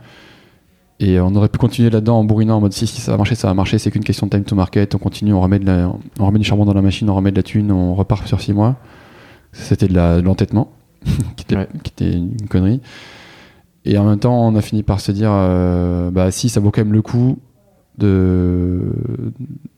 Et 1.00 1.18
on 1.20 1.34
aurait 1.34 1.48
pu 1.48 1.58
continuer 1.58 1.90
là-dedans 1.90 2.18
en 2.20 2.24
bourrinant 2.24 2.56
en 2.56 2.60
mode 2.60 2.72
si, 2.72 2.86
si 2.86 3.00
ça 3.00 3.10
va 3.12 3.16
marcher, 3.16 3.34
ça 3.34 3.48
va 3.48 3.54
marcher, 3.54 3.78
c'est 3.78 3.90
qu'une 3.90 4.04
question 4.04 4.26
de 4.26 4.30
time 4.30 4.44
to 4.44 4.54
market. 4.56 4.94
On 4.94 4.98
continue, 4.98 5.32
on 5.32 5.40
remet, 5.40 5.58
de 5.58 5.66
la- 5.66 5.92
on 6.20 6.26
remet 6.26 6.38
du 6.38 6.44
charbon 6.44 6.64
dans 6.64 6.72
la 6.74 6.82
machine, 6.82 7.08
on 7.10 7.14
remet 7.14 7.30
de 7.32 7.36
la 7.36 7.42
thune, 7.42 7.72
on 7.72 7.94
repart 7.94 8.26
sur 8.26 8.40
6 8.40 8.52
mois. 8.52 8.76
C'était 9.52 9.88
de 9.88 10.20
l'entêtement, 10.20 10.72
qui, 11.36 11.42
était, 11.44 11.56
Ouais. 11.56 11.68
qui 11.82 11.90
était 11.90 12.16
une 12.16 12.36
connerie. 12.48 12.80
Et 13.84 13.98
en 13.98 14.04
même 14.04 14.18
temps, 14.18 14.46
on 14.46 14.54
a 14.56 14.62
fini 14.62 14.82
par 14.82 15.00
se 15.00 15.12
dire 15.12 15.30
euh, 15.32 16.10
bah 16.10 16.30
si, 16.30 16.48
ça 16.48 16.60
vaut 16.60 16.70
quand 16.70 16.82
même 16.82 16.92
le 16.92 17.02
coup 17.02 17.38
de, 17.98 18.80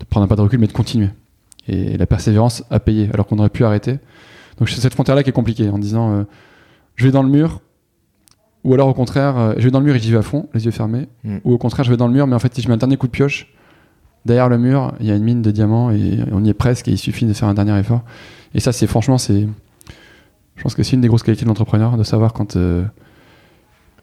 de 0.00 0.04
prendre 0.08 0.24
un 0.24 0.28
pas 0.28 0.36
de 0.36 0.42
recul, 0.42 0.58
mais 0.58 0.68
de 0.68 0.72
continuer. 0.72 1.10
Et 1.68 1.96
la 1.96 2.06
persévérance 2.06 2.62
a 2.70 2.78
payé, 2.78 3.10
alors 3.12 3.26
qu'on 3.26 3.38
aurait 3.38 3.50
pu 3.50 3.64
arrêter. 3.64 3.98
Donc 4.58 4.68
c'est 4.68 4.80
cette 4.80 4.94
frontière-là 4.94 5.22
qui 5.22 5.30
est 5.30 5.34
compliquée, 5.34 5.68
en 5.68 5.78
disant 5.78 6.12
euh, 6.12 6.22
je 6.94 7.04
vais 7.06 7.12
dans 7.12 7.22
le 7.22 7.28
mur, 7.28 7.60
ou 8.64 8.74
alors 8.74 8.88
au 8.88 8.94
contraire, 8.94 9.36
euh, 9.38 9.54
je 9.58 9.64
vais 9.64 9.70
dans 9.70 9.80
le 9.80 9.86
mur 9.86 9.94
et 9.96 9.98
j'y 9.98 10.12
vais 10.12 10.18
à 10.18 10.22
fond, 10.22 10.48
les 10.54 10.64
yeux 10.64 10.70
fermés, 10.70 11.08
Mm. 11.24 11.38
ou 11.44 11.52
au 11.52 11.58
contraire, 11.58 11.84
je 11.84 11.90
vais 11.90 11.96
dans 11.96 12.06
le 12.06 12.14
mur, 12.14 12.26
mais 12.26 12.34
en 12.36 12.38
fait, 12.38 12.54
si 12.54 12.62
je 12.62 12.68
mets 12.68 12.74
un 12.74 12.78
dernier 12.78 12.96
coup 12.96 13.06
de 13.08 13.12
pioche, 13.12 13.52
derrière 14.24 14.48
le 14.48 14.58
mur, 14.58 14.94
il 15.00 15.06
y 15.06 15.10
a 15.10 15.16
une 15.16 15.24
mine 15.24 15.42
de 15.42 15.50
diamants 15.50 15.90
et 15.90 16.18
on 16.32 16.44
y 16.44 16.48
est 16.48 16.54
presque, 16.54 16.88
et 16.88 16.92
il 16.92 16.98
suffit 16.98 17.26
de 17.26 17.32
faire 17.32 17.48
un 17.48 17.54
dernier 17.54 17.78
effort. 17.78 18.02
Et 18.54 18.60
ça, 18.60 18.72
c'est 18.72 18.86
franchement, 18.86 19.18
c'est. 19.18 19.46
Je 20.56 20.62
pense 20.62 20.74
que 20.74 20.82
c'est 20.82 20.94
une 20.94 21.02
des 21.02 21.08
grosses 21.08 21.22
qualités 21.22 21.44
de 21.44 21.48
l'entrepreneur, 21.48 21.98
de 21.98 22.02
savoir 22.02 22.32
quand, 22.32 22.56
euh, 22.56 22.84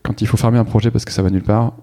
quand 0.03 0.21
il 0.21 0.27
faut 0.27 0.37
fermer 0.37 0.57
un 0.57 0.65
projet 0.65 0.91
parce 0.91 1.05
que 1.05 1.11
ça 1.11 1.21
va 1.21 1.29
nulle 1.29 1.43
part, 1.43 1.73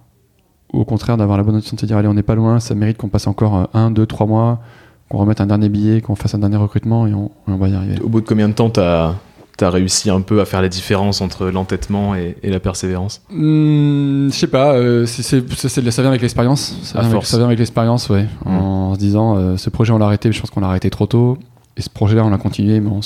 ou 0.72 0.80
au 0.80 0.84
contraire 0.84 1.16
d'avoir 1.16 1.36
la 1.38 1.42
bonne 1.44 1.54
notion 1.56 1.74
de 1.74 1.80
se 1.80 1.86
dire 1.86 1.96
allez, 1.96 2.08
on 2.08 2.14
n'est 2.14 2.22
pas 2.22 2.34
loin, 2.36 2.60
ça 2.60 2.74
mérite 2.74 2.96
qu'on 2.96 3.08
passe 3.08 3.26
encore 3.26 3.56
euh, 3.56 3.64
un, 3.74 3.90
deux, 3.90 4.06
trois 4.06 4.26
mois, 4.26 4.60
qu'on 5.08 5.18
remette 5.18 5.40
un 5.40 5.46
dernier 5.46 5.68
billet, 5.68 6.00
qu'on 6.00 6.14
fasse 6.14 6.34
un 6.34 6.38
dernier 6.38 6.56
recrutement 6.56 7.06
et 7.06 7.14
on, 7.14 7.26
et 7.26 7.50
on 7.50 7.56
va 7.56 7.68
y 7.68 7.74
arriver. 7.74 7.98
Au 8.00 8.08
bout 8.08 8.20
de 8.20 8.26
combien 8.26 8.48
de 8.48 8.54
temps 8.54 8.70
t'as 8.70 9.14
as 9.62 9.68
réussi 9.68 10.08
un 10.08 10.22
peu 10.22 10.40
à 10.40 10.46
faire 10.46 10.62
la 10.62 10.70
différence 10.70 11.20
entre 11.20 11.48
l'entêtement 11.48 12.14
et, 12.14 12.34
et 12.42 12.48
la 12.50 12.60
persévérance? 12.60 13.20
Hmm, 13.28 14.28
je 14.30 14.34
sais 14.34 14.46
pas, 14.46 14.72
euh, 14.74 15.04
ça, 15.04 15.36
vient 16.00 16.08
avec 16.08 16.22
l'expérience. 16.22 16.78
Ça, 16.82 16.92
vient 17.00 17.00
avec- 17.08 17.12
force. 17.12 17.28
ça 17.28 17.36
vient 17.36 17.46
avec 17.46 17.58
l'expérience, 17.58 18.08
ouais. 18.08 18.26
Mm. 18.46 18.48
En 18.48 18.94
se 18.94 18.98
disant, 18.98 19.36
euh, 19.36 19.56
ce 19.58 19.68
projet, 19.68 19.92
on 19.92 19.98
l'a 19.98 20.06
arrêté, 20.06 20.30
mais 20.30 20.32
je 20.32 20.40
pense 20.40 20.48
qu'on 20.50 20.60
l'a 20.60 20.68
arrêté 20.68 20.88
trop 20.88 21.04
tôt. 21.06 21.36
Et 21.76 21.82
ce 21.82 21.90
projet-là, 21.90 22.24
on 22.24 22.30
l'a 22.30 22.38
continué, 22.38 22.80
mais 22.80 22.88
on, 22.88 23.00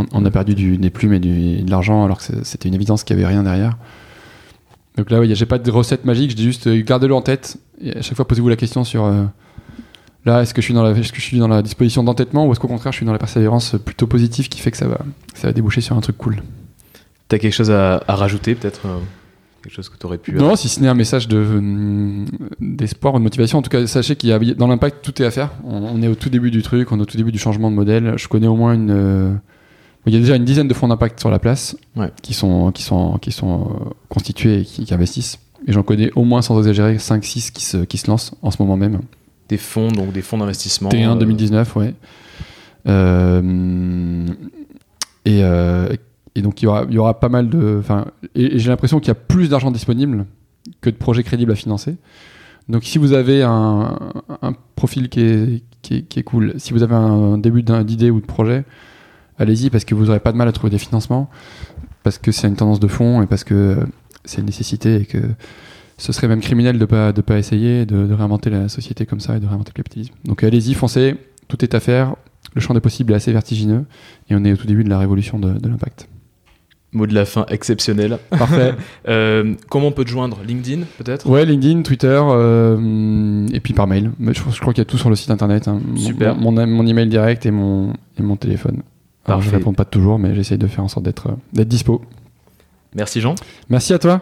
on, 0.00 0.06
on 0.12 0.24
a 0.24 0.30
perdu 0.32 0.54
du, 0.56 0.76
des 0.76 0.90
plumes 0.90 1.12
et 1.12 1.20
du- 1.20 1.62
de 1.62 1.70
l'argent, 1.70 2.04
alors 2.04 2.18
que 2.18 2.24
c'était 2.42 2.68
une 2.68 2.74
évidence 2.74 3.04
qu'il 3.04 3.16
n'y 3.16 3.22
avait 3.22 3.32
rien 3.32 3.44
derrière. 3.44 3.76
Donc 4.96 5.10
là, 5.10 5.18
ouais, 5.20 5.34
j'ai 5.34 5.46
pas 5.46 5.58
de 5.58 5.70
recette 5.70 6.04
magique, 6.04 6.30
je 6.30 6.36
dis 6.36 6.44
juste, 6.44 6.66
euh, 6.68 6.82
gardez-le 6.82 7.14
en 7.14 7.22
tête. 7.22 7.56
Et 7.80 7.96
à 7.96 8.02
chaque 8.02 8.14
fois, 8.16 8.26
posez-vous 8.28 8.48
la 8.48 8.56
question 8.56 8.84
sur. 8.84 9.04
euh, 9.04 9.24
Là, 10.26 10.40
est-ce 10.40 10.54
que 10.54 10.62
je 10.62 10.64
suis 10.64 10.72
dans 10.74 10.82
la, 10.82 10.92
est-ce 10.92 11.12
que 11.12 11.18
je 11.20 11.24
suis 11.24 11.38
dans 11.38 11.48
la 11.48 11.60
disposition 11.60 12.02
d'entêtement 12.02 12.46
ou 12.46 12.52
est-ce 12.52 12.58
qu'au 12.60 12.66
contraire 12.68 12.92
je 12.92 12.96
suis 12.96 13.04
dans 13.04 13.12
la 13.12 13.18
persévérance 13.18 13.76
plutôt 13.84 14.06
positive 14.06 14.48
qui 14.48 14.58
fait 14.58 14.70
que 14.70 14.76
ça 14.78 14.88
va, 14.88 14.98
ça 15.34 15.48
va 15.48 15.52
déboucher 15.52 15.82
sur 15.82 15.96
un 15.98 16.00
truc 16.00 16.16
cool. 16.16 16.42
T'as 17.28 17.36
quelque 17.38 17.52
chose 17.52 17.70
à, 17.70 18.02
à 18.08 18.14
rajouter 18.14 18.54
peut-être 18.54 18.86
euh, 18.86 18.96
Quelque 19.62 19.74
chose 19.74 19.90
que 19.90 19.98
t'aurais 19.98 20.16
pu. 20.16 20.32
Non, 20.32 20.56
si 20.56 20.68
ce 20.70 20.80
n'est 20.80 20.88
un 20.88 20.94
message 20.94 21.28
de, 21.28 22.24
d'espoir 22.60 23.12
ou 23.14 23.18
de 23.18 23.22
motivation. 23.22 23.58
En 23.58 23.62
tout 23.62 23.68
cas, 23.70 23.86
sachez 23.86 24.16
qu'il 24.16 24.30
y 24.30 24.32
a 24.32 24.38
dans 24.54 24.66
l'impact, 24.66 25.04
tout 25.04 25.20
est 25.22 25.26
à 25.26 25.30
faire. 25.30 25.50
On, 25.64 25.76
on 25.76 26.00
est 26.02 26.08
au 26.08 26.14
tout 26.14 26.30
début 26.30 26.50
du 26.50 26.62
truc, 26.62 26.90
on 26.92 26.98
est 26.98 27.02
au 27.02 27.06
tout 27.06 27.16
début 27.18 27.32
du 27.32 27.38
changement 27.38 27.70
de 27.70 27.76
modèle. 27.76 28.14
Je 28.16 28.26
connais 28.28 28.46
au 28.46 28.56
moins 28.56 28.72
une. 28.74 29.40
Euh, 30.06 30.10
il 30.10 30.14
y 30.14 30.16
a 30.16 30.20
déjà 30.20 30.36
une 30.36 30.44
dizaine 30.44 30.68
de 30.68 30.74
fonds 30.74 30.88
d'impact 30.88 31.20
sur 31.20 31.30
la 31.30 31.38
place 31.38 31.76
Ouais. 31.96 32.10
qui 32.22 32.34
sont, 32.34 32.70
qui 32.72 32.82
sont, 32.82 33.18
qui 33.18 33.32
sont 33.32 33.62
euh, 33.62 33.90
constitués 34.08 34.60
et 34.60 34.64
qui, 34.64 34.84
qui 34.84 34.94
investissent. 34.94 35.38
Et 35.66 35.72
j'en 35.72 35.82
connais 35.82 36.10
au 36.14 36.24
moins, 36.24 36.42
sans 36.42 36.58
exagérer, 36.58 36.96
5-6 36.96 37.50
qui 37.52 37.64
se, 37.64 37.78
qui 37.78 37.96
se 37.98 38.08
lancent 38.10 38.34
en 38.42 38.50
ce 38.50 38.62
moment 38.62 38.76
même. 38.76 39.00
Des 39.48 39.56
fonds, 39.56 39.88
donc 39.88 40.12
des 40.12 40.22
fonds 40.22 40.38
d'investissement. 40.38 40.88
T1 40.90 41.12
euh, 41.12 41.14
2019, 41.16 41.76
ouais. 41.76 41.94
Euh, 42.86 44.26
et, 45.24 45.42
euh, 45.42 45.88
et 46.34 46.42
donc 46.42 46.60
il 46.60 46.66
y 46.66 46.68
aura, 46.68 46.84
il 46.88 46.94
y 46.94 46.98
aura 46.98 47.18
pas 47.18 47.28
mal 47.28 47.48
de. 47.48 47.80
Et, 48.34 48.56
et 48.56 48.58
j'ai 48.58 48.68
l'impression 48.70 49.00
qu'il 49.00 49.08
y 49.08 49.12
a 49.12 49.14
plus 49.14 49.48
d'argent 49.48 49.70
disponible 49.70 50.26
que 50.80 50.90
de 50.90 50.96
projets 50.96 51.22
crédibles 51.22 51.52
à 51.52 51.56
financer. 51.56 51.96
Donc 52.68 52.84
si 52.84 52.98
vous 52.98 53.12
avez 53.12 53.42
un, 53.42 53.98
un 54.42 54.52
profil 54.76 55.08
qui 55.08 55.20
est, 55.20 55.62
qui, 55.82 55.96
est, 55.96 56.02
qui 56.02 56.18
est 56.20 56.22
cool, 56.22 56.54
si 56.56 56.72
vous 56.72 56.82
avez 56.82 56.94
un 56.94 57.36
début 57.38 57.62
d'idée 57.62 58.10
ou 58.10 58.20
de 58.20 58.26
projet, 58.26 58.64
allez-y 59.38 59.70
parce 59.70 59.84
que 59.84 59.94
vous 59.94 60.06
n'aurez 60.06 60.20
pas 60.20 60.32
de 60.32 60.36
mal 60.36 60.48
à 60.48 60.52
trouver 60.52 60.70
des 60.70 60.78
financements, 60.78 61.28
parce 62.02 62.18
que 62.18 62.32
c'est 62.32 62.48
une 62.48 62.56
tendance 62.56 62.80
de 62.80 62.88
fond 62.88 63.22
et 63.22 63.26
parce 63.26 63.44
que 63.44 63.54
euh, 63.54 63.76
c'est 64.24 64.40
une 64.40 64.46
nécessité 64.46 64.96
et 64.96 65.04
que 65.04 65.18
ce 65.96 66.12
serait 66.12 66.28
même 66.28 66.40
criminel 66.40 66.74
de 66.76 66.80
ne 66.80 66.84
pas, 66.86 67.12
de 67.12 67.20
pas 67.20 67.38
essayer 67.38 67.86
de, 67.86 68.06
de 68.06 68.14
réinventer 68.14 68.50
la 68.50 68.68
société 68.68 69.06
comme 69.06 69.20
ça 69.20 69.36
et 69.36 69.40
de 69.40 69.46
réinventer 69.46 69.70
le 69.76 69.82
capitalisme. 69.82 70.14
Donc 70.24 70.42
allez-y, 70.42 70.74
foncez, 70.74 71.16
tout 71.48 71.62
est 71.64 71.74
à 71.74 71.80
faire. 71.80 72.16
Le 72.54 72.60
champ 72.60 72.74
des 72.74 72.80
possibles 72.80 73.12
est 73.12 73.16
assez 73.16 73.32
vertigineux 73.32 73.84
et 74.30 74.34
on 74.34 74.44
est 74.44 74.52
au 74.52 74.56
tout 74.56 74.66
début 74.66 74.84
de 74.84 74.88
la 74.90 74.98
révolution 74.98 75.38
de, 75.38 75.52
de 75.52 75.68
l'impact. 75.68 76.08
Mot 76.92 77.06
de 77.08 77.14
la 77.14 77.24
fin 77.24 77.44
exceptionnel. 77.48 78.18
Parfait. 78.30 78.74
Euh, 79.08 79.54
comment 79.68 79.88
on 79.88 79.92
peut 79.92 80.04
te 80.04 80.10
joindre? 80.10 80.38
LinkedIn 80.46 80.82
peut-être? 80.98 81.28
Ouais, 81.28 81.44
LinkedIn, 81.44 81.82
Twitter 81.82 82.20
euh, 82.22 83.46
et 83.52 83.58
puis 83.60 83.72
par 83.72 83.86
mail. 83.88 84.10
Je, 84.20 84.32
je 84.32 84.60
crois 84.60 84.72
qu'il 84.72 84.80
y 84.80 84.82
a 84.82 84.84
tout 84.84 84.98
sur 84.98 85.10
le 85.10 85.16
site 85.16 85.30
internet. 85.30 85.66
hein. 85.68 85.80
Mon- 85.84 85.96
Super. 85.96 86.36
Mon, 86.36 86.52
mon, 86.52 86.66
mon 86.66 86.86
email 86.86 87.08
direct 87.08 87.46
et 87.46 87.50
mon, 87.50 87.92
et 88.18 88.22
mon 88.22 88.36
téléphone. 88.36 88.82
Alors, 89.26 89.40
je 89.40 89.50
réponds 89.50 89.72
pas 89.72 89.84
toujours, 89.84 90.18
mais 90.18 90.34
j'essaye 90.34 90.58
de 90.58 90.66
faire 90.66 90.84
en 90.84 90.88
sorte 90.88 91.04
d'être 91.04 91.28
euh, 91.28 91.36
d'être 91.52 91.68
dispo. 91.68 92.02
Merci 92.94 93.20
Jean. 93.20 93.34
Merci 93.68 93.94
à 93.94 93.98
toi. 93.98 94.20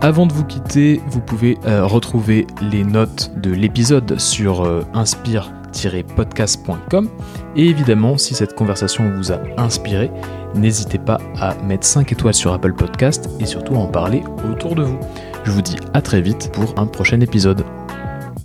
Avant 0.00 0.26
de 0.26 0.32
vous 0.32 0.44
quitter, 0.44 1.00
vous 1.08 1.20
pouvez 1.20 1.58
euh, 1.66 1.84
retrouver 1.84 2.46
les 2.70 2.84
notes 2.84 3.32
de 3.40 3.50
l'épisode 3.50 4.20
sur 4.20 4.64
euh, 4.64 4.84
inspire-podcast.com. 4.94 7.08
Et 7.56 7.66
évidemment, 7.66 8.18
si 8.18 8.34
cette 8.34 8.54
conversation 8.54 9.10
vous 9.16 9.32
a 9.32 9.40
inspiré, 9.56 10.10
n'hésitez 10.54 10.98
pas 10.98 11.18
à 11.40 11.54
mettre 11.64 11.86
5 11.86 12.12
étoiles 12.12 12.34
sur 12.34 12.52
Apple 12.52 12.74
Podcast 12.74 13.30
et 13.40 13.46
surtout 13.46 13.74
à 13.74 13.78
en 13.78 13.88
parler 13.88 14.22
autour 14.48 14.74
de 14.74 14.82
vous. 14.82 14.98
Je 15.44 15.50
vous 15.50 15.62
dis 15.62 15.76
à 15.94 16.02
très 16.02 16.20
vite 16.20 16.50
pour 16.52 16.78
un 16.78 16.86
prochain 16.86 17.20
épisode. 17.20 17.64